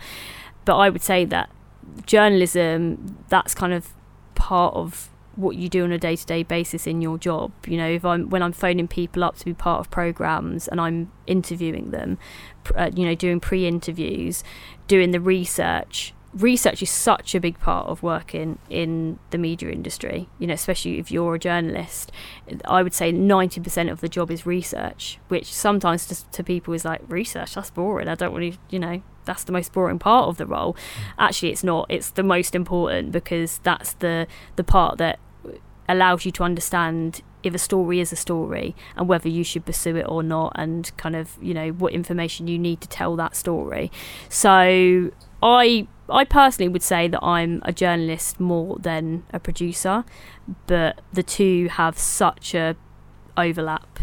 But 0.64 0.76
I 0.76 0.90
would 0.90 1.02
say 1.02 1.24
that 1.24 1.50
journalism, 2.06 3.16
that's 3.28 3.54
kind 3.54 3.72
of 3.72 3.88
part 4.34 4.74
of 4.74 5.08
what 5.36 5.56
you 5.56 5.68
do 5.68 5.84
on 5.84 5.92
a 5.92 5.98
day-to-day 5.98 6.42
basis 6.42 6.86
in 6.86 7.00
your 7.00 7.16
job. 7.18 7.52
You 7.66 7.76
know, 7.76 7.88
if 7.88 8.04
I'm 8.04 8.28
when 8.30 8.42
I'm 8.42 8.52
phoning 8.52 8.88
people 8.88 9.24
up 9.24 9.36
to 9.38 9.44
be 9.44 9.54
part 9.54 9.80
of 9.80 9.90
programs 9.90 10.68
and 10.68 10.80
I'm 10.80 11.10
interviewing 11.26 11.90
them, 11.90 12.18
uh, 12.76 12.90
you 12.94 13.06
know, 13.06 13.14
doing 13.14 13.40
pre-interviews, 13.40 14.44
doing 14.86 15.10
the 15.12 15.20
research. 15.20 16.14
Research 16.33 16.83
is 16.83 16.90
such 16.90 17.35
a 17.35 17.40
big 17.40 17.59
part 17.59 17.88
of 17.88 18.03
working 18.03 18.59
in 18.69 19.19
the 19.31 19.38
media 19.38 19.71
industry. 19.71 20.29
You 20.38 20.47
know, 20.47 20.55
especially 20.55 20.99
if 20.99 21.11
you're 21.11 21.35
a 21.35 21.38
journalist. 21.38 22.12
I 22.64 22.83
would 22.83 22.95
say 22.95 23.12
90% 23.12 23.90
of 23.90 24.01
the 24.01 24.09
job 24.09 24.31
is 24.31 24.47
research, 24.47 25.19
which 25.29 25.53
sometimes 25.53 26.07
to, 26.07 26.31
to 26.31 26.45
people 26.45 26.75
is 26.75 26.85
like 26.85 27.01
research. 27.09 27.55
That's 27.55 27.71
boring. 27.71 28.09
I 28.09 28.14
don't 28.14 28.35
really, 28.35 28.59
you 28.71 28.79
know, 28.79 29.03
that's 29.25 29.45
the 29.45 29.53
most 29.53 29.73
boring 29.73 29.99
part 29.99 30.29
of 30.29 30.37
the 30.37 30.47
role. 30.47 30.75
Mm. 30.75 30.79
Actually, 31.19 31.51
it's 31.51 31.64
not. 31.64 31.87
It's 31.88 32.11
the 32.11 32.23
most 32.23 32.55
important 32.55 33.12
because 33.12 33.59
that's 33.62 33.95
the 33.95 34.27
the 34.57 34.64
part 34.64 34.99
that 34.99 35.19
allows 35.88 36.25
you 36.25 36.31
to 36.31 36.45
understand 36.45 37.23
if 37.43 37.55
a 37.55 37.59
story 37.59 38.01
is 38.01 38.12
a 38.12 38.16
story 38.16 38.77
and 38.97 39.09
whether 39.09 39.29
you 39.29 39.43
should 39.43 39.64
pursue 39.64 39.97
it 39.97 40.07
or 40.09 40.23
not 40.23 40.53
and 40.55 40.97
kind 40.97 41.16
of 41.16 41.37
you 41.40 41.55
know 41.55 41.71
what 41.71 41.93
information 41.93 42.47
you 42.47 42.59
need 42.59 42.81
to 42.81 42.88
tell 42.88 43.16
that 43.16 43.35
story 43.35 43.90
so 44.29 45.11
i 45.43 45.87
i 46.11 46.25
personally 46.25 46.68
would 46.68 46.83
say 46.83 47.09
that 47.09 47.23
i'm 47.25 47.61
a 47.64 47.73
journalist 47.73 48.38
more 48.40 48.77
than 48.81 49.23
a 49.33 49.38
producer 49.38 50.05
but 50.66 51.01
the 51.12 51.23
two 51.23 51.68
have 51.68 51.99
such 51.99 52.55
a 52.55 52.77
overlap 53.37 54.01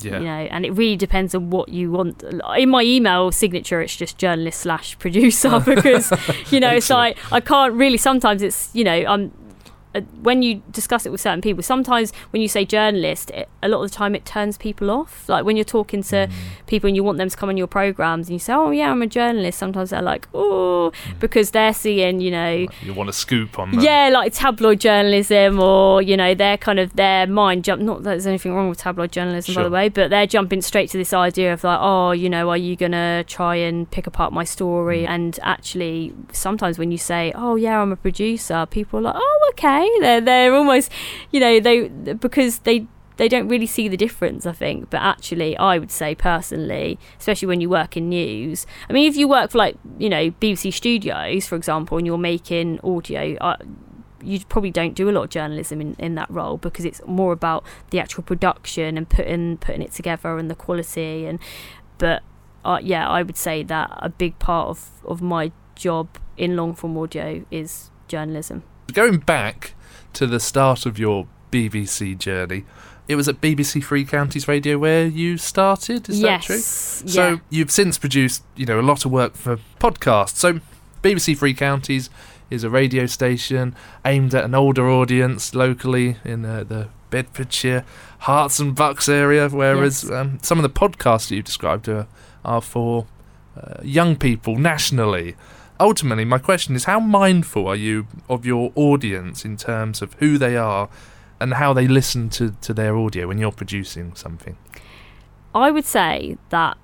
Yeah. 0.00 0.18
you 0.18 0.24
know 0.26 0.42
and 0.50 0.66
it 0.66 0.70
really 0.72 0.96
depends 0.96 1.34
on 1.34 1.50
what 1.50 1.68
you 1.70 1.90
want 1.90 2.22
in 2.56 2.68
my 2.70 2.82
email 2.82 3.32
signature 3.32 3.80
it's 3.80 3.96
just 3.96 4.18
journalist 4.18 4.60
slash 4.60 4.98
producer 4.98 5.58
because 5.74 6.12
you 6.52 6.60
know 6.60 6.70
it's 6.70 6.90
like 6.90 7.16
i 7.32 7.40
can't 7.40 7.72
really 7.74 7.96
sometimes 7.96 8.42
it's 8.42 8.70
you 8.74 8.84
know 8.84 8.92
i'm 9.08 9.32
uh, 9.96 10.00
when 10.22 10.42
you 10.42 10.62
discuss 10.70 11.06
it 11.06 11.10
with 11.12 11.20
certain 11.20 11.40
people, 11.40 11.62
sometimes 11.62 12.12
when 12.30 12.42
you 12.42 12.48
say 12.48 12.64
journalist, 12.64 13.30
it, 13.30 13.48
a 13.62 13.68
lot 13.68 13.82
of 13.82 13.90
the 13.90 13.96
time 13.96 14.14
it 14.14 14.24
turns 14.24 14.58
people 14.58 14.90
off. 14.90 15.28
Like 15.28 15.44
when 15.44 15.56
you're 15.56 15.64
talking 15.64 16.02
to 16.04 16.28
people 16.66 16.88
and 16.88 16.96
you 16.96 17.02
want 17.02 17.18
them 17.18 17.28
to 17.28 17.36
come 17.36 17.48
on 17.48 17.56
your 17.56 17.66
programs 17.66 18.28
and 18.28 18.34
you 18.34 18.38
say, 18.38 18.52
"Oh 18.52 18.70
yeah, 18.70 18.90
I'm 18.90 19.02
a 19.02 19.06
journalist," 19.06 19.58
sometimes 19.58 19.90
they're 19.90 20.02
like, 20.02 20.28
"Oh," 20.34 20.92
because 21.20 21.50
they're 21.50 21.72
seeing, 21.74 22.20
you 22.20 22.30
know, 22.30 22.66
You 22.82 22.94
want 22.94 23.08
a 23.08 23.12
scoop 23.12 23.58
on 23.58 23.70
them? 23.70 23.80
yeah, 23.80 24.10
like 24.12 24.32
tabloid 24.32 24.80
journalism, 24.80 25.60
or 25.60 26.02
you 26.02 26.16
know, 26.16 26.34
their 26.34 26.56
kind 26.58 26.78
of 26.78 26.94
their 26.96 27.26
mind 27.26 27.64
jump. 27.64 27.82
Not 27.82 28.02
that 28.02 28.10
there's 28.10 28.26
anything 28.26 28.54
wrong 28.54 28.68
with 28.68 28.78
tabloid 28.78 29.12
journalism, 29.12 29.54
by 29.54 29.62
the 29.62 29.70
way, 29.70 29.88
but 29.88 30.10
they're 30.10 30.26
jumping 30.26 30.62
straight 30.62 30.90
to 30.90 30.98
this 30.98 31.12
idea 31.12 31.52
of 31.52 31.64
like, 31.64 31.78
oh, 31.80 32.10
you 32.12 32.28
know, 32.28 32.50
are 32.50 32.56
you 32.56 32.76
gonna 32.76 33.24
try 33.26 33.56
and 33.56 33.90
pick 33.90 34.06
apart 34.06 34.32
my 34.32 34.44
story? 34.44 35.02
Mm. 35.04 35.08
And 35.08 35.40
actually, 35.42 36.14
sometimes 36.32 36.78
when 36.78 36.90
you 36.90 36.98
say, 36.98 37.32
oh 37.34 37.56
yeah, 37.56 37.80
I'm 37.80 37.92
a 37.92 37.96
producer, 37.96 38.66
people 38.66 38.98
are 39.00 39.02
like, 39.02 39.14
oh 39.16 39.50
okay, 39.52 39.85
they're 40.00 40.20
they're 40.20 40.54
almost, 40.54 40.90
you 41.30 41.40
know, 41.40 41.60
they 41.60 41.88
because 41.88 42.60
they 42.60 42.86
they 43.16 43.28
don't 43.28 43.48
really 43.48 43.66
see 43.66 43.88
the 43.88 43.96
difference, 43.96 44.46
I 44.46 44.52
think. 44.52 44.90
But 44.90 45.02
actually, 45.02 45.56
I 45.56 45.78
would 45.78 45.90
say 45.90 46.14
personally, 46.14 46.98
especially 47.18 47.48
when 47.48 47.60
you 47.60 47.68
work 47.68 47.96
in 47.96 48.08
news. 48.08 48.66
I 48.88 48.92
mean, 48.92 49.08
if 49.08 49.16
you 49.16 49.28
work 49.28 49.50
for 49.50 49.58
like 49.58 49.76
you 49.98 50.08
know 50.08 50.30
BBC 50.32 50.72
Studios, 50.72 51.46
for 51.46 51.56
example, 51.56 51.98
and 51.98 52.06
you're 52.06 52.18
making 52.18 52.80
audio. 52.84 53.36
Uh, 53.40 53.56
you 54.22 54.40
probably 54.48 54.70
don't 54.70 54.94
do 54.94 55.08
a 55.08 55.12
lot 55.12 55.22
of 55.24 55.30
journalism 55.30 55.80
in, 55.80 55.94
in 55.98 56.16
that 56.16 56.28
role 56.30 56.56
because 56.56 56.84
it's 56.84 57.00
more 57.06 57.32
about 57.32 57.64
the 57.90 58.00
actual 58.00 58.24
production 58.24 58.96
and 58.96 59.08
putting 59.08 59.56
putting 59.58 59.82
it 59.82 59.92
together 59.92 60.36
and 60.36 60.50
the 60.50 60.54
quality 60.54 61.26
and 61.26 61.38
but 61.98 62.22
uh, 62.64 62.80
yeah 62.82 63.08
I 63.08 63.22
would 63.22 63.36
say 63.36 63.62
that 63.64 63.90
a 63.98 64.08
big 64.08 64.36
part 64.40 64.68
of, 64.68 64.90
of 65.04 65.22
my 65.22 65.52
job 65.76 66.08
in 66.36 66.56
long 66.56 66.74
form 66.74 66.98
audio 66.98 67.44
is 67.52 67.90
journalism 68.08 68.64
Going 68.92 69.18
back 69.18 69.74
to 70.16 70.26
the 70.26 70.40
start 70.40 70.86
of 70.86 70.98
your 70.98 71.26
BBC 71.50 72.18
journey, 72.18 72.64
it 73.08 73.14
was 73.16 73.28
at 73.28 73.40
BBC 73.40 73.84
Three 73.84 74.04
Counties 74.04 74.48
Radio 74.48 74.78
where 74.78 75.06
you 75.06 75.38
started. 75.38 76.08
Is 76.08 76.20
that 76.22 76.42
true? 76.42 76.56
Yes, 76.56 77.02
So 77.06 77.28
yeah. 77.28 77.36
you've 77.50 77.70
since 77.70 77.98
produced, 77.98 78.42
you 78.56 78.66
know, 78.66 78.80
a 78.80 78.82
lot 78.82 79.04
of 79.04 79.12
work 79.12 79.34
for 79.36 79.58
podcasts. 79.78 80.36
So 80.36 80.60
BBC 81.02 81.38
Three 81.38 81.54
Counties 81.54 82.10
is 82.50 82.64
a 82.64 82.70
radio 82.70 83.06
station 83.06 83.74
aimed 84.04 84.34
at 84.34 84.44
an 84.44 84.54
older 84.54 84.88
audience 84.88 85.54
locally 85.54 86.16
in 86.24 86.44
uh, 86.44 86.64
the 86.64 86.88
Bedfordshire, 87.10 87.84
Herts 88.22 88.58
and 88.60 88.74
Bucks 88.74 89.08
area. 89.08 89.48
Whereas 89.48 90.02
Yes. 90.04 90.12
um, 90.12 90.38
some 90.42 90.58
of 90.58 90.62
the 90.62 90.68
podcasts 90.70 91.28
that 91.28 91.36
you've 91.36 91.44
described 91.44 91.88
are, 91.88 92.06
are 92.44 92.60
for 92.60 93.06
uh, 93.56 93.74
young 93.82 94.16
people 94.16 94.56
nationally. 94.56 95.36
Ultimately, 95.78 96.24
my 96.24 96.38
question 96.38 96.74
is 96.74 96.84
how 96.84 97.00
mindful 97.00 97.66
are 97.66 97.76
you 97.76 98.06
of 98.28 98.46
your 98.46 98.72
audience 98.74 99.44
in 99.44 99.56
terms 99.56 100.00
of 100.00 100.14
who 100.14 100.38
they 100.38 100.56
are 100.56 100.88
and 101.38 101.54
how 101.54 101.72
they 101.72 101.86
listen 101.86 102.30
to, 102.30 102.52
to 102.62 102.72
their 102.72 102.96
audio 102.96 103.28
when 103.28 103.38
you're 103.38 103.52
producing 103.52 104.14
something? 104.14 104.56
I 105.54 105.70
would 105.70 105.84
say 105.84 106.38
that 106.50 106.78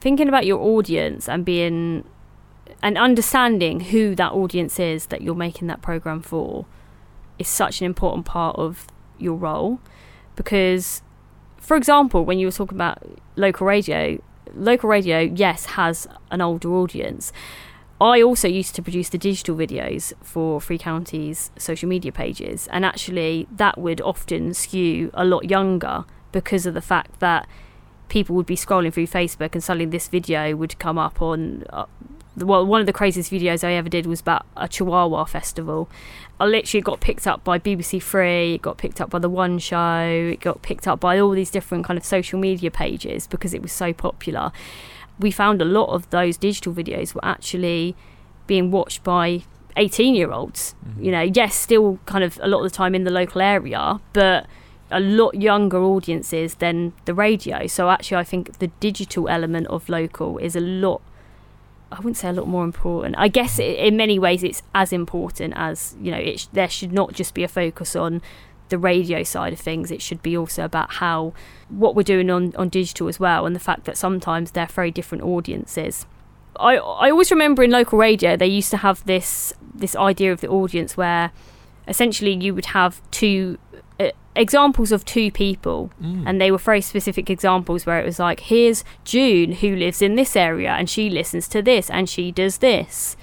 thinking 0.00 0.28
about 0.28 0.46
your 0.46 0.58
audience 0.58 1.28
and 1.28 1.44
being 1.44 2.04
and 2.82 2.98
understanding 2.98 3.80
who 3.80 4.14
that 4.14 4.32
audience 4.32 4.78
is 4.78 5.06
that 5.06 5.22
you're 5.22 5.34
making 5.34 5.68
that 5.68 5.82
program 5.82 6.20
for 6.20 6.66
is 7.38 7.48
such 7.48 7.80
an 7.80 7.86
important 7.86 8.26
part 8.26 8.56
of 8.56 8.86
your 9.18 9.34
role 9.34 9.80
because 10.34 11.02
for 11.56 11.76
example 11.76 12.24
when 12.24 12.38
you 12.38 12.46
were 12.46 12.52
talking 12.52 12.76
about 12.76 13.02
local 13.36 13.66
radio 13.66 14.20
local 14.54 14.88
radio 14.88 15.20
yes 15.20 15.66
has 15.66 16.06
an 16.30 16.40
older 16.40 16.68
audience 16.68 17.32
I 18.00 18.20
also 18.20 18.46
used 18.46 18.74
to 18.74 18.82
produce 18.82 19.08
the 19.08 19.16
digital 19.16 19.56
videos 19.56 20.12
for 20.22 20.60
Three 20.60 20.76
Counties' 20.76 21.50
social 21.56 21.88
media 21.88 22.12
pages, 22.12 22.68
and 22.70 22.84
actually, 22.84 23.48
that 23.50 23.78
would 23.78 24.02
often 24.02 24.52
skew 24.52 25.10
a 25.14 25.24
lot 25.24 25.48
younger 25.48 26.04
because 26.30 26.66
of 26.66 26.74
the 26.74 26.82
fact 26.82 27.20
that 27.20 27.48
people 28.08 28.36
would 28.36 28.46
be 28.46 28.56
scrolling 28.56 28.92
through 28.92 29.06
Facebook 29.06 29.54
and 29.54 29.64
suddenly 29.64 29.86
this 29.86 30.08
video 30.08 30.54
would 30.54 30.78
come 30.78 30.98
up 30.98 31.22
on. 31.22 31.64
Uh, 31.70 31.86
well, 32.36 32.66
one 32.66 32.80
of 32.80 32.86
the 32.86 32.92
craziest 32.92 33.32
videos 33.32 33.64
I 33.64 33.72
ever 33.72 33.88
did 33.88 34.04
was 34.04 34.20
about 34.20 34.44
a 34.58 34.68
Chihuahua 34.68 35.24
festival. 35.24 35.88
I 36.38 36.44
literally 36.44 36.82
got 36.82 37.00
picked 37.00 37.26
up 37.26 37.42
by 37.44 37.58
BBC 37.58 38.02
Three, 38.02 38.56
it 38.56 38.62
got 38.62 38.76
picked 38.76 39.00
up 39.00 39.08
by 39.08 39.18
the 39.18 39.30
One 39.30 39.58
Show, 39.58 40.30
it 40.32 40.40
got 40.40 40.60
picked 40.60 40.86
up 40.86 41.00
by 41.00 41.18
all 41.18 41.30
these 41.30 41.50
different 41.50 41.86
kind 41.86 41.96
of 41.96 42.04
social 42.04 42.38
media 42.38 42.70
pages 42.70 43.26
because 43.26 43.54
it 43.54 43.62
was 43.62 43.72
so 43.72 43.94
popular 43.94 44.52
we 45.18 45.30
found 45.30 45.62
a 45.62 45.64
lot 45.64 45.86
of 45.86 46.08
those 46.10 46.36
digital 46.36 46.72
videos 46.72 47.14
were 47.14 47.24
actually 47.24 47.96
being 48.46 48.70
watched 48.70 49.02
by 49.02 49.42
18 49.76 50.14
year 50.14 50.30
olds. 50.30 50.74
Mm-hmm. 50.86 51.04
You 51.04 51.12
know, 51.12 51.22
yes, 51.22 51.54
still 51.54 51.98
kind 52.06 52.24
of 52.24 52.38
a 52.42 52.48
lot 52.48 52.58
of 52.58 52.64
the 52.64 52.76
time 52.76 52.94
in 52.94 53.04
the 53.04 53.10
local 53.10 53.40
area, 53.40 54.00
but 54.12 54.46
a 54.90 55.00
lot 55.00 55.34
younger 55.34 55.82
audiences 55.82 56.56
than 56.56 56.92
the 57.04 57.14
radio. 57.14 57.66
So 57.66 57.90
actually, 57.90 58.18
I 58.18 58.24
think 58.24 58.58
the 58.58 58.68
digital 58.80 59.28
element 59.28 59.66
of 59.68 59.88
local 59.88 60.38
is 60.38 60.54
a 60.54 60.60
lot. 60.60 61.02
I 61.90 61.96
wouldn't 61.96 62.16
say 62.16 62.28
a 62.28 62.32
lot 62.32 62.48
more 62.48 62.64
important. 62.64 63.14
I 63.18 63.28
guess 63.28 63.58
it, 63.58 63.78
in 63.78 63.96
many 63.96 64.18
ways 64.18 64.42
it's 64.42 64.62
as 64.74 64.92
important 64.92 65.54
as 65.56 65.96
you 66.00 66.10
know. 66.10 66.18
It 66.18 66.40
sh- 66.40 66.46
there 66.52 66.68
should 66.68 66.92
not 66.92 67.12
just 67.12 67.34
be 67.34 67.44
a 67.44 67.48
focus 67.48 67.94
on 67.96 68.22
the 68.68 68.78
radio 68.78 69.22
side 69.22 69.52
of 69.52 69.58
things. 69.58 69.90
It 69.90 70.02
should 70.02 70.22
be 70.22 70.36
also 70.36 70.64
about 70.64 70.94
how 70.94 71.32
what 71.68 71.94
we're 71.94 72.02
doing 72.02 72.30
on, 72.30 72.54
on 72.56 72.68
digital 72.68 73.08
as 73.08 73.20
well, 73.20 73.46
and 73.46 73.54
the 73.54 73.60
fact 73.60 73.84
that 73.84 73.96
sometimes 73.96 74.52
they're 74.52 74.66
very 74.66 74.90
different 74.90 75.24
audiences. 75.24 76.06
I 76.58 76.76
I 76.76 77.10
always 77.10 77.30
remember 77.30 77.62
in 77.62 77.70
local 77.70 77.98
radio 77.98 78.36
they 78.36 78.46
used 78.46 78.70
to 78.70 78.78
have 78.78 79.04
this 79.04 79.52
this 79.74 79.94
idea 79.96 80.32
of 80.32 80.40
the 80.40 80.48
audience 80.48 80.96
where 80.96 81.32
essentially 81.86 82.32
you 82.32 82.54
would 82.54 82.66
have 82.66 83.00
two 83.10 83.58
uh, 84.00 84.10
examples 84.34 84.92
of 84.92 85.04
two 85.04 85.30
people 85.30 85.90
mm. 86.02 86.24
and 86.26 86.40
they 86.40 86.50
were 86.50 86.58
very 86.58 86.80
specific 86.80 87.30
examples 87.30 87.86
where 87.86 88.00
it 88.00 88.04
was 88.04 88.18
like 88.18 88.40
here's 88.40 88.84
June 89.04 89.52
who 89.52 89.76
lives 89.76 90.02
in 90.02 90.14
this 90.14 90.36
area 90.36 90.70
and 90.70 90.90
she 90.90 91.08
listens 91.08 91.48
to 91.48 91.62
this 91.62 91.90
and 91.90 92.08
she 92.08 92.32
does 92.32 92.58
this 92.58 93.16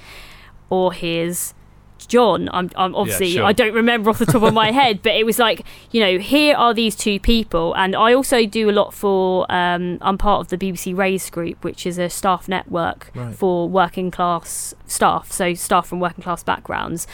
or 0.70 0.94
here's 0.94 1.54
John. 2.06 2.50
I'm, 2.54 2.70
I'm 2.76 2.96
obviously 2.96 3.28
yeah, 3.28 3.40
sure. 3.40 3.46
I 3.46 3.54
don't 3.54 3.74
remember 3.74 4.10
off 4.10 4.20
the 4.20 4.26
top 4.26 4.44
of 4.44 4.54
my 4.54 4.72
head, 4.82 5.02
but 5.02 5.14
it 5.14 5.26
was 5.26 5.40
like 5.40 5.66
you 5.92 6.02
know 6.02 6.18
here 6.20 6.56
are 6.56 6.74
these 6.74 6.96
two 6.96 7.20
people, 7.20 7.74
and 7.76 7.96
I 7.96 8.14
also 8.14 8.46
do 8.46 8.70
a 8.70 8.72
lot 8.72 8.94
for. 8.94 9.46
Um, 9.52 9.98
I'm 10.02 10.18
part 10.18 10.42
of 10.42 10.48
the 10.48 10.58
BBC 10.58 10.96
Raise 10.96 11.30
group, 11.30 11.64
which 11.64 11.86
is 11.86 11.98
a 11.98 12.10
staff 12.10 12.48
network 12.48 13.12
right. 13.16 13.34
for 13.34 13.68
working 13.68 14.12
class 14.12 14.74
staff, 14.86 15.32
so 15.32 15.54
staff 15.54 15.88
from 15.88 16.00
working 16.00 16.24
class 16.24 16.44
backgrounds, 16.44 17.08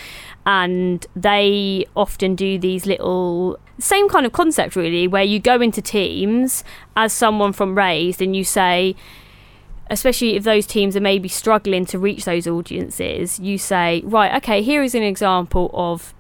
and 0.45 1.05
they 1.15 1.85
often 1.95 2.35
do 2.35 2.57
these 2.57 2.85
little 2.85 3.59
same 3.79 4.09
kind 4.09 4.25
of 4.25 4.31
concept 4.31 4.75
really, 4.75 5.07
where 5.07 5.23
you 5.23 5.39
go 5.39 5.61
into 5.61 5.81
teams 5.81 6.63
as 6.95 7.13
someone 7.13 7.53
from 7.53 7.77
Raised 7.77 8.21
and 8.21 8.35
you 8.35 8.43
say 8.43 8.95
especially 9.89 10.35
if 10.35 10.43
those 10.43 10.65
teams 10.65 10.95
are 10.95 11.01
maybe 11.01 11.27
struggling 11.27 11.85
to 11.85 11.97
reach 11.97 12.25
those 12.25 12.47
audiences, 12.47 13.39
you 13.39 13.57
say, 13.57 14.01
right, 14.05 14.35
okay, 14.35 14.61
here 14.61 14.83
is 14.83 14.93
an 14.93 15.03
example 15.03 15.71
of 15.73 16.13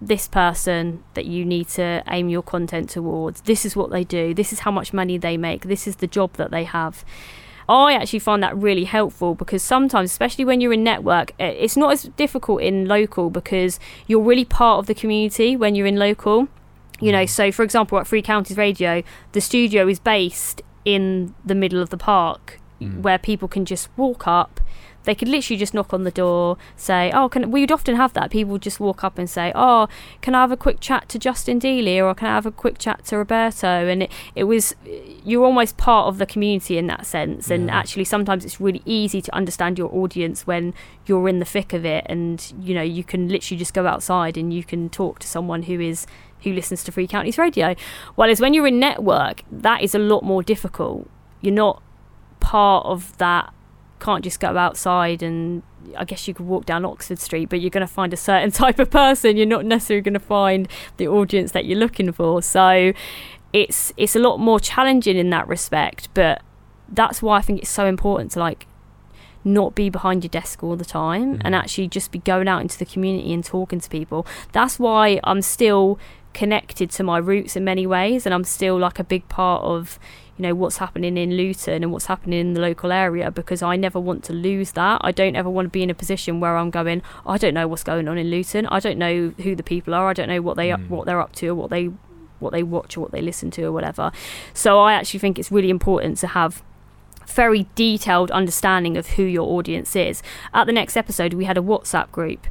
this 0.00 0.26
person 0.28 1.02
that 1.14 1.24
you 1.24 1.44
need 1.44 1.68
to 1.68 2.02
aim 2.08 2.28
your 2.28 2.42
content 2.42 2.90
towards. 2.90 3.42
This 3.42 3.64
is 3.64 3.76
what 3.76 3.90
they 3.90 4.04
do. 4.04 4.34
This 4.34 4.52
is 4.52 4.60
how 4.60 4.70
much 4.70 4.92
money 4.92 5.16
they 5.16 5.36
make. 5.36 5.64
This 5.64 5.86
is 5.86 5.96
the 5.96 6.06
job 6.06 6.34
that 6.34 6.50
they 6.50 6.64
have. 6.64 7.04
I 7.66 7.94
actually 7.94 8.18
find 8.18 8.42
that 8.42 8.54
really 8.56 8.84
helpful 8.84 9.34
because 9.34 9.62
sometimes, 9.62 10.10
especially 10.10 10.44
when 10.44 10.60
you're 10.60 10.74
in 10.74 10.84
network, 10.84 11.32
it's 11.38 11.76
not 11.76 11.92
as 11.92 12.02
difficult 12.16 12.60
in 12.60 12.86
local 12.86 13.30
because 13.30 13.80
you're 14.06 14.20
really 14.20 14.44
part 14.44 14.80
of 14.80 14.86
the 14.86 14.94
community 14.94 15.56
when 15.56 15.74
you're 15.74 15.86
in 15.86 15.96
local. 15.96 16.48
You 17.00 17.12
know, 17.12 17.24
mm. 17.24 17.28
so 17.28 17.50
for 17.50 17.62
example, 17.62 17.98
at 17.98 18.06
Three 18.06 18.20
Counties 18.20 18.58
Radio, 18.58 19.02
the 19.32 19.40
studio 19.40 19.88
is 19.88 19.98
based 19.98 20.60
in 20.84 21.34
the 21.42 21.54
middle 21.54 21.80
of 21.80 21.88
the 21.88 21.96
park 21.96 22.60
mm. 22.80 23.00
where 23.00 23.18
people 23.18 23.48
can 23.48 23.64
just 23.64 23.88
walk 23.96 24.26
up. 24.26 24.60
They 25.04 25.14
could 25.14 25.28
literally 25.28 25.58
just 25.58 25.74
knock 25.74 25.92
on 25.92 26.04
the 26.04 26.10
door, 26.10 26.56
say, 26.76 27.10
"Oh, 27.12 27.28
can 27.28 27.50
we 27.50 27.60
would 27.60 27.70
often 27.70 27.96
have 27.96 28.14
that. 28.14 28.30
People 28.30 28.52
would 28.52 28.62
just 28.62 28.80
walk 28.80 29.04
up 29.04 29.18
and 29.18 29.28
say, 29.28 29.52
"Oh, 29.54 29.86
can 30.22 30.34
I 30.34 30.40
have 30.40 30.50
a 30.50 30.56
quick 30.56 30.80
chat 30.80 31.08
to 31.10 31.18
Justin 31.18 31.60
Dealey, 31.60 32.02
or 32.02 32.14
can 32.14 32.28
I 32.28 32.34
have 32.34 32.46
a 32.46 32.50
quick 32.50 32.78
chat 32.78 33.04
to 33.06 33.18
Roberto?" 33.18 33.66
And 33.66 34.04
it, 34.04 34.12
it 34.34 34.44
was 34.44 34.74
you're 35.24 35.44
almost 35.44 35.76
part 35.76 36.08
of 36.08 36.16
the 36.16 36.24
community 36.24 36.78
in 36.78 36.86
that 36.86 37.04
sense. 37.04 37.50
And 37.50 37.66
yeah. 37.66 37.76
actually, 37.76 38.04
sometimes 38.04 38.46
it's 38.46 38.60
really 38.60 38.82
easy 38.86 39.20
to 39.20 39.34
understand 39.34 39.78
your 39.78 39.94
audience 39.94 40.46
when 40.46 40.72
you're 41.06 41.28
in 41.28 41.38
the 41.38 41.44
thick 41.44 41.74
of 41.74 41.84
it, 41.84 42.06
and 42.08 42.52
you 42.58 42.74
know 42.74 42.82
you 42.82 43.04
can 43.04 43.28
literally 43.28 43.58
just 43.58 43.74
go 43.74 43.86
outside 43.86 44.38
and 44.38 44.54
you 44.54 44.64
can 44.64 44.88
talk 44.88 45.18
to 45.18 45.26
someone 45.26 45.64
who 45.64 45.80
is 45.80 46.06
who 46.44 46.52
listens 46.52 46.82
to 46.84 46.92
Three 46.92 47.06
Counties 47.06 47.36
Radio. 47.36 47.74
Whereas 48.14 48.40
when 48.40 48.54
you're 48.54 48.66
in 48.66 48.78
network, 48.78 49.42
that 49.50 49.82
is 49.82 49.94
a 49.94 49.98
lot 49.98 50.22
more 50.22 50.42
difficult. 50.42 51.10
You're 51.42 51.54
not 51.54 51.82
part 52.44 52.84
of 52.84 53.16
that 53.16 53.52
can't 54.00 54.22
just 54.22 54.38
go 54.38 54.56
outside 54.58 55.22
and 55.22 55.62
I 55.96 56.04
guess 56.04 56.28
you 56.28 56.34
could 56.34 56.46
walk 56.46 56.66
down 56.66 56.84
Oxford 56.84 57.18
Street, 57.18 57.48
but 57.48 57.60
you're 57.60 57.70
going 57.70 57.86
to 57.86 57.92
find 57.92 58.12
a 58.12 58.18
certain 58.18 58.50
type 58.62 58.78
of 58.78 58.90
person. 58.90 59.36
You're 59.38 59.46
not 59.46 59.64
necessarily 59.64 60.02
going 60.02 60.14
to 60.14 60.20
find 60.20 60.68
the 60.98 61.08
audience 61.08 61.52
that 61.52 61.64
you're 61.64 61.78
looking 61.78 62.12
for. 62.12 62.42
So 62.42 62.92
it's 63.52 63.92
it's 63.96 64.14
a 64.14 64.18
lot 64.18 64.38
more 64.38 64.60
challenging 64.60 65.16
in 65.16 65.30
that 65.30 65.48
respect. 65.48 66.08
But 66.12 66.42
that's 66.88 67.22
why 67.22 67.38
I 67.38 67.40
think 67.40 67.60
it's 67.60 67.70
so 67.70 67.86
important 67.86 68.32
to 68.32 68.40
like 68.40 68.66
not 69.42 69.74
be 69.74 69.88
behind 69.90 70.22
your 70.24 70.30
desk 70.30 70.62
all 70.62 70.76
the 70.76 70.84
time 70.84 71.34
mm-hmm. 71.34 71.42
and 71.46 71.54
actually 71.54 71.88
just 71.88 72.10
be 72.10 72.18
going 72.18 72.48
out 72.48 72.60
into 72.60 72.78
the 72.78 72.86
community 72.86 73.32
and 73.32 73.44
talking 73.44 73.80
to 73.80 73.88
people. 73.88 74.26
That's 74.52 74.78
why 74.78 75.20
I'm 75.24 75.42
still 75.42 75.98
connected 76.34 76.90
to 76.90 77.02
my 77.02 77.18
roots 77.18 77.56
in 77.56 77.64
many 77.64 77.86
ways, 77.86 78.26
and 78.26 78.34
I'm 78.34 78.44
still 78.44 78.78
like 78.78 78.98
a 78.98 79.04
big 79.04 79.28
part 79.28 79.62
of 79.62 79.98
you 80.36 80.42
know 80.42 80.54
what's 80.54 80.78
happening 80.78 81.16
in 81.16 81.36
Luton 81.36 81.84
and 81.84 81.92
what's 81.92 82.06
happening 82.06 82.40
in 82.40 82.54
the 82.54 82.60
local 82.60 82.90
area 82.90 83.30
because 83.30 83.62
I 83.62 83.76
never 83.76 84.00
want 84.00 84.24
to 84.24 84.32
lose 84.32 84.72
that. 84.72 85.00
I 85.04 85.12
don't 85.12 85.36
ever 85.36 85.48
want 85.48 85.66
to 85.66 85.70
be 85.70 85.82
in 85.82 85.90
a 85.90 85.94
position 85.94 86.40
where 86.40 86.56
I'm 86.56 86.70
going, 86.70 87.02
I 87.24 87.38
don't 87.38 87.54
know 87.54 87.68
what's 87.68 87.84
going 87.84 88.08
on 88.08 88.18
in 88.18 88.30
Luton. 88.30 88.66
I 88.66 88.80
don't 88.80 88.98
know 88.98 89.32
who 89.42 89.54
the 89.54 89.62
people 89.62 89.94
are. 89.94 90.08
I 90.08 90.12
don't 90.12 90.28
know 90.28 90.42
what 90.42 90.56
they 90.56 90.68
mm. 90.68 90.88
what 90.88 91.06
they're 91.06 91.20
up 91.20 91.32
to 91.36 91.48
or 91.48 91.54
what 91.54 91.70
they 91.70 91.90
what 92.40 92.52
they 92.52 92.62
watch 92.62 92.96
or 92.96 93.00
what 93.00 93.12
they 93.12 93.22
listen 93.22 93.50
to 93.52 93.64
or 93.64 93.72
whatever. 93.72 94.10
So 94.52 94.80
I 94.80 94.94
actually 94.94 95.20
think 95.20 95.38
it's 95.38 95.52
really 95.52 95.70
important 95.70 96.18
to 96.18 96.26
have 96.28 96.62
very 97.26 97.66
detailed 97.74 98.30
understanding 98.30 98.96
of 98.96 99.08
who 99.08 99.22
your 99.22 99.48
audience 99.50 99.96
is. 99.96 100.22
At 100.52 100.66
the 100.66 100.72
next 100.72 100.96
episode, 100.96 101.32
we 101.32 101.44
had 101.44 101.56
a 101.56 101.62
WhatsApp 101.62 102.10
group 102.10 102.46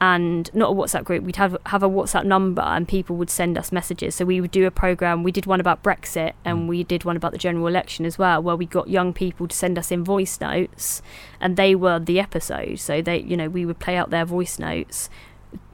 and 0.00 0.52
not 0.54 0.70
a 0.70 0.74
WhatsApp 0.74 1.04
group. 1.04 1.24
We'd 1.24 1.36
have 1.36 1.56
have 1.66 1.82
a 1.82 1.88
WhatsApp 1.88 2.24
number, 2.24 2.62
and 2.62 2.86
people 2.86 3.16
would 3.16 3.30
send 3.30 3.56
us 3.56 3.72
messages. 3.72 4.14
So 4.14 4.24
we 4.24 4.40
would 4.40 4.50
do 4.50 4.66
a 4.66 4.70
program. 4.70 5.22
We 5.22 5.32
did 5.32 5.46
one 5.46 5.60
about 5.60 5.82
Brexit, 5.82 6.32
and 6.44 6.60
mm. 6.60 6.66
we 6.68 6.84
did 6.84 7.04
one 7.04 7.16
about 7.16 7.32
the 7.32 7.38
general 7.38 7.66
election 7.66 8.04
as 8.04 8.18
well, 8.18 8.42
where 8.42 8.56
we 8.56 8.66
got 8.66 8.88
young 8.88 9.12
people 9.12 9.48
to 9.48 9.56
send 9.56 9.78
us 9.78 9.90
in 9.90 10.04
voice 10.04 10.40
notes, 10.40 11.00
and 11.40 11.56
they 11.56 11.74
were 11.74 11.98
the 11.98 12.20
episode. 12.20 12.78
So 12.78 13.00
they, 13.00 13.20
you 13.20 13.36
know, 13.36 13.48
we 13.48 13.64
would 13.64 13.78
play 13.78 13.96
out 13.96 14.10
their 14.10 14.24
voice 14.24 14.58
notes. 14.58 15.08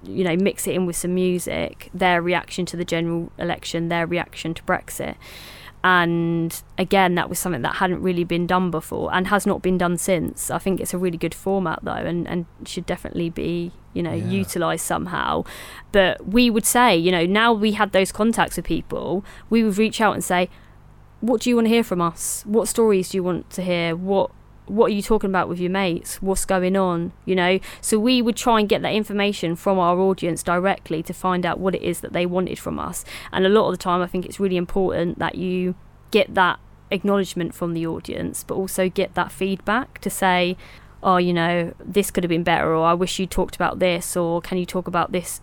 You 0.04 0.24
know, 0.24 0.36
mix 0.36 0.66
it 0.66 0.74
in 0.74 0.86
with 0.86 0.96
some 0.96 1.14
music, 1.14 1.90
their 1.94 2.20
reaction 2.20 2.66
to 2.66 2.76
the 2.76 2.84
general 2.84 3.32
election, 3.38 3.88
their 3.88 4.06
reaction 4.06 4.52
to 4.54 4.62
Brexit 4.64 5.16
and 5.84 6.62
again 6.78 7.16
that 7.16 7.28
was 7.28 7.38
something 7.38 7.62
that 7.62 7.76
hadn't 7.76 8.02
really 8.02 8.22
been 8.22 8.46
done 8.46 8.70
before 8.70 9.12
and 9.12 9.26
has 9.28 9.46
not 9.46 9.62
been 9.62 9.78
done 9.78 9.98
since. 9.98 10.50
I 10.50 10.58
think 10.58 10.80
it's 10.80 10.94
a 10.94 10.98
really 10.98 11.18
good 11.18 11.34
format 11.34 11.80
though 11.82 11.92
and, 11.92 12.26
and 12.28 12.46
should 12.64 12.86
definitely 12.86 13.30
be 13.30 13.72
you 13.92 14.02
know 14.02 14.12
yeah. 14.12 14.28
utilized 14.28 14.84
somehow. 14.84 15.44
But 15.90 16.26
we 16.26 16.50
would 16.50 16.64
say 16.64 16.96
you 16.96 17.10
know 17.10 17.26
now 17.26 17.52
we 17.52 17.72
had 17.72 17.92
those 17.92 18.12
contacts 18.12 18.56
with 18.56 18.66
people 18.66 19.24
we 19.50 19.62
would 19.64 19.78
reach 19.78 20.00
out 20.00 20.14
and 20.14 20.24
say 20.24 20.48
what 21.20 21.40
do 21.40 21.50
you 21.50 21.56
want 21.56 21.66
to 21.66 21.70
hear 21.70 21.84
from 21.84 22.00
us? 22.00 22.42
What 22.46 22.66
stories 22.66 23.10
do 23.10 23.18
you 23.18 23.22
want 23.22 23.48
to 23.50 23.62
hear? 23.62 23.94
What 23.94 24.32
what 24.66 24.86
are 24.86 24.94
you 24.94 25.02
talking 25.02 25.30
about 25.30 25.48
with 25.48 25.58
your 25.58 25.70
mates? 25.70 26.22
What's 26.22 26.44
going 26.44 26.76
on? 26.76 27.12
You 27.24 27.34
know, 27.34 27.58
so 27.80 27.98
we 27.98 28.22
would 28.22 28.36
try 28.36 28.60
and 28.60 28.68
get 28.68 28.82
that 28.82 28.94
information 28.94 29.56
from 29.56 29.78
our 29.78 29.98
audience 29.98 30.42
directly 30.42 31.02
to 31.04 31.12
find 31.12 31.44
out 31.44 31.58
what 31.58 31.74
it 31.74 31.82
is 31.82 32.00
that 32.00 32.12
they 32.12 32.26
wanted 32.26 32.58
from 32.58 32.78
us. 32.78 33.04
And 33.32 33.44
a 33.44 33.48
lot 33.48 33.68
of 33.68 33.72
the 33.72 33.82
time, 33.82 34.00
I 34.00 34.06
think 34.06 34.24
it's 34.24 34.40
really 34.40 34.56
important 34.56 35.18
that 35.18 35.34
you 35.34 35.74
get 36.10 36.34
that 36.34 36.60
acknowledgement 36.90 37.54
from 37.54 37.74
the 37.74 37.86
audience, 37.86 38.44
but 38.44 38.54
also 38.54 38.88
get 38.88 39.14
that 39.14 39.32
feedback 39.32 39.98
to 40.00 40.10
say, 40.10 40.56
oh, 41.02 41.16
you 41.16 41.32
know, 41.32 41.74
this 41.84 42.10
could 42.10 42.22
have 42.22 42.28
been 42.28 42.44
better, 42.44 42.74
or 42.74 42.84
I 42.84 42.94
wish 42.94 43.18
you 43.18 43.26
talked 43.26 43.56
about 43.56 43.80
this, 43.80 44.16
or 44.16 44.40
can 44.40 44.58
you 44.58 44.66
talk 44.66 44.86
about 44.86 45.12
this 45.12 45.40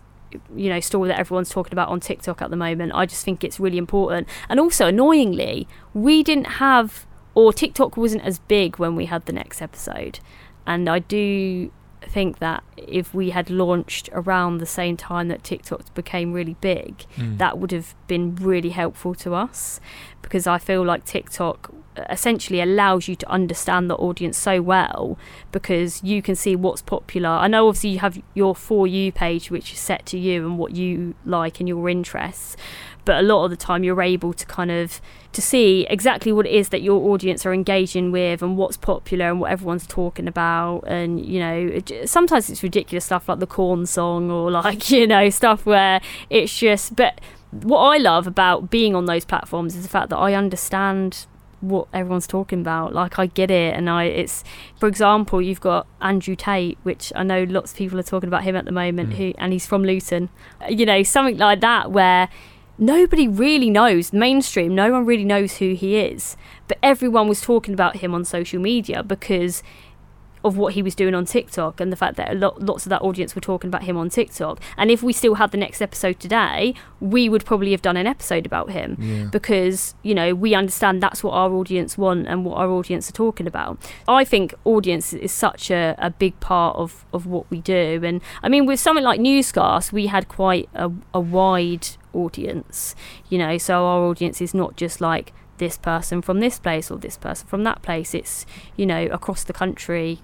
you 0.54 0.68
know 0.68 0.78
story 0.78 1.08
that 1.08 1.18
everyone's 1.18 1.50
talking 1.50 1.72
about 1.72 1.88
on 1.88 1.98
TikTok 1.98 2.40
at 2.40 2.50
the 2.50 2.56
moment. 2.56 2.92
I 2.94 3.04
just 3.04 3.24
think 3.24 3.42
it's 3.42 3.58
really 3.58 3.78
important. 3.78 4.28
And 4.48 4.60
also 4.60 4.86
annoyingly, 4.86 5.66
we 5.92 6.22
didn't 6.22 6.44
have 6.44 7.04
or 7.34 7.52
TikTok 7.52 7.96
wasn't 7.96 8.24
as 8.24 8.38
big 8.40 8.78
when 8.78 8.96
we 8.96 9.06
had 9.06 9.26
the 9.26 9.32
next 9.32 9.62
episode. 9.62 10.20
And 10.66 10.88
I 10.88 10.98
do 11.00 11.70
think 12.02 12.38
that 12.38 12.62
if 12.78 13.12
we 13.12 13.30
had 13.30 13.50
launched 13.50 14.08
around 14.12 14.58
the 14.58 14.66
same 14.66 14.96
time 14.96 15.28
that 15.28 15.44
TikTok 15.44 15.92
became 15.94 16.32
really 16.32 16.56
big, 16.60 17.04
Mm. 17.16 17.38
that 17.38 17.58
would 17.58 17.72
have 17.72 17.94
been 18.06 18.34
really 18.36 18.70
helpful 18.70 19.14
to 19.16 19.34
us 19.34 19.80
because 20.22 20.46
I 20.46 20.56
feel 20.58 20.82
like 20.84 21.04
TikTok 21.04 21.70
essentially 22.08 22.60
allows 22.62 23.08
you 23.08 23.16
to 23.16 23.28
understand 23.28 23.90
the 23.90 23.96
audience 23.96 24.38
so 24.38 24.62
well 24.62 25.18
because 25.52 26.02
you 26.02 26.22
can 26.22 26.34
see 26.34 26.56
what's 26.56 26.80
popular. 26.80 27.28
I 27.28 27.48
know 27.48 27.68
obviously 27.68 27.90
you 27.90 27.98
have 27.98 28.18
your 28.32 28.54
for 28.54 28.86
you 28.86 29.12
page 29.12 29.50
which 29.50 29.72
is 29.74 29.78
set 29.78 30.06
to 30.06 30.18
you 30.18 30.46
and 30.46 30.56
what 30.58 30.72
you 30.74 31.14
like 31.26 31.60
and 31.60 31.68
your 31.68 31.88
interests, 31.90 32.56
but 33.04 33.18
a 33.18 33.22
lot 33.22 33.44
of 33.44 33.50
the 33.50 33.56
time 33.56 33.84
you're 33.84 34.02
able 34.02 34.32
to 34.32 34.46
kind 34.46 34.70
of 34.70 35.00
to 35.32 35.40
see 35.40 35.86
exactly 35.88 36.32
what 36.32 36.44
it 36.46 36.52
is 36.52 36.70
that 36.70 36.82
your 36.82 37.12
audience 37.12 37.46
are 37.46 37.54
engaging 37.54 38.10
with 38.10 38.42
and 38.42 38.56
what's 38.56 38.76
popular 38.76 39.30
and 39.30 39.40
what 39.40 39.50
everyone's 39.52 39.86
talking 39.86 40.26
about. 40.26 40.80
And 40.86 41.24
you 41.24 41.38
know 41.40 41.80
sometimes 42.04 42.50
it's 42.50 42.62
ridiculous 42.62 43.04
stuff 43.04 43.28
like 43.28 43.38
the 43.38 43.46
corn 43.46 43.86
song 43.86 44.30
or 44.30 44.50
like 44.62 44.90
you 44.90 45.06
know 45.06 45.30
stuff 45.30 45.64
where 45.66 46.00
it's 46.30 46.56
just 46.58 46.96
but 46.96 47.20
what 47.50 47.78
I 47.80 47.96
love 47.98 48.26
about 48.26 48.70
being 48.70 48.94
on 48.94 49.06
those 49.06 49.24
platforms 49.24 49.74
is 49.74 49.82
the 49.82 49.88
fact 49.88 50.10
that 50.10 50.16
I 50.18 50.34
understand 50.34 51.26
what 51.60 51.88
everyone's 51.92 52.26
talking 52.26 52.60
about. 52.60 52.94
Like 52.94 53.18
I 53.18 53.26
get 53.26 53.50
it 53.50 53.74
and 53.76 53.90
I 53.90 54.04
it's 54.04 54.42
for 54.78 54.88
example 54.88 55.42
you've 55.42 55.60
got 55.60 55.86
Andrew 56.00 56.34
Tate 56.34 56.78
which 56.84 57.12
I 57.14 57.22
know 57.22 57.44
lots 57.44 57.72
of 57.72 57.76
people 57.78 57.98
are 57.98 58.04
talking 58.04 58.28
about 58.28 58.44
him 58.44 58.56
at 58.56 58.64
the 58.64 58.72
moment 58.72 59.10
Mm. 59.10 59.14
who 59.14 59.34
and 59.36 59.52
he's 59.52 59.66
from 59.66 59.84
Luton. 59.84 60.30
You 60.68 60.86
know 60.86 61.02
something 61.02 61.36
like 61.36 61.60
that 61.60 61.92
where 61.92 62.28
nobody 62.80 63.28
really 63.28 63.70
knows 63.70 64.12
mainstream 64.12 64.74
no 64.74 64.90
one 64.90 65.04
really 65.04 65.24
knows 65.24 65.58
who 65.58 65.74
he 65.74 65.98
is. 65.98 66.36
But 66.66 66.78
everyone 66.82 67.28
was 67.28 67.40
talking 67.40 67.74
about 67.74 67.96
him 67.96 68.14
on 68.14 68.24
social 68.24 68.60
media 68.60 69.02
because 69.02 69.62
of 70.44 70.56
what 70.56 70.74
he 70.74 70.82
was 70.82 70.94
doing 70.94 71.14
on 71.14 71.24
TikTok 71.24 71.80
and 71.80 71.92
the 71.92 71.96
fact 71.96 72.16
that 72.16 72.30
a 72.30 72.34
lot, 72.34 72.62
lots 72.62 72.86
of 72.86 72.90
that 72.90 73.02
audience 73.02 73.34
were 73.34 73.40
talking 73.40 73.68
about 73.68 73.82
him 73.82 73.96
on 73.96 74.08
TikTok. 74.08 74.60
And 74.76 74.90
if 74.90 75.02
we 75.02 75.12
still 75.12 75.34
had 75.34 75.50
the 75.50 75.58
next 75.58 75.82
episode 75.82 76.18
today, 76.18 76.74
we 77.00 77.28
would 77.28 77.44
probably 77.44 77.72
have 77.72 77.82
done 77.82 77.96
an 77.96 78.06
episode 78.06 78.46
about 78.46 78.70
him 78.70 78.96
Yeah. 78.98 79.24
because, 79.30 79.94
you 80.02 80.14
know, 80.14 80.34
we 80.34 80.54
understand 80.54 81.02
that's 81.02 81.22
what 81.22 81.32
our 81.32 81.52
audience 81.52 81.98
want 81.98 82.26
and 82.26 82.44
what 82.44 82.56
our 82.56 82.70
audience 82.70 83.08
are 83.10 83.12
talking 83.12 83.46
about. 83.46 83.78
I 84.08 84.24
think 84.24 84.54
audience 84.64 85.12
is 85.12 85.32
such 85.32 85.70
a, 85.70 85.94
a 85.98 86.10
big 86.10 86.38
part 86.40 86.76
of, 86.76 87.04
of 87.12 87.26
what 87.26 87.50
we 87.50 87.60
do. 87.60 88.00
And 88.04 88.20
I 88.42 88.48
mean, 88.48 88.66
with 88.66 88.80
something 88.80 89.04
like 89.04 89.20
Newscast, 89.20 89.92
we 89.92 90.06
had 90.06 90.28
quite 90.28 90.68
a, 90.74 90.90
a 91.12 91.20
wide 91.20 91.86
audience, 92.12 92.94
you 93.28 93.38
know, 93.38 93.58
so 93.58 93.84
our 93.84 94.02
audience 94.04 94.40
is 94.40 94.54
not 94.54 94.76
just 94.76 95.00
like 95.00 95.32
this 95.58 95.76
person 95.76 96.22
from 96.22 96.40
this 96.40 96.58
place 96.58 96.90
or 96.90 96.96
this 96.98 97.16
person 97.18 97.46
from 97.46 97.64
that 97.64 97.82
place. 97.82 98.14
It's, 98.14 98.46
you 98.76 98.86
know, 98.86 99.04
across 99.06 99.44
the 99.44 99.52
country 99.52 100.20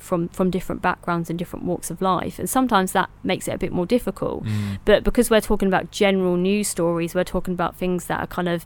from 0.00 0.28
from 0.28 0.50
different 0.50 0.82
backgrounds 0.82 1.30
and 1.30 1.38
different 1.38 1.64
walks 1.64 1.90
of 1.90 2.00
life 2.02 2.38
and 2.38 2.48
sometimes 2.50 2.92
that 2.92 3.08
makes 3.22 3.46
it 3.48 3.52
a 3.54 3.58
bit 3.58 3.72
more 3.72 3.86
difficult 3.86 4.44
Mm. 4.44 4.78
but 4.84 5.04
because 5.04 5.30
we're 5.30 5.40
talking 5.40 5.68
about 5.68 5.90
general 5.90 6.36
news 6.36 6.68
stories 6.68 7.14
we're 7.14 7.24
talking 7.24 7.54
about 7.54 7.76
things 7.76 8.06
that 8.06 8.20
are 8.20 8.26
kind 8.26 8.48
of 8.48 8.64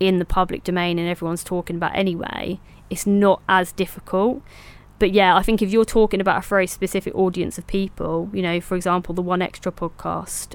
in 0.00 0.18
the 0.18 0.24
public 0.24 0.62
domain 0.64 0.98
and 0.98 1.08
everyone's 1.08 1.42
talking 1.44 1.76
about 1.76 1.94
anyway 1.94 2.60
it's 2.90 3.06
not 3.06 3.42
as 3.48 3.72
difficult 3.72 4.40
but 4.98 5.10
yeah 5.12 5.36
i 5.36 5.42
think 5.42 5.60
if 5.60 5.70
you're 5.72 5.84
talking 5.84 6.20
about 6.20 6.44
a 6.44 6.48
very 6.48 6.66
specific 6.66 7.14
audience 7.14 7.58
of 7.58 7.66
people 7.66 8.30
you 8.32 8.42
know 8.42 8.60
for 8.60 8.76
example 8.76 9.14
the 9.14 9.22
1Xtra 9.22 9.72
podcast 9.72 10.54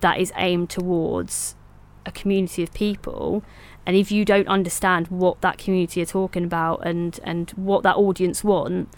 that 0.00 0.18
is 0.20 0.32
aimed 0.36 0.70
towards 0.70 1.56
a 2.04 2.12
community 2.12 2.62
of 2.62 2.72
people 2.72 3.42
and 3.84 3.96
if 3.96 4.10
you 4.10 4.24
don't 4.24 4.48
understand 4.48 5.06
what 5.08 5.40
that 5.40 5.58
community 5.58 6.00
are 6.02 6.06
talking 6.06 6.44
about 6.44 6.84
and 6.86 7.18
and 7.24 7.50
what 7.56 7.82
that 7.82 7.96
audience 7.96 8.44
want 8.44 8.88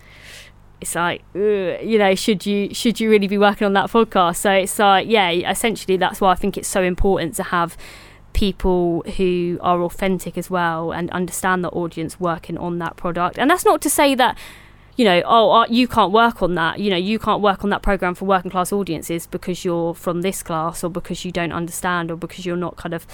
it's 0.80 0.94
like 0.94 1.22
you 1.34 1.98
know 1.98 2.14
should 2.14 2.46
you 2.46 2.72
should 2.74 3.00
you 3.00 3.10
really 3.10 3.28
be 3.28 3.38
working 3.38 3.66
on 3.66 3.72
that 3.74 3.90
podcast? 3.90 4.36
So 4.36 4.52
it's 4.52 4.78
like 4.78 5.08
yeah 5.08 5.30
essentially 5.30 5.96
that's 5.96 6.20
why 6.20 6.32
i 6.32 6.34
think 6.34 6.56
it's 6.56 6.68
so 6.68 6.82
important 6.82 7.34
to 7.36 7.42
have 7.44 7.76
people 8.32 9.02
who 9.16 9.58
are 9.62 9.82
authentic 9.82 10.38
as 10.38 10.48
well 10.48 10.92
and 10.92 11.10
understand 11.10 11.64
the 11.64 11.70
audience 11.70 12.20
working 12.20 12.56
on 12.56 12.78
that 12.78 12.96
product. 12.96 13.38
And 13.38 13.50
that's 13.50 13.64
not 13.64 13.80
to 13.82 13.90
say 13.90 14.14
that 14.14 14.38
you 14.96 15.04
know 15.04 15.22
oh 15.24 15.50
uh, 15.52 15.66
you 15.68 15.86
can't 15.86 16.12
work 16.12 16.42
on 16.42 16.54
that 16.56 16.80
you 16.80 16.90
know 16.90 16.96
you 16.96 17.20
can't 17.20 17.40
work 17.40 17.62
on 17.62 17.70
that 17.70 17.82
program 17.82 18.16
for 18.16 18.24
working 18.24 18.50
class 18.50 18.72
audiences 18.72 19.28
because 19.28 19.64
you're 19.64 19.94
from 19.94 20.22
this 20.22 20.42
class 20.42 20.82
or 20.82 20.90
because 20.90 21.24
you 21.24 21.30
don't 21.30 21.52
understand 21.52 22.10
or 22.10 22.16
because 22.16 22.44
you're 22.44 22.56
not 22.56 22.76
kind 22.76 22.92
of 22.92 23.06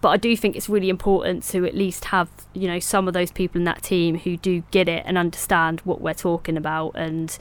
but 0.00 0.10
I 0.10 0.16
do 0.16 0.36
think 0.36 0.56
it's 0.56 0.68
really 0.68 0.88
important 0.88 1.42
to 1.44 1.64
at 1.66 1.74
least 1.74 2.06
have 2.06 2.28
you 2.52 2.68
know 2.68 2.78
some 2.78 3.08
of 3.08 3.14
those 3.14 3.30
people 3.30 3.58
in 3.58 3.64
that 3.64 3.82
team 3.82 4.18
who 4.18 4.36
do 4.36 4.62
get 4.70 4.88
it 4.88 5.02
and 5.06 5.16
understand 5.18 5.80
what 5.80 6.00
we're 6.00 6.14
talking 6.14 6.56
about 6.56 6.92
and 6.94 7.36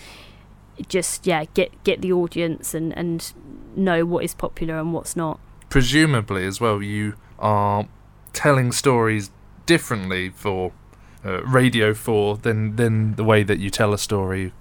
just 0.87 1.25
yeah 1.25 1.45
get 1.53 1.83
get 1.83 2.01
the 2.01 2.11
audience 2.11 2.73
and 2.73 2.95
and 2.97 3.33
know 3.75 4.05
what 4.05 4.23
is 4.23 4.33
popular 4.33 4.79
and 4.79 4.93
what's 4.93 5.15
not. 5.15 5.39
Presumably, 5.69 6.45
as 6.45 6.61
well, 6.61 6.81
you 6.81 7.15
are 7.39 7.87
telling 8.33 8.71
stories 8.71 9.31
differently 9.65 10.29
for 10.29 10.71
uh, 11.25 11.43
Radio 11.43 11.93
4 11.93 12.37
than, 12.37 12.75
than 12.75 13.15
the 13.15 13.23
way 13.23 13.43
that 13.43 13.59
you 13.59 13.69
tell 13.69 13.93
a 13.93 13.97
story 13.97 14.53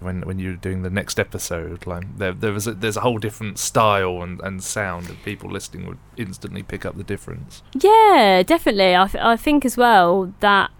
when 0.00 0.22
when 0.22 0.38
you're 0.38 0.56
doing 0.56 0.82
the 0.82 0.90
next 0.90 1.18
episode. 1.20 1.86
Like 1.86 2.18
there, 2.18 2.32
there 2.32 2.52
was 2.52 2.66
a, 2.66 2.74
there's 2.74 2.96
a 2.96 3.00
whole 3.00 3.18
different 3.18 3.58
style 3.58 4.22
and, 4.22 4.40
and 4.40 4.62
sound 4.62 5.06
that 5.06 5.22
people 5.24 5.50
listening 5.50 5.86
would 5.86 5.98
instantly 6.16 6.62
pick 6.62 6.84
up 6.84 6.96
the 6.96 7.04
difference. 7.04 7.62
Yeah, 7.74 8.42
definitely. 8.46 8.96
I, 8.96 9.06
th- 9.06 9.22
I 9.24 9.36
think 9.36 9.64
as 9.64 9.76
well 9.76 10.32
that 10.40 10.70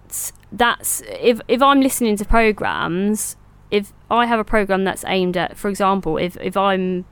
that's 0.53 1.03
if 1.21 1.41
if 1.49 1.63
I'm 1.63 1.81
listening 1.81 2.17
to 2.17 2.25
programs, 2.25 3.37
if 3.71 3.93
I 4.11 4.27
have 4.27 4.39
a 4.41 4.45
program 4.45 4.85
that's 4.85 5.05
aimed 5.07 5.37
at, 5.37 5.57
for 5.57 5.69
example, 5.69 6.17
if 6.19 6.37
if 6.41 6.57
I'm 6.57 7.05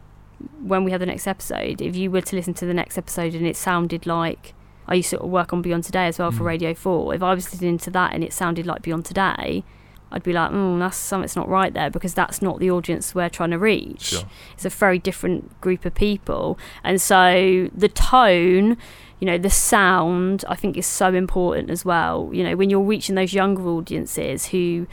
when 0.63 0.85
we 0.85 0.91
have 0.93 1.01
the 1.01 1.07
next 1.07 1.27
episode, 1.27 1.81
if 1.81 1.97
you 1.97 2.11
were 2.11 2.21
to 2.21 2.37
listen 2.37 2.55
to 2.55 2.67
the 2.67 2.75
next 2.75 2.97
episode 2.97 3.35
and 3.35 3.47
it 3.47 3.57
sounded 3.57 4.07
like 4.07 4.55
I 4.87 4.95
used 4.95 5.11
to 5.11 5.19
work 5.19 5.53
on 5.53 5.63
Beyond 5.63 5.85
Today 5.85 6.07
as 6.07 6.19
well 6.19 6.31
for 6.31 6.45
Mm. 6.45 6.47
Radio 6.47 6.75
Four. 6.75 7.15
If 7.15 7.23
I 7.23 7.35
was 7.35 7.53
listening 7.53 7.79
to 7.79 7.91
that 7.91 8.15
and 8.15 8.23
it 8.25 8.33
sounded 8.33 8.65
like 8.67 8.83
Beyond 8.83 9.05
Today, 9.05 9.65
I'd 10.11 10.23
be 10.23 10.33
like, 10.33 10.51
mm, 10.51 10.79
that's 10.79 10.97
something's 10.97 11.37
not 11.37 11.49
right 11.49 11.73
there 11.73 11.91
because 11.91 12.15
that's 12.15 12.41
not 12.41 12.59
the 12.59 12.71
audience 12.71 13.15
we're 13.15 13.29
trying 13.29 13.51
to 13.51 13.59
reach. 13.59 14.03
Sure. 14.03 14.23
it's 14.55 14.65
a 14.65 14.71
very 14.71 14.99
different 14.99 15.61
group 15.61 15.85
of 15.85 15.95
people. 15.95 16.59
And 16.83 17.01
so 17.01 17.69
the 17.75 17.89
tone 17.89 18.77
you 19.21 19.27
know 19.27 19.37
the 19.37 19.51
sound 19.51 20.45
i 20.49 20.55
think 20.55 20.77
is 20.77 20.87
so 20.87 21.13
important 21.13 21.71
as 21.71 21.85
well. 21.85 22.31
You 22.33 22.45
know 22.45 22.57
when 22.57 22.71
you're 22.71 22.81
reaching 22.81 23.15
those 23.17 23.33
younger 23.33 23.67
audiences 23.67 24.47
who 24.47 24.87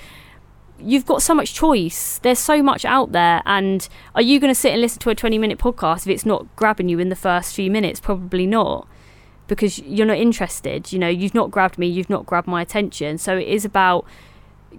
you've 0.79 1.05
got 1.05 1.21
so 1.21 1.33
much 1.33 1.53
choice. 1.53 2.19
There's 2.19 2.39
so 2.39 2.61
much 2.61 2.85
out 2.85 3.11
there. 3.11 3.41
And 3.45 3.87
are 4.13 4.21
you 4.21 4.39
going 4.39 4.53
to 4.53 4.59
sit 4.59 4.73
and 4.73 4.81
listen 4.81 4.99
to 4.99 5.09
a 5.09 5.15
20 5.15 5.37
minute 5.37 5.57
podcast 5.57 5.99
if 5.99 6.07
it's 6.07 6.25
not 6.25 6.53
grabbing 6.55 6.89
you 6.89 6.99
in 6.99 7.09
the 7.09 7.15
first 7.15 7.55
few 7.55 7.71
minutes? 7.71 7.99
Probably 7.99 8.45
not. 8.45 8.87
Because 9.47 9.79
you're 9.79 10.07
not 10.07 10.17
interested 10.17 10.91
you 10.91 10.97
know 10.97 11.07
you've 11.07 11.35
not 11.35 11.51
grabbed 11.51 11.77
me 11.77 11.85
you've 11.87 12.09
not 12.09 12.25
grabbed 12.25 12.47
my 12.47 12.61
attention. 12.61 13.17
So 13.17 13.37
it 13.37 13.47
is 13.47 13.63
about 13.63 14.05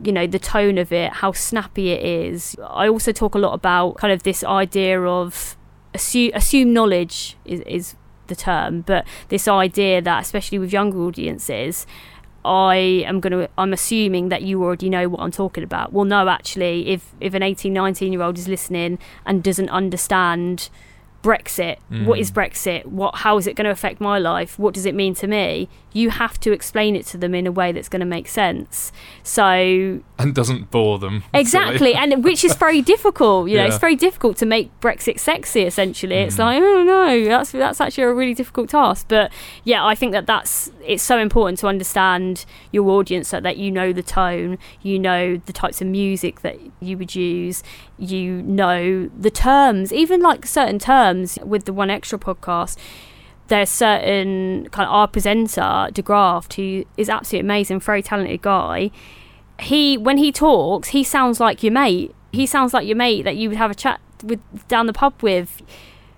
you 0.05 0.13
know 0.13 0.27
the 0.27 0.39
tone 0.39 0.79
of 0.79 0.93
it 0.93 1.13
how 1.13 1.33
snappy 1.33 1.91
it 1.91 2.05
is. 2.05 2.57
I 2.67 2.89
also 2.89 3.13
talk 3.13 3.35
a 3.35 3.39
lot 3.39 3.53
about 3.55 3.97
kind 3.97 4.13
of 4.13 4.23
this 4.23 4.43
idea 4.45 5.03
of 5.03 5.57
assume, 5.95 6.31
assume 6.35 6.73
knowledge 6.73 7.37
is, 7.45 7.61
is 7.61 7.95
the 8.27 8.37
term 8.37 8.81
but 8.81 9.07
this 9.29 9.47
idea 9.47 10.03
that 10.03 10.21
especially 10.23 10.59
with 10.59 10.73
younger 10.73 10.99
audiences 10.99 11.87
i 12.45 12.75
am 12.75 13.21
going 13.21 13.33
to 13.33 13.49
i'm 13.57 13.73
assuming 13.73 14.29
that 14.31 14.43
you 14.43 14.63
already 14.63 14.91
know 14.91 15.09
what 15.09 15.21
i'm 15.21 15.31
talking 15.31 15.63
about. 15.65 15.93
Well 15.93 16.05
no 16.05 16.29
actually 16.29 16.89
if 16.89 17.15
if 17.21 17.35
an 17.35 17.43
18 17.43 17.73
19 17.73 18.13
year 18.13 18.23
old 18.23 18.37
is 18.37 18.49
listening 18.49 18.99
and 19.25 19.43
doesn't 19.45 19.71
understand 19.71 20.69
brexit 21.23 21.77
what 22.05 22.19
Mm. 22.19 22.21
is 22.21 22.31
brexit? 22.31 22.87
What 22.87 23.17
how 23.17 23.37
is 23.39 23.47
it 23.47 23.57
going 23.57 23.65
to 23.65 23.71
affect 23.71 24.01
my 24.01 24.19
life? 24.19 24.59
What 24.59 24.75
does 24.75 24.87
it 24.87 24.95
mean 24.95 25.15
to 25.15 25.27
me 25.27 25.69
you 26.01 26.11
have 26.11 26.39
to 26.41 26.51
explain 26.59 26.93
it 27.01 27.05
to 27.13 27.17
them 27.23 27.33
in 27.35 27.47
a 27.47 27.53
way 27.61 27.69
that's 27.75 27.89
going 27.89 28.01
to 28.09 28.13
make 28.19 28.29
sense 28.29 28.93
so 29.23 30.01
And 30.19 30.35
doesn't 30.35 30.71
bore 30.71 30.99
them. 30.99 31.25
Exactly, 31.33 31.93
and 31.95 32.23
which 32.29 32.43
is 32.45 32.55
very 32.55 32.83
difficult. 32.83 33.49
You 33.49 33.57
know, 33.57 33.63
Yeah. 33.63 33.69
it's 33.71 33.79
very 33.87 33.97
difficult 33.97 34.37
to 34.39 34.47
make 34.47 34.67
Brexit 34.81 35.19
sexy. 35.19 35.63
Essentially, 35.63 36.17
it's 36.27 36.37
Mhm. 36.37 36.45
like, 36.47 36.63
oh 36.63 36.83
no, 36.85 37.25
that's 37.33 37.51
that's 37.53 37.81
actually 37.81 38.05
a 38.05 38.13
really 38.13 38.35
difficult 38.35 38.69
task. 38.71 39.07
But 39.09 39.27
yeah, 39.65 39.85
I 39.93 39.95
think 39.95 40.13
that 40.13 40.27
that's 40.27 40.71
it's 40.93 41.03
so 41.03 41.17
important 41.19 41.59
to 41.61 41.67
understand 41.67 42.45
your 42.73 42.89
audience 42.91 43.29
so 43.29 43.41
that 43.41 43.57
you 43.57 43.71
know 43.71 43.93
the 43.93 44.03
tone, 44.03 44.59
you 44.83 44.99
know 44.99 45.23
the 45.47 45.53
types 45.63 45.81
of 45.83 45.87
music 45.89 46.35
that 46.43 46.57
you 46.81 46.97
would 46.99 47.15
use, 47.15 47.63
you 47.99 48.43
know 48.43 49.09
the 49.27 49.31
terms, 49.31 49.93
even 49.93 50.21
like 50.21 50.47
certain 50.47 50.79
terms 50.79 51.39
with 51.45 51.65
the 51.65 51.73
1Xtra 51.73 52.19
podcast 52.29 52.77
there's 53.49 53.71
certain 53.71 54.69
kind 54.71 54.87
of 54.89 54.93
our 54.93 55.07
presenter 55.09 55.89
De 55.93 56.03
Graft 56.03 56.55
who 56.55 56.85
is 56.97 57.09
absolutely 57.09 57.47
amazing 57.47 57.81
very 57.81 58.03
talented 58.03 58.43
guy 58.43 58.91
he 59.61 59.97
when 59.97 60.19
he 60.19 60.31
talks 60.33 60.89
he 60.89 61.03
sounds 61.03 61.41
like 61.41 61.63
your 61.63 61.73
mate 61.73 62.15
he 62.33 62.45
sounds 62.47 62.75
like 62.75 62.87
your 62.87 62.97
mate 62.97 63.23
that 63.23 63.37
you 63.37 63.49
would 63.49 63.59
have 63.59 63.71
a 63.71 63.75
chat 63.75 64.01
with 64.23 64.41
down 64.69 64.87
the 64.87 64.93
pub 64.93 65.15
with 65.23 65.63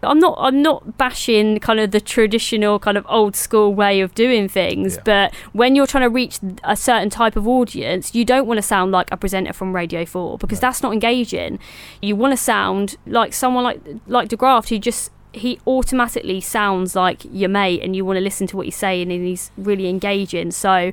I'm 0.00 0.20
not 0.20 0.36
I'm 0.40 0.62
not 0.62 0.96
bashing 0.96 1.58
kind 1.58 1.80
of 1.80 1.90
the 1.90 2.00
traditional 2.00 2.78
kind 2.78 2.96
of 2.96 3.04
old 3.08 3.34
school 3.34 3.74
way 3.74 4.00
of 4.00 4.14
doing 4.14 4.48
things, 4.48 4.94
Yeah. 4.94 5.02
but 5.04 5.34
when 5.52 5.74
you're 5.74 5.88
trying 5.88 6.04
to 6.04 6.08
reach 6.08 6.38
a 6.62 6.76
certain 6.76 7.10
type 7.10 7.34
of 7.34 7.48
audience, 7.48 8.14
you 8.14 8.24
don't 8.24 8.46
want 8.46 8.58
to 8.58 8.62
sound 8.62 8.92
like 8.92 9.08
a 9.10 9.16
presenter 9.16 9.52
from 9.52 9.74
Radio 9.74 10.04
4 10.06 10.38
because 10.38 10.60
that's 10.60 10.84
not 10.84 10.92
engaging. 10.92 11.58
You 12.00 12.14
want 12.14 12.30
to 12.30 12.36
sound 12.36 12.94
like 13.06 13.32
someone 13.32 13.64
like 13.64 13.80
like 14.06 14.28
DeGraft 14.28 14.68
who 14.68 14.78
just 14.78 15.10
he 15.32 15.60
automatically 15.66 16.40
sounds 16.40 16.96
like 16.96 17.22
your 17.30 17.48
mate 17.50 17.82
and 17.82 17.94
you 17.94 18.04
want 18.04 18.16
to 18.16 18.20
listen 18.20 18.46
to 18.48 18.56
what 18.56 18.64
he's 18.66 18.76
saying 18.76 19.12
and 19.12 19.24
he's 19.26 19.50
really 19.56 19.88
engaging. 19.88 20.50
So 20.50 20.92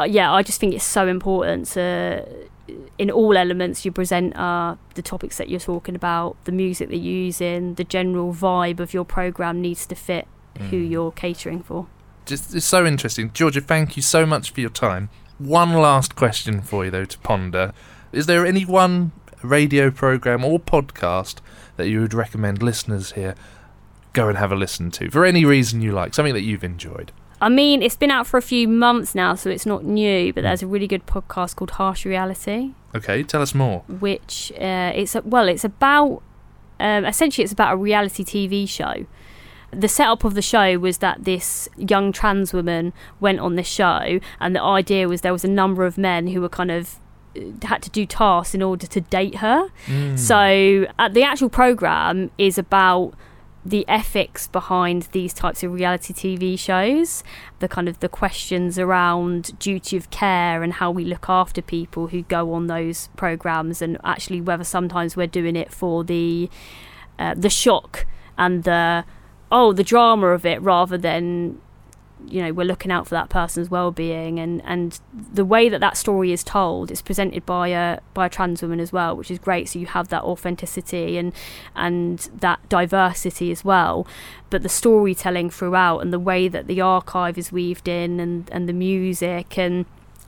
uh, 0.00 0.04
yeah, 0.04 0.32
I 0.32 0.42
just 0.42 0.58
think 0.60 0.74
it's 0.74 0.84
so 0.84 1.06
important 1.06 1.66
to 1.68 2.26
in 2.98 3.10
all 3.10 3.36
elements 3.36 3.84
you 3.84 3.92
present 3.92 4.34
uh, 4.36 4.76
the 4.94 5.02
topics 5.02 5.36
that 5.36 5.48
you're 5.48 5.60
talking 5.60 5.94
about, 5.94 6.36
the 6.44 6.52
music 6.52 6.88
that 6.88 6.96
you're 6.98 7.24
using, 7.24 7.74
the 7.74 7.84
general 7.84 8.32
vibe 8.32 8.80
of 8.80 8.94
your 8.94 9.04
program 9.04 9.60
needs 9.60 9.86
to 9.86 9.94
fit 9.94 10.26
who 10.70 10.76
Mm. 10.76 10.90
you're 10.90 11.12
catering 11.12 11.62
for. 11.62 11.86
Just 12.26 12.54
it's 12.54 12.66
so 12.66 12.86
interesting. 12.86 13.30
Georgia, 13.32 13.60
thank 13.60 13.96
you 13.96 14.02
so 14.02 14.24
much 14.26 14.52
for 14.52 14.60
your 14.60 14.70
time. 14.70 15.08
One 15.38 15.72
last 15.72 16.14
question 16.14 16.60
for 16.60 16.84
you 16.84 16.90
though 16.90 17.04
to 17.06 17.18
ponder. 17.18 17.72
Is 18.12 18.26
there 18.26 18.46
any 18.46 18.64
one 18.64 19.12
radio 19.42 19.90
program 19.90 20.44
or 20.44 20.60
podcast 20.60 21.36
that 21.82 21.88
you 21.88 22.00
would 22.00 22.14
recommend 22.14 22.62
listeners 22.62 23.12
here 23.12 23.34
go 24.12 24.28
and 24.28 24.36
have 24.38 24.52
a 24.52 24.56
listen 24.56 24.90
to 24.90 25.10
for 25.10 25.24
any 25.24 25.44
reason 25.44 25.80
you 25.80 25.90
like, 25.92 26.14
something 26.14 26.34
that 26.34 26.42
you've 26.42 26.64
enjoyed? 26.64 27.12
I 27.40 27.48
mean, 27.48 27.82
it's 27.82 27.96
been 27.96 28.10
out 28.12 28.26
for 28.28 28.36
a 28.38 28.42
few 28.42 28.68
months 28.68 29.14
now, 29.16 29.34
so 29.34 29.50
it's 29.50 29.66
not 29.66 29.84
new. 29.84 30.32
But 30.32 30.42
there's 30.42 30.62
a 30.62 30.66
really 30.66 30.86
good 30.86 31.06
podcast 31.06 31.56
called 31.56 31.72
Harsh 31.72 32.04
Reality, 32.06 32.70
Okay, 32.94 33.22
tell 33.24 33.42
us 33.42 33.52
more. 33.54 33.80
which 33.88 34.52
uh, 34.60 34.92
it's 34.94 35.14
a, 35.16 35.22
well, 35.22 35.48
it's 35.48 35.64
about 35.64 36.22
um, 36.78 37.04
essentially 37.04 37.42
it's 37.42 37.52
about 37.52 37.72
a 37.72 37.76
reality 37.76 38.22
TV 38.22 38.68
show. 38.68 39.06
The 39.72 39.88
setup 39.88 40.22
of 40.24 40.34
the 40.34 40.42
show 40.42 40.78
was 40.78 40.98
that 40.98 41.24
this 41.24 41.68
young 41.76 42.12
trans 42.12 42.52
woman 42.52 42.92
went 43.18 43.40
on 43.40 43.56
this 43.56 43.66
show, 43.66 44.20
and 44.38 44.54
the 44.54 44.62
idea 44.62 45.08
was 45.08 45.22
there 45.22 45.32
was 45.32 45.44
a 45.44 45.48
number 45.50 45.84
of 45.86 45.96
men 45.98 46.28
who 46.28 46.40
were 46.42 46.48
kind 46.50 46.70
of 46.70 47.00
had 47.62 47.82
to 47.82 47.90
do 47.90 48.06
tasks 48.06 48.54
in 48.54 48.62
order 48.62 48.86
to 48.86 49.00
date 49.00 49.36
her. 49.36 49.68
Mm. 49.86 50.18
So 50.18 50.92
uh, 50.98 51.08
the 51.08 51.22
actual 51.22 51.48
program 51.48 52.30
is 52.38 52.58
about 52.58 53.14
the 53.64 53.84
ethics 53.86 54.48
behind 54.48 55.02
these 55.12 55.32
types 55.32 55.62
of 55.62 55.72
reality 55.72 56.12
TV 56.12 56.58
shows, 56.58 57.22
the 57.60 57.68
kind 57.68 57.88
of 57.88 58.00
the 58.00 58.08
questions 58.08 58.78
around 58.78 59.56
duty 59.58 59.96
of 59.96 60.10
care 60.10 60.62
and 60.62 60.74
how 60.74 60.90
we 60.90 61.04
look 61.04 61.28
after 61.28 61.62
people 61.62 62.08
who 62.08 62.22
go 62.22 62.52
on 62.54 62.66
those 62.66 63.08
programs, 63.16 63.80
and 63.80 63.98
actually 64.04 64.40
whether 64.40 64.64
sometimes 64.64 65.16
we're 65.16 65.28
doing 65.28 65.54
it 65.54 65.72
for 65.72 66.02
the 66.02 66.50
uh, 67.18 67.34
the 67.34 67.50
shock 67.50 68.06
and 68.36 68.64
the 68.64 69.04
oh 69.52 69.72
the 69.72 69.84
drama 69.84 70.28
of 70.28 70.44
it 70.44 70.60
rather 70.60 70.98
than 70.98 71.60
you 72.28 72.42
know 72.42 72.52
we're 72.52 72.66
looking 72.66 72.90
out 72.90 73.06
for 73.06 73.14
that 73.14 73.28
person's 73.28 73.70
well-being 73.70 74.38
and 74.38 74.62
and 74.64 75.00
the 75.32 75.44
way 75.44 75.68
that 75.68 75.80
that 75.80 75.96
story 75.96 76.32
is 76.32 76.44
told 76.44 76.90
is 76.90 77.02
presented 77.02 77.44
by 77.46 77.68
a 77.68 77.98
by 78.14 78.26
a 78.26 78.28
trans 78.28 78.62
woman 78.62 78.80
as 78.80 78.92
well 78.92 79.16
which 79.16 79.30
is 79.30 79.38
great. 79.38 79.68
So 79.68 79.78
you 79.78 79.86
have 79.86 80.08
that 80.08 80.22
authenticity 80.22 81.18
and 81.18 81.32
and 81.74 82.18
that 82.34 82.66
diversity 82.68 83.50
as 83.50 83.64
well. 83.64 84.06
But 84.50 84.62
the 84.62 84.68
storytelling 84.68 85.50
throughout 85.50 86.00
and 86.00 86.12
the 86.12 86.18
way 86.18 86.48
that 86.48 86.66
the 86.66 86.80
archive 86.80 87.38
is 87.38 87.52
weaved 87.52 87.88
in 87.88 88.20
and 88.20 88.48
and 88.50 88.68
the 88.68 88.72
music 88.72 89.58
and 89.58 89.86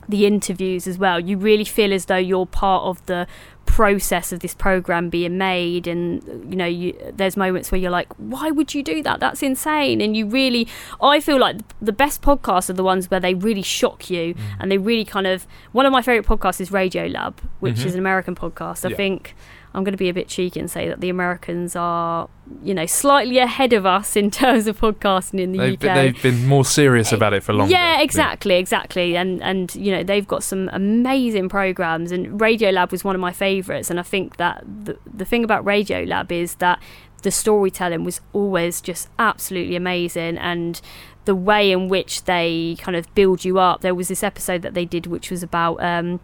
the 0.09 0.25
interviews 0.25 0.87
as 0.87 0.97
well 0.97 1.19
you 1.19 1.37
really 1.37 1.63
feel 1.65 1.91
as 1.93 2.05
though 2.05 2.15
you're 2.17 2.45
part 2.45 2.83
of 2.83 3.05
the 3.07 3.27
process 3.65 4.31
of 4.31 4.39
this 4.41 4.53
program 4.53 5.09
being 5.09 5.37
made 5.39 5.87
and 5.87 6.23
you 6.49 6.55
know 6.55 6.65
you, 6.67 6.95
there's 7.15 7.35
moments 7.35 7.71
where 7.71 7.81
you're 7.81 7.89
like 7.91 8.07
why 8.17 8.51
would 8.51 8.73
you 8.75 8.83
do 8.83 9.01
that 9.01 9.19
that's 9.19 9.41
insane 9.41 10.01
and 10.01 10.15
you 10.15 10.25
really 10.27 10.67
i 11.01 11.19
feel 11.19 11.39
like 11.39 11.57
the 11.81 11.91
best 11.91 12.21
podcasts 12.21 12.69
are 12.69 12.73
the 12.73 12.83
ones 12.83 13.09
where 13.09 13.19
they 13.19 13.33
really 13.33 13.63
shock 13.63 14.09
you 14.09 14.35
and 14.59 14.71
they 14.71 14.77
really 14.77 15.03
kind 15.03 15.25
of 15.25 15.47
one 15.71 15.85
of 15.85 15.91
my 15.91 16.01
favorite 16.01 16.27
podcasts 16.27 16.61
is 16.61 16.69
Radiolab 16.69 17.33
which 17.59 17.77
Mhm. 17.77 17.85
is 17.85 17.93
an 17.95 17.99
american 17.99 18.35
podcast 18.35 18.85
i 18.85 18.89
Yeah. 18.89 18.95
think 18.95 19.35
i'm 19.75 19.83
going 19.83 19.93
to 19.93 19.97
be 19.97 20.09
a 20.09 20.13
bit 20.13 20.27
cheeky 20.27 20.59
and 20.59 20.71
say 20.71 20.87
that 20.87 21.01
the 21.01 21.09
americans 21.09 21.75
are 21.75 22.29
you 22.63 22.73
know 22.73 22.85
slightly 22.85 23.37
ahead 23.39 23.73
of 23.73 23.85
us 23.85 24.15
in 24.15 24.29
terms 24.31 24.67
of 24.67 24.79
podcasting 24.79 25.39
in 25.39 25.51
the 25.51 25.57
They've 25.57 25.73
uk 25.73 25.79
been, 25.79 25.95
they've 25.95 26.21
been 26.21 26.47
more 26.47 26.63
serious 26.65 27.11
about 27.11 27.33
it 27.33 27.43
for 27.43 27.53
longer. 27.53 27.71
yeah, 27.71 28.01
exactly, 28.01 28.55
exactly. 28.55 29.17
And 29.17 29.41
and 29.41 29.73
you 29.75 29.91
know 29.91 30.03
they've 30.03 30.27
got 30.27 30.43
some 30.43 30.69
amazing 30.71 31.49
programs, 31.49 32.11
and 32.11 32.39
Radiolab 32.39 32.91
was 32.91 33.03
one 33.03 33.15
of 33.15 33.21
my 33.21 33.31
favourites. 33.31 33.89
And 33.89 33.99
I 33.99 34.03
think 34.03 34.37
that 34.37 34.63
the 34.85 34.97
the 35.11 35.25
thing 35.25 35.43
about 35.43 35.65
Radiolab 35.65 36.31
is 36.31 36.55
that 36.55 36.79
the 37.23 37.31
storytelling 37.31 38.03
was 38.03 38.21
always 38.31 38.79
just 38.81 39.09
absolutely 39.17 39.75
amazing, 39.75 40.37
and 40.37 40.79
the 41.25 41.35
way 41.35 41.71
in 41.71 41.87
which 41.89 42.25
they 42.25 42.77
kind 42.79 42.95
of 42.95 43.11
build 43.15 43.43
you 43.43 43.57
up. 43.57 43.81
There 43.81 43.95
was 43.95 44.07
this 44.07 44.21
episode 44.23 44.61
that 44.61 44.75
they 44.75 44.85
did, 44.85 45.07
which 45.07 45.31
was 45.31 45.41
about. 45.41 45.81
Um, 45.83 46.19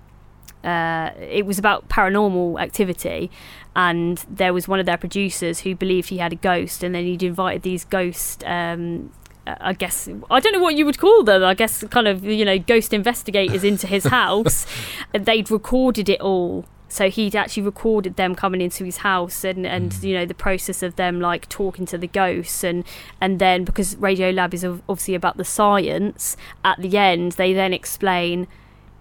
uh, 0.64 1.12
it 1.20 1.45
was 1.45 1.57
about 1.57 1.89
paranormal 1.89 2.62
activity, 2.62 3.32
and 3.76 4.24
there 4.30 4.53
was 4.53 4.68
one 4.68 4.80
of 4.80 4.86
their 4.86 4.97
producers 4.97 5.62
who 5.62 5.76
believed 5.76 6.09
he 6.09 6.18
had 6.18 6.34
a 6.34 6.36
ghost, 6.36 6.84
and 6.84 6.93
then 6.93 7.05
he'd 7.05 7.24
invited 7.24 7.64
these 7.64 7.86
ghost. 7.86 8.43
Um, 8.45 9.12
uh, 9.47 9.55
I 9.59 9.74
guess 9.74 10.07
I 10.30 10.39
don't 10.39 10.53
know 10.53 10.59
what 10.59 10.76
you 10.76 10.86
would 10.86 10.99
call 10.99 11.24
them. 11.24 11.43
I 11.43 11.53
guess 11.53 11.84
kind 11.86 12.07
of 12.07 12.24
you 12.24 12.45
know 12.45 12.59
ghost 12.59 12.93
investigators 12.93 13.64
into 13.64 13.88
his 13.88 14.05
house. 14.20 14.66
They'd 15.14 15.49
recorded 15.49 16.09
it 16.09 16.22
all. 16.22 16.66
So 16.88 17.09
he'd 17.09 17.38
actually 17.38 17.64
recorded 17.64 18.18
them 18.18 18.36
coming 18.36 18.59
into 18.59 18.84
his 18.84 18.97
house 18.97 19.45
and, 19.45 19.66
and 19.66 19.93
you 20.03 20.14
know 20.14 20.26
the 20.26 20.34
process 20.34 20.84
of 20.84 20.97
them 20.97 21.22
like 21.22 21.47
talking 21.47 21.86
to 21.86 21.97
the 21.97 22.07
ghosts 22.07 22.66
and 22.66 22.84
and 23.22 23.39
then 23.39 23.64
because 23.64 23.95
Radiolab 23.95 24.53
is 24.53 24.66
obviously 24.66 25.16
about 25.16 25.38
the 25.38 25.45
science 25.45 26.36
at 26.66 26.82
the 26.82 26.97
end 26.97 27.32
they 27.34 27.53
then 27.53 27.72
explain 27.74 28.45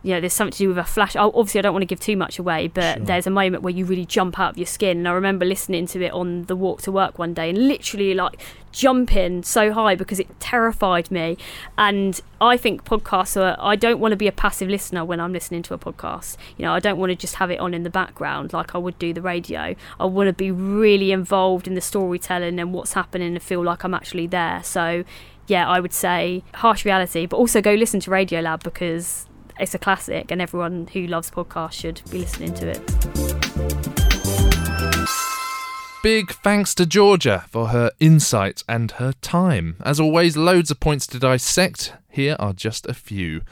you 0.02 0.14
know, 0.14 0.20
there's 0.20 0.32
something 0.32 0.52
to 0.52 0.58
do 0.58 0.68
with 0.68 0.78
a 0.78 0.84
flash. 0.84 1.14
Oh, 1.16 1.30
obviously, 1.34 1.58
I 1.58 1.62
don't 1.62 1.72
want 1.74 1.82
to 1.82 1.86
give 1.86 2.00
too 2.00 2.16
much 2.16 2.38
away, 2.38 2.68
but 2.68 2.96
Sure. 2.96 3.04
there's 3.06 3.26
a 3.26 3.30
moment 3.30 3.62
where 3.62 3.72
you 3.72 3.84
really 3.84 4.06
jump 4.06 4.38
out 4.38 4.50
of 4.52 4.58
your 4.58 4.66
skin. 4.66 4.98
And 4.98 5.08
I 5.08 5.12
remember 5.12 5.44
listening 5.44 5.86
to 5.88 6.02
it 6.02 6.12
on 6.12 6.44
the 6.44 6.56
walk 6.56 6.80
to 6.82 6.92
work 6.92 7.18
one 7.18 7.34
day 7.34 7.50
and 7.50 7.68
literally 7.68 8.14
like 8.14 8.40
jumping 8.72 9.42
so 9.42 9.72
high 9.72 9.94
because 9.94 10.18
it 10.18 10.40
terrified 10.40 11.10
me. 11.10 11.36
And 11.76 12.20
I 12.40 12.56
think 12.56 12.84
podcasts 12.84 13.36
are, 13.40 13.56
I 13.58 13.76
don't 13.76 13.98
want 14.00 14.12
to 14.12 14.16
be 14.16 14.26
a 14.28 14.32
passive 14.32 14.68
listener 14.68 15.04
when 15.04 15.20
I'm 15.20 15.32
listening 15.32 15.62
to 15.64 15.74
a 15.74 15.78
podcast. 15.78 16.36
You 16.56 16.64
know, 16.64 16.72
I 16.72 16.80
don't 16.80 16.98
want 16.98 17.10
to 17.10 17.16
just 17.16 17.34
have 17.36 17.50
it 17.50 17.60
on 17.60 17.74
in 17.74 17.82
the 17.82 17.90
background 17.90 18.52
like 18.52 18.74
I 18.74 18.78
would 18.78 18.98
do 18.98 19.12
the 19.12 19.22
radio. 19.22 19.74
I 19.98 20.04
want 20.06 20.28
to 20.28 20.32
be 20.32 20.50
really 20.50 21.12
involved 21.12 21.66
in 21.66 21.74
the 21.74 21.80
storytelling 21.80 22.58
and 22.58 22.72
what's 22.72 22.94
happening 22.94 23.34
and 23.34 23.42
feel 23.42 23.62
like 23.62 23.84
I'm 23.84 23.92
actually 23.94 24.28
there. 24.28 24.62
So, 24.62 25.04
yeah, 25.46 25.68
I 25.68 25.80
would 25.80 25.92
say 25.92 26.42
harsh 26.54 26.84
reality, 26.84 27.26
but 27.26 27.36
also 27.36 27.60
go 27.60 27.74
listen 27.74 28.00
to 28.00 28.10
Radiolab 28.10 28.62
because 28.62 29.26
it's 29.60 29.74
a 29.74 29.78
classic 29.78 30.30
and 30.30 30.40
everyone 30.40 30.88
who 30.92 31.06
loves 31.06 31.30
podcasts 31.30 31.72
should 31.72 32.02
be 32.10 32.20
listening 32.20 32.54
to 32.54 32.68
it. 32.68 32.80
Big 36.02 36.32
thanks 36.32 36.74
to 36.74 36.86
Georgia 36.86 37.44
for 37.50 37.68
her 37.68 37.90
insight 38.00 38.64
and 38.66 38.92
her 38.92 39.12
time. 39.20 39.76
As 39.84 40.00
always, 40.00 40.34
loads 40.34 40.70
of 40.70 40.80
points 40.80 41.06
to 41.08 41.18
dissect. 41.18 41.92
Here 42.08 42.36
are 42.38 42.54
just 42.54 42.86
a 42.86 42.94
few. 42.94 43.42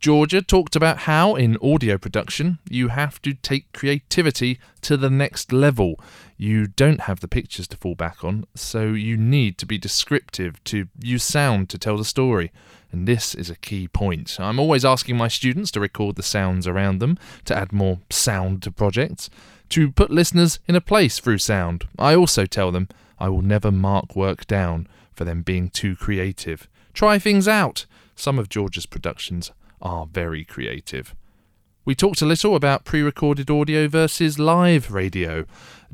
Georgia 0.00 0.42
talked 0.42 0.74
about 0.74 0.98
how, 0.98 1.36
in 1.36 1.56
audio 1.62 1.96
production, 1.96 2.58
you 2.68 2.88
have 2.88 3.22
to 3.22 3.34
take 3.34 3.72
creativity 3.72 4.58
to 4.80 4.96
the 4.96 5.08
next 5.08 5.52
level. 5.52 5.94
You 6.36 6.66
don't 6.66 7.02
have 7.02 7.20
the 7.20 7.28
pictures 7.28 7.68
to 7.68 7.76
fall 7.76 7.94
back 7.94 8.24
on, 8.24 8.46
so 8.56 8.88
you 8.88 9.16
need 9.16 9.58
to 9.58 9.66
be 9.66 9.78
descriptive, 9.78 10.62
to 10.64 10.88
use 11.00 11.22
sound 11.22 11.70
to 11.70 11.78
tell 11.78 11.96
the 11.96 12.04
story. 12.04 12.50
And 12.92 13.08
this 13.08 13.34
is 13.34 13.48
a 13.48 13.56
key 13.56 13.88
point. 13.88 14.36
I'm 14.38 14.60
always 14.60 14.84
asking 14.84 15.16
my 15.16 15.28
students 15.28 15.70
to 15.72 15.80
record 15.80 16.16
the 16.16 16.22
sounds 16.22 16.66
around 16.66 16.98
them, 16.98 17.18
to 17.46 17.56
add 17.56 17.72
more 17.72 18.00
sound 18.10 18.62
to 18.62 18.70
projects, 18.70 19.30
to 19.70 19.90
put 19.90 20.10
listeners 20.10 20.60
in 20.68 20.76
a 20.76 20.80
place 20.80 21.18
through 21.18 21.38
sound. 21.38 21.88
I 21.98 22.14
also 22.14 22.44
tell 22.44 22.70
them 22.70 22.88
I 23.18 23.30
will 23.30 23.40
never 23.40 23.72
mark 23.72 24.14
work 24.14 24.46
down 24.46 24.86
for 25.12 25.24
them 25.24 25.40
being 25.42 25.70
too 25.70 25.96
creative. 25.96 26.68
Try 26.92 27.18
things 27.18 27.48
out. 27.48 27.86
Some 28.14 28.38
of 28.38 28.50
George's 28.50 28.84
productions 28.84 29.50
are 29.80 30.06
very 30.06 30.44
creative. 30.44 31.14
We 31.84 31.94
talked 31.94 32.22
a 32.22 32.26
little 32.26 32.54
about 32.54 32.84
pre 32.84 33.00
recorded 33.00 33.50
audio 33.50 33.88
versus 33.88 34.38
live 34.38 34.92
radio. 34.92 35.46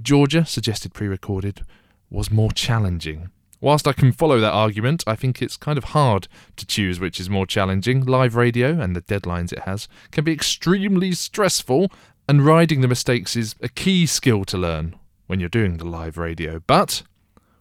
Georgia 0.02 0.44
suggested 0.44 0.92
pre 0.92 1.06
recorded 1.06 1.62
was 2.10 2.30
more 2.30 2.50
challenging. 2.50 3.30
Whilst 3.60 3.88
I 3.88 3.92
can 3.92 4.12
follow 4.12 4.38
that 4.38 4.52
argument, 4.52 5.02
I 5.06 5.16
think 5.16 5.42
it's 5.42 5.56
kind 5.56 5.78
of 5.78 5.84
hard 5.84 6.28
to 6.56 6.66
choose 6.66 7.00
which 7.00 7.18
is 7.18 7.28
more 7.28 7.46
challenging. 7.46 8.04
Live 8.04 8.36
radio 8.36 8.80
and 8.80 8.94
the 8.94 9.02
deadlines 9.02 9.52
it 9.52 9.60
has 9.60 9.88
can 10.12 10.22
be 10.22 10.32
extremely 10.32 11.12
stressful, 11.12 11.90
and 12.28 12.46
riding 12.46 12.82
the 12.82 12.88
mistakes 12.88 13.34
is 13.34 13.56
a 13.60 13.68
key 13.68 14.06
skill 14.06 14.44
to 14.44 14.56
learn 14.58 14.94
when 15.26 15.40
you're 15.40 15.48
doing 15.48 15.78
the 15.78 15.84
live 15.84 16.16
radio. 16.18 16.60
But 16.66 17.02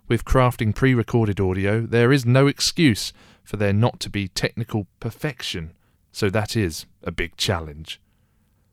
with 0.08 0.24
crafting 0.24 0.76
pre 0.76 0.94
recorded 0.94 1.40
audio, 1.40 1.82
there 1.82 2.12
is 2.12 2.26
no 2.26 2.46
excuse 2.46 3.12
for 3.44 3.58
there 3.58 3.74
not 3.74 4.00
to 4.02 4.10
be 4.10 4.28
technical 4.28 4.86
perfection, 5.00 5.74
so 6.12 6.30
that 6.30 6.56
is 6.56 6.86
a 7.04 7.12
big 7.12 7.38
challenge. 7.38 8.00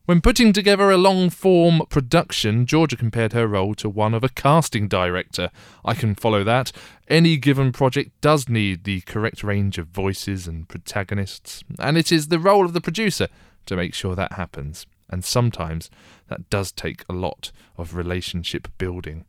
When 0.05 0.21
putting 0.21 0.53
together 0.53 0.91
a 0.91 0.97
long 0.97 1.31
form 1.31 1.81
production, 1.89 2.67
Georgia 2.67 2.95
compared 2.95 3.33
her 3.33 3.47
role 3.47 3.73
to 3.75 3.89
one 3.89 4.13
of 4.13 4.23
a 4.23 4.29
casting 4.29 4.87
director. 4.87 5.49
I 5.83 5.95
can 5.95 6.13
follow 6.13 6.43
that. 6.43 6.71
Any 7.07 7.37
given 7.37 7.71
project 7.71 8.11
does 8.21 8.47
need 8.47 8.83
the 8.83 9.01
correct 9.01 9.43
range 9.43 9.79
of 9.79 9.87
voices 9.87 10.47
and 10.47 10.69
protagonists, 10.69 11.63
and 11.79 11.97
it 11.97 12.11
is 12.11 12.27
the 12.27 12.37
role 12.37 12.65
of 12.65 12.73
the 12.73 12.81
producer 12.81 13.29
to 13.65 13.75
make 13.75 13.95
sure 13.95 14.13
that 14.13 14.33
happens. 14.33 14.85
And 15.09 15.25
sometimes 15.25 15.89
that 16.27 16.51
does 16.51 16.71
take 16.71 17.03
a 17.09 17.13
lot 17.13 17.51
of 17.75 17.95
relationship 17.95 18.67
building. 18.77 19.25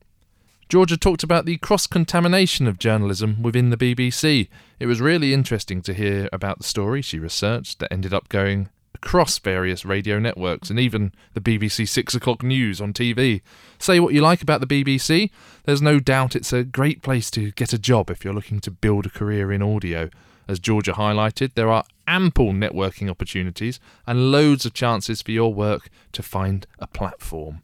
Georgia 0.69 0.99
talked 0.99 1.23
about 1.23 1.47
the 1.47 1.57
cross 1.57 1.87
contamination 1.87 2.67
of 2.67 2.79
journalism 2.79 3.41
within 3.41 3.71
the 3.71 3.79
BBC. 3.79 4.49
It 4.79 4.87
was 4.87 5.01
really 5.01 5.33
interesting 5.33 5.81
to 5.83 5.95
hear 5.95 6.29
about 6.35 6.59
the 6.59 6.65
story 6.65 7.01
she 7.01 7.19
researched 7.19 7.79
that 7.79 7.93
ended 7.93 8.13
up 8.13 8.29
going 8.29 8.69
across 8.97 9.39
various 9.39 9.85
radio 9.85 10.19
networks 10.19 10.71
and 10.71 10.81
even 10.81 11.13
the 11.35 11.41
BBC 11.41 11.87
6 11.87 12.15
o'clock 12.15 12.43
news 12.43 12.81
on 12.81 12.95
TV. 12.95 13.43
Say 13.79 14.01
what 14.01 14.15
you 14.15 14.23
like 14.23 14.41
about 14.41 14.61
the 14.61 14.67
BBC, 14.67 15.31
there's 15.65 15.83
no 15.83 16.01
doubt 16.01 16.35
it's 16.35 16.53
a 16.53 16.65
great 16.65 17.03
place 17.03 17.31
to 17.33 17.53
get 17.53 17.75
a 17.75 17.79
job 17.79 18.11
if 18.11 18.25
you're 18.25 18.33
looking 18.33 18.59
to 18.61 18.71
build 18.71 19.05
a 19.05 19.11
career 19.11 19.53
in 19.53 19.63
audio. 19.63 20.09
As 20.49 20.59
Georgia 20.59 20.93
highlighted, 20.93 21.53
there 21.55 21.69
are 21.69 21.85
ample 22.07 22.53
networking 22.53 23.11
opportunities 23.11 23.79
and 24.07 24.33
loads 24.33 24.65
of 24.65 24.73
chances 24.73 25.21
for 25.21 25.33
your 25.33 25.53
work 25.53 25.91
to 26.13 26.23
find 26.23 26.67
a 26.79 26.87
platform. 26.87 27.63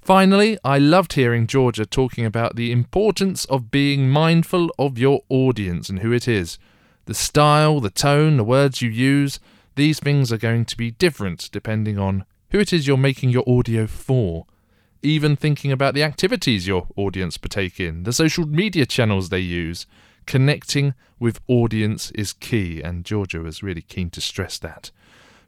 Finally, 0.00 0.58
I 0.64 0.78
loved 0.78 1.14
hearing 1.14 1.48
Georgia 1.48 1.86
talking 1.86 2.24
about 2.24 2.54
the 2.54 2.70
importance 2.70 3.46
of 3.46 3.72
being 3.72 4.08
mindful 4.08 4.70
of 4.78 4.96
your 4.96 5.22
audience 5.28 5.88
and 5.88 6.00
who 6.00 6.12
it 6.12 6.28
is. 6.28 6.58
The 7.06 7.14
style, 7.14 7.80
the 7.80 7.90
tone, 7.90 8.36
the 8.36 8.44
words 8.44 8.80
you 8.80 8.90
use, 8.90 9.40
these 9.74 10.00
things 10.00 10.32
are 10.32 10.38
going 10.38 10.64
to 10.66 10.76
be 10.76 10.90
different 10.90 11.48
depending 11.52 11.98
on 11.98 12.24
who 12.50 12.58
it 12.58 12.72
is 12.72 12.86
you're 12.86 12.96
making 12.96 13.30
your 13.30 13.44
audio 13.48 13.86
for. 13.86 14.46
Even 15.02 15.34
thinking 15.34 15.72
about 15.72 15.94
the 15.94 16.02
activities 16.02 16.66
your 16.66 16.86
audience 16.96 17.36
partake 17.36 17.80
in, 17.80 18.04
the 18.04 18.12
social 18.12 18.46
media 18.46 18.86
channels 18.86 19.28
they 19.28 19.40
use. 19.40 19.86
Connecting 20.26 20.94
with 21.18 21.40
audience 21.48 22.12
is 22.12 22.32
key, 22.32 22.80
and 22.80 23.04
Georgia 23.04 23.40
was 23.40 23.62
really 23.62 23.82
keen 23.82 24.10
to 24.10 24.20
stress 24.20 24.58
that. 24.58 24.92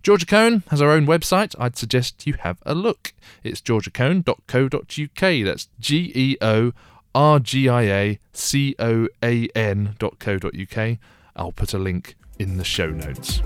Georgia 0.02 0.26
Coan 0.26 0.66
has 0.68 0.80
her 0.80 0.90
own 0.90 1.06
website. 1.06 1.54
I'd 1.58 1.76
suggest 1.76 2.26
you 2.26 2.34
have 2.40 2.58
a 2.66 2.74
look. 2.74 3.14
It's 3.42 3.60
georgiacoan.co.uk. 3.60 5.44
That's 5.44 5.68
G 5.80 6.12
E 6.14 6.36
O 6.42 6.72
R 7.14 7.38
G 7.38 7.68
I 7.68 7.82
A 7.82 8.18
C 8.32 8.74
O 8.78 9.08
A 9.22 9.48
N.co.uk. 9.54 10.98
I'll 11.36 11.52
put 11.52 11.72
a 11.72 11.78
link 11.78 12.16
in 12.38 12.56
the 12.56 12.64
show 12.64 12.90
notes. 12.90 13.40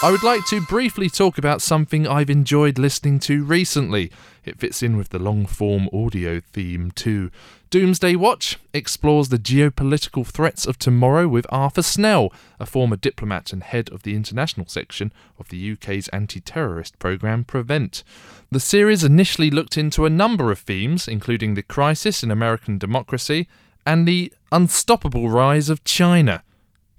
I 0.00 0.12
would 0.12 0.22
like 0.22 0.46
to 0.46 0.60
briefly 0.60 1.10
talk 1.10 1.38
about 1.38 1.60
something 1.60 2.06
I've 2.06 2.30
enjoyed 2.30 2.78
listening 2.78 3.18
to 3.20 3.42
recently. 3.42 4.12
It 4.44 4.58
fits 4.58 4.80
in 4.80 4.96
with 4.96 5.08
the 5.08 5.18
long 5.18 5.44
form 5.44 5.88
audio 5.92 6.40
theme 6.40 6.92
too. 6.92 7.32
Doomsday 7.70 8.14
Watch 8.14 8.58
explores 8.72 9.28
the 9.28 9.38
geopolitical 9.38 10.24
threats 10.24 10.66
of 10.66 10.78
tomorrow 10.78 11.26
with 11.26 11.46
Arthur 11.50 11.82
Snell, 11.82 12.32
a 12.60 12.64
former 12.64 12.94
diplomat 12.94 13.52
and 13.52 13.64
head 13.64 13.90
of 13.90 14.04
the 14.04 14.14
international 14.14 14.66
section 14.68 15.12
of 15.36 15.48
the 15.48 15.72
UK's 15.72 16.06
anti 16.08 16.40
terrorist 16.40 16.96
programme 17.00 17.42
Prevent. 17.42 18.04
The 18.52 18.60
series 18.60 19.02
initially 19.02 19.50
looked 19.50 19.76
into 19.76 20.06
a 20.06 20.10
number 20.10 20.52
of 20.52 20.60
themes, 20.60 21.08
including 21.08 21.54
the 21.54 21.62
crisis 21.62 22.22
in 22.22 22.30
American 22.30 22.78
democracy 22.78 23.48
and 23.88 24.06
the 24.06 24.30
unstoppable 24.52 25.30
rise 25.30 25.70
of 25.70 25.82
China. 25.82 26.42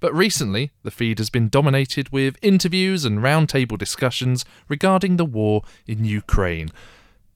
But 0.00 0.12
recently, 0.12 0.72
the 0.82 0.90
feed 0.90 1.18
has 1.18 1.30
been 1.30 1.48
dominated 1.48 2.10
with 2.10 2.36
interviews 2.42 3.04
and 3.04 3.20
roundtable 3.20 3.78
discussions 3.78 4.44
regarding 4.68 5.16
the 5.16 5.24
war 5.24 5.62
in 5.86 6.04
Ukraine. 6.04 6.72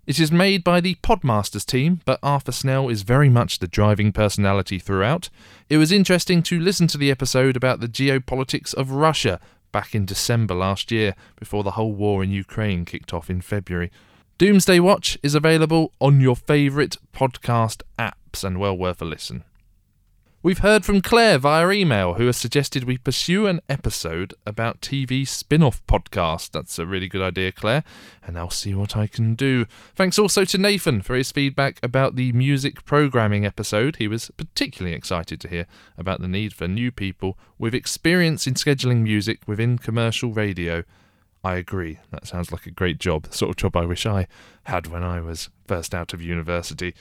It 0.09 0.19
is 0.19 0.33
made 0.33 0.65
by 0.65 0.81
the 0.81 0.97
Podmasters 0.97 1.65
team, 1.65 2.01
but 2.05 2.19
Arthur 2.21 2.51
Snell 2.51 2.89
is 2.89 3.03
very 3.03 3.29
much 3.29 3.61
the 3.61 3.69
driving 3.69 4.11
personality 4.11 4.81
throughout. 4.81 5.31
It 5.71 5.79
was 5.79 5.93
interesting 5.93 6.43
to 6.43 6.59
listen 6.59 6.89
to 6.89 6.99
the 6.99 7.13
episode 7.13 7.55
about 7.55 7.79
the 7.79 7.87
geopolitics 7.87 8.75
of 8.75 8.91
Russia 8.91 9.39
back 9.71 9.95
in 9.95 10.05
December 10.05 10.55
last 10.55 10.91
year, 10.91 11.15
before 11.37 11.63
the 11.63 11.73
whole 11.73 11.93
war 11.93 12.25
in 12.25 12.33
Ukraine 12.33 12.85
kicked 12.85 13.15
off 13.15 13.31
in 13.31 13.41
February. 13.41 13.93
Doomsday 14.37 14.81
Watch 14.81 15.17
is 15.23 15.37
available 15.37 15.93
on 16.01 16.21
your 16.21 16.35
favourite 16.35 16.97
podcast 17.13 17.83
apps 18.01 18.43
and 18.43 18.59
well 18.59 18.77
worth 18.77 19.01
a 19.01 19.05
listen. 19.05 19.45
We've 20.43 20.59
heard 20.59 20.85
from 20.85 21.03
Claire 21.03 21.39
via 21.39 21.71
email, 21.71 22.15
who 22.15 22.27
has 22.27 22.37
suggested 22.37 22.83
we 22.83 22.99
pursue 22.99 23.47
an 23.47 23.61
episode 23.69 24.35
about 24.45 24.81
TV 24.81 25.27
spin 25.27 25.63
off 25.63 25.87
podcast. 25.87 26.51
That's 26.51 26.81
a 26.81 26.85
really 26.85 27.07
good 27.07 27.23
idea, 27.23 27.53
Claire, 27.53 27.85
and 28.27 28.37
I'll 28.37 28.51
see 28.51 28.75
what 28.75 28.97
I 28.97 29.07
can 29.07 29.37
do. 29.37 29.67
Thanks 29.95 30.19
also 30.19 30.45
to 30.47 30.59
Nathan 30.59 31.01
for 31.01 31.15
his 31.15 31.31
feedback 31.31 31.79
about 31.81 32.17
the 32.17 32.33
music 32.33 32.85
programming 32.85 33.47
episode. 33.47 33.97
He 33.97 34.09
was 34.09 34.33
particularly 34.37 34.97
excited 34.97 35.41
to 35.43 35.49
hear 35.49 35.67
about 35.97 36.21
the 36.21 36.29
need 36.29 36.53
for 36.53 36.67
new 36.67 36.91
people 36.91 37.39
with 37.57 37.73
experience 37.73 38.49
in 38.49 38.55
scheduling 38.55 39.03
music 39.03 39.43
within 39.47 39.79
commercial 39.79 40.33
radio. 40.33 40.83
I 41.45 41.57
agree. 41.57 41.99
That 42.11 42.27
sounds 42.27 42.51
like 42.51 42.65
a 42.65 42.71
great 42.71 42.99
job, 42.99 43.25
the 43.25 43.37
sort 43.37 43.51
of 43.51 43.57
job 43.57 43.77
I 43.77 43.85
wish 43.85 44.07
I 44.07 44.27
had 44.65 44.87
when 44.87 45.05
I 45.05 45.21
was 45.21 45.51
first 45.67 45.95
out 45.95 46.15
of 46.15 46.23
university. 46.23 46.95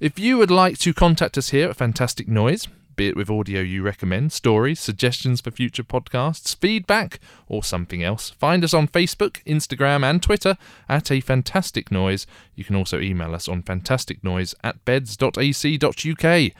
If 0.00 0.18
you 0.18 0.38
would 0.38 0.50
like 0.50 0.78
to 0.78 0.94
contact 0.94 1.36
us 1.36 1.50
here 1.50 1.68
at 1.68 1.76
Fantastic 1.76 2.26
Noise, 2.26 2.66
be 2.96 3.08
it 3.08 3.16
with 3.16 3.28
audio 3.28 3.60
you 3.60 3.82
recommend, 3.82 4.32
stories, 4.32 4.80
suggestions 4.80 5.42
for 5.42 5.50
future 5.50 5.84
podcasts, 5.84 6.56
feedback, 6.56 7.20
or 7.46 7.62
something 7.62 8.02
else, 8.02 8.30
find 8.30 8.64
us 8.64 8.72
on 8.72 8.88
Facebook, 8.88 9.44
Instagram, 9.44 10.02
and 10.02 10.22
Twitter 10.22 10.56
at 10.88 11.10
A 11.10 11.20
Fantastic 11.20 11.92
Noise. 11.92 12.26
You 12.54 12.64
can 12.64 12.76
also 12.76 13.00
email 13.00 13.34
us 13.34 13.48
on 13.48 13.62
fantasticnoise 13.62 14.54
at 14.64 14.82
beds.ac.uk. 14.86 16.52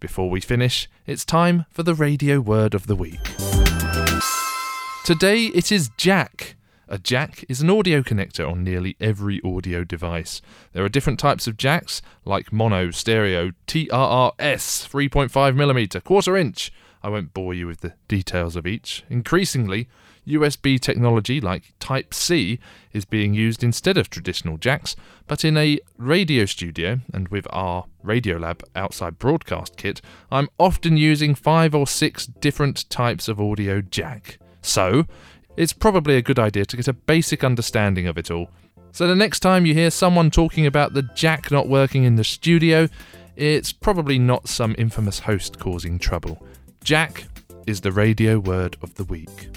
Before 0.00 0.30
we 0.30 0.40
finish, 0.40 0.88
it's 1.06 1.24
time 1.26 1.66
for 1.70 1.82
the 1.82 1.94
radio 1.94 2.40
word 2.40 2.72
of 2.74 2.86
the 2.86 2.96
week. 2.96 3.22
Today 5.04 5.46
it 5.54 5.70
is 5.70 5.90
Jack. 5.98 6.55
A 6.88 6.98
jack 6.98 7.44
is 7.48 7.60
an 7.60 7.68
audio 7.68 8.00
connector 8.00 8.48
on 8.48 8.62
nearly 8.62 8.96
every 9.00 9.40
audio 9.42 9.82
device. 9.82 10.40
There 10.72 10.84
are 10.84 10.88
different 10.88 11.18
types 11.18 11.48
of 11.48 11.56
jacks, 11.56 12.00
like 12.24 12.52
mono, 12.52 12.92
stereo, 12.92 13.50
TRRS, 13.66 14.36
3.5mm, 14.38 16.04
quarter 16.04 16.36
inch. 16.36 16.72
I 17.02 17.08
won't 17.08 17.34
bore 17.34 17.54
you 17.54 17.66
with 17.66 17.80
the 17.80 17.94
details 18.06 18.54
of 18.54 18.68
each. 18.68 19.02
Increasingly, 19.10 19.88
USB 20.28 20.78
technology 20.78 21.40
like 21.40 21.74
Type 21.80 22.14
C 22.14 22.60
is 22.92 23.04
being 23.04 23.34
used 23.34 23.64
instead 23.64 23.98
of 23.98 24.08
traditional 24.08 24.56
jacks, 24.56 24.94
but 25.26 25.44
in 25.44 25.56
a 25.56 25.80
radio 25.98 26.44
studio 26.44 27.00
and 27.12 27.26
with 27.28 27.48
our 27.50 27.86
Radiolab 28.04 28.62
outside 28.76 29.18
broadcast 29.18 29.76
kit, 29.76 30.00
I'm 30.30 30.48
often 30.56 30.96
using 30.96 31.34
five 31.34 31.74
or 31.74 31.88
six 31.88 32.26
different 32.26 32.88
types 32.90 33.26
of 33.26 33.40
audio 33.40 33.80
jack. 33.80 34.38
So, 34.62 35.06
it's 35.56 35.72
probably 35.72 36.16
a 36.16 36.22
good 36.22 36.38
idea 36.38 36.64
to 36.66 36.76
get 36.76 36.88
a 36.88 36.92
basic 36.92 37.44
understanding 37.44 38.06
of 38.06 38.18
it 38.18 38.30
all. 38.30 38.50
So 38.92 39.06
the 39.06 39.14
next 39.14 39.40
time 39.40 39.66
you 39.66 39.74
hear 39.74 39.90
someone 39.90 40.30
talking 40.30 40.66
about 40.66 40.94
the 40.94 41.02
jack 41.14 41.50
not 41.50 41.68
working 41.68 42.04
in 42.04 42.16
the 42.16 42.24
studio, 42.24 42.88
it's 43.36 43.72
probably 43.72 44.18
not 44.18 44.48
some 44.48 44.74
infamous 44.78 45.20
host 45.20 45.58
causing 45.58 45.98
trouble. 45.98 46.42
Jack 46.82 47.26
is 47.66 47.80
the 47.80 47.92
radio 47.92 48.38
word 48.38 48.76
of 48.82 48.94
the 48.94 49.04
week. 49.04 49.50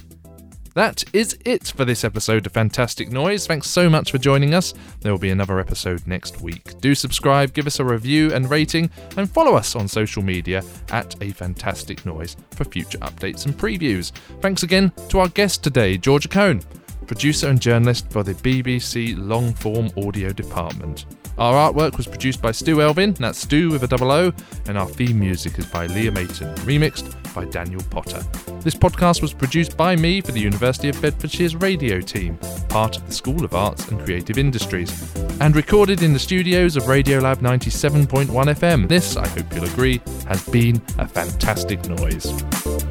That 0.79 1.03
is 1.11 1.37
it 1.43 1.73
for 1.75 1.83
this 1.83 2.05
episode 2.05 2.45
of 2.45 2.53
Fantastic 2.53 3.11
Noise. 3.11 3.45
Thanks 3.45 3.69
so 3.69 3.89
much 3.89 4.11
for 4.11 4.17
joining 4.17 4.53
us. 4.53 4.73
There 5.01 5.11
will 5.11 5.19
be 5.19 5.29
another 5.29 5.59
episode 5.59 6.07
next 6.07 6.39
week. 6.39 6.79
Do 6.79 6.95
subscribe, 6.95 7.51
give 7.51 7.67
us 7.67 7.81
a 7.81 7.83
review 7.83 8.33
and 8.33 8.49
rating, 8.49 8.89
and 9.17 9.29
follow 9.29 9.55
us 9.55 9.75
on 9.75 9.89
social 9.89 10.23
media 10.23 10.63
at 10.91 11.21
A 11.21 11.31
Fantastic 11.31 12.05
Noise 12.05 12.37
for 12.51 12.63
future 12.63 12.97
updates 12.99 13.45
and 13.45 13.57
previews. 13.57 14.13
Thanks 14.39 14.63
again 14.63 14.93
to 15.09 15.19
our 15.19 15.27
guest 15.27 15.65
today, 15.65 15.97
Georgia 15.97 16.29
Coan, 16.29 16.63
producer 17.07 17.49
and 17.49 17.59
journalist 17.59 18.09
for 18.09 18.23
the 18.23 18.35
BBC 18.35 19.17
Long 19.17 19.53
Form 19.55 19.89
Audio 19.97 20.31
Department. 20.31 21.05
Our 21.39 21.71
artwork 21.71 21.95
was 21.95 22.05
produced 22.05 22.41
by 22.41 22.51
Stu 22.51 22.81
Elvin, 22.81 23.13
that's 23.13 23.39
Stu 23.39 23.71
with 23.71 23.83
a 23.83 23.87
double 23.87 24.11
O, 24.11 24.33
and 24.67 24.77
our 24.77 24.87
theme 24.87 25.17
music 25.17 25.57
is 25.57 25.65
by 25.65 25.85
Leah 25.85 26.11
Mayton, 26.11 26.53
remixed 26.65 27.15
by 27.33 27.45
Daniel 27.45 27.81
Potter. 27.89 28.21
This 28.59 28.75
podcast 28.75 29.21
was 29.21 29.33
produced 29.33 29.77
by 29.77 29.95
me 29.95 30.19
for 30.19 30.33
the 30.33 30.41
University 30.41 30.89
of 30.89 30.97
Bedfordshire's 30.97 31.55
radio 31.55 32.01
team, 32.01 32.37
part 32.67 32.97
of 32.97 33.07
the 33.07 33.13
School 33.13 33.45
of 33.45 33.55
Arts 33.55 33.87
and 33.87 34.03
Creative 34.03 34.37
Industries, 34.37 35.15
and 35.39 35.55
recorded 35.55 36.03
in 36.03 36.11
the 36.11 36.19
studios 36.19 36.75
of 36.75 36.83
Radiolab 36.83 37.37
97.1 37.37 38.27
FM. 38.27 38.89
This, 38.89 39.15
I 39.15 39.25
hope 39.29 39.45
you'll 39.55 39.63
agree, 39.63 40.01
has 40.27 40.45
been 40.49 40.81
a 40.97 41.07
fantastic 41.07 41.87
noise. 41.87 42.88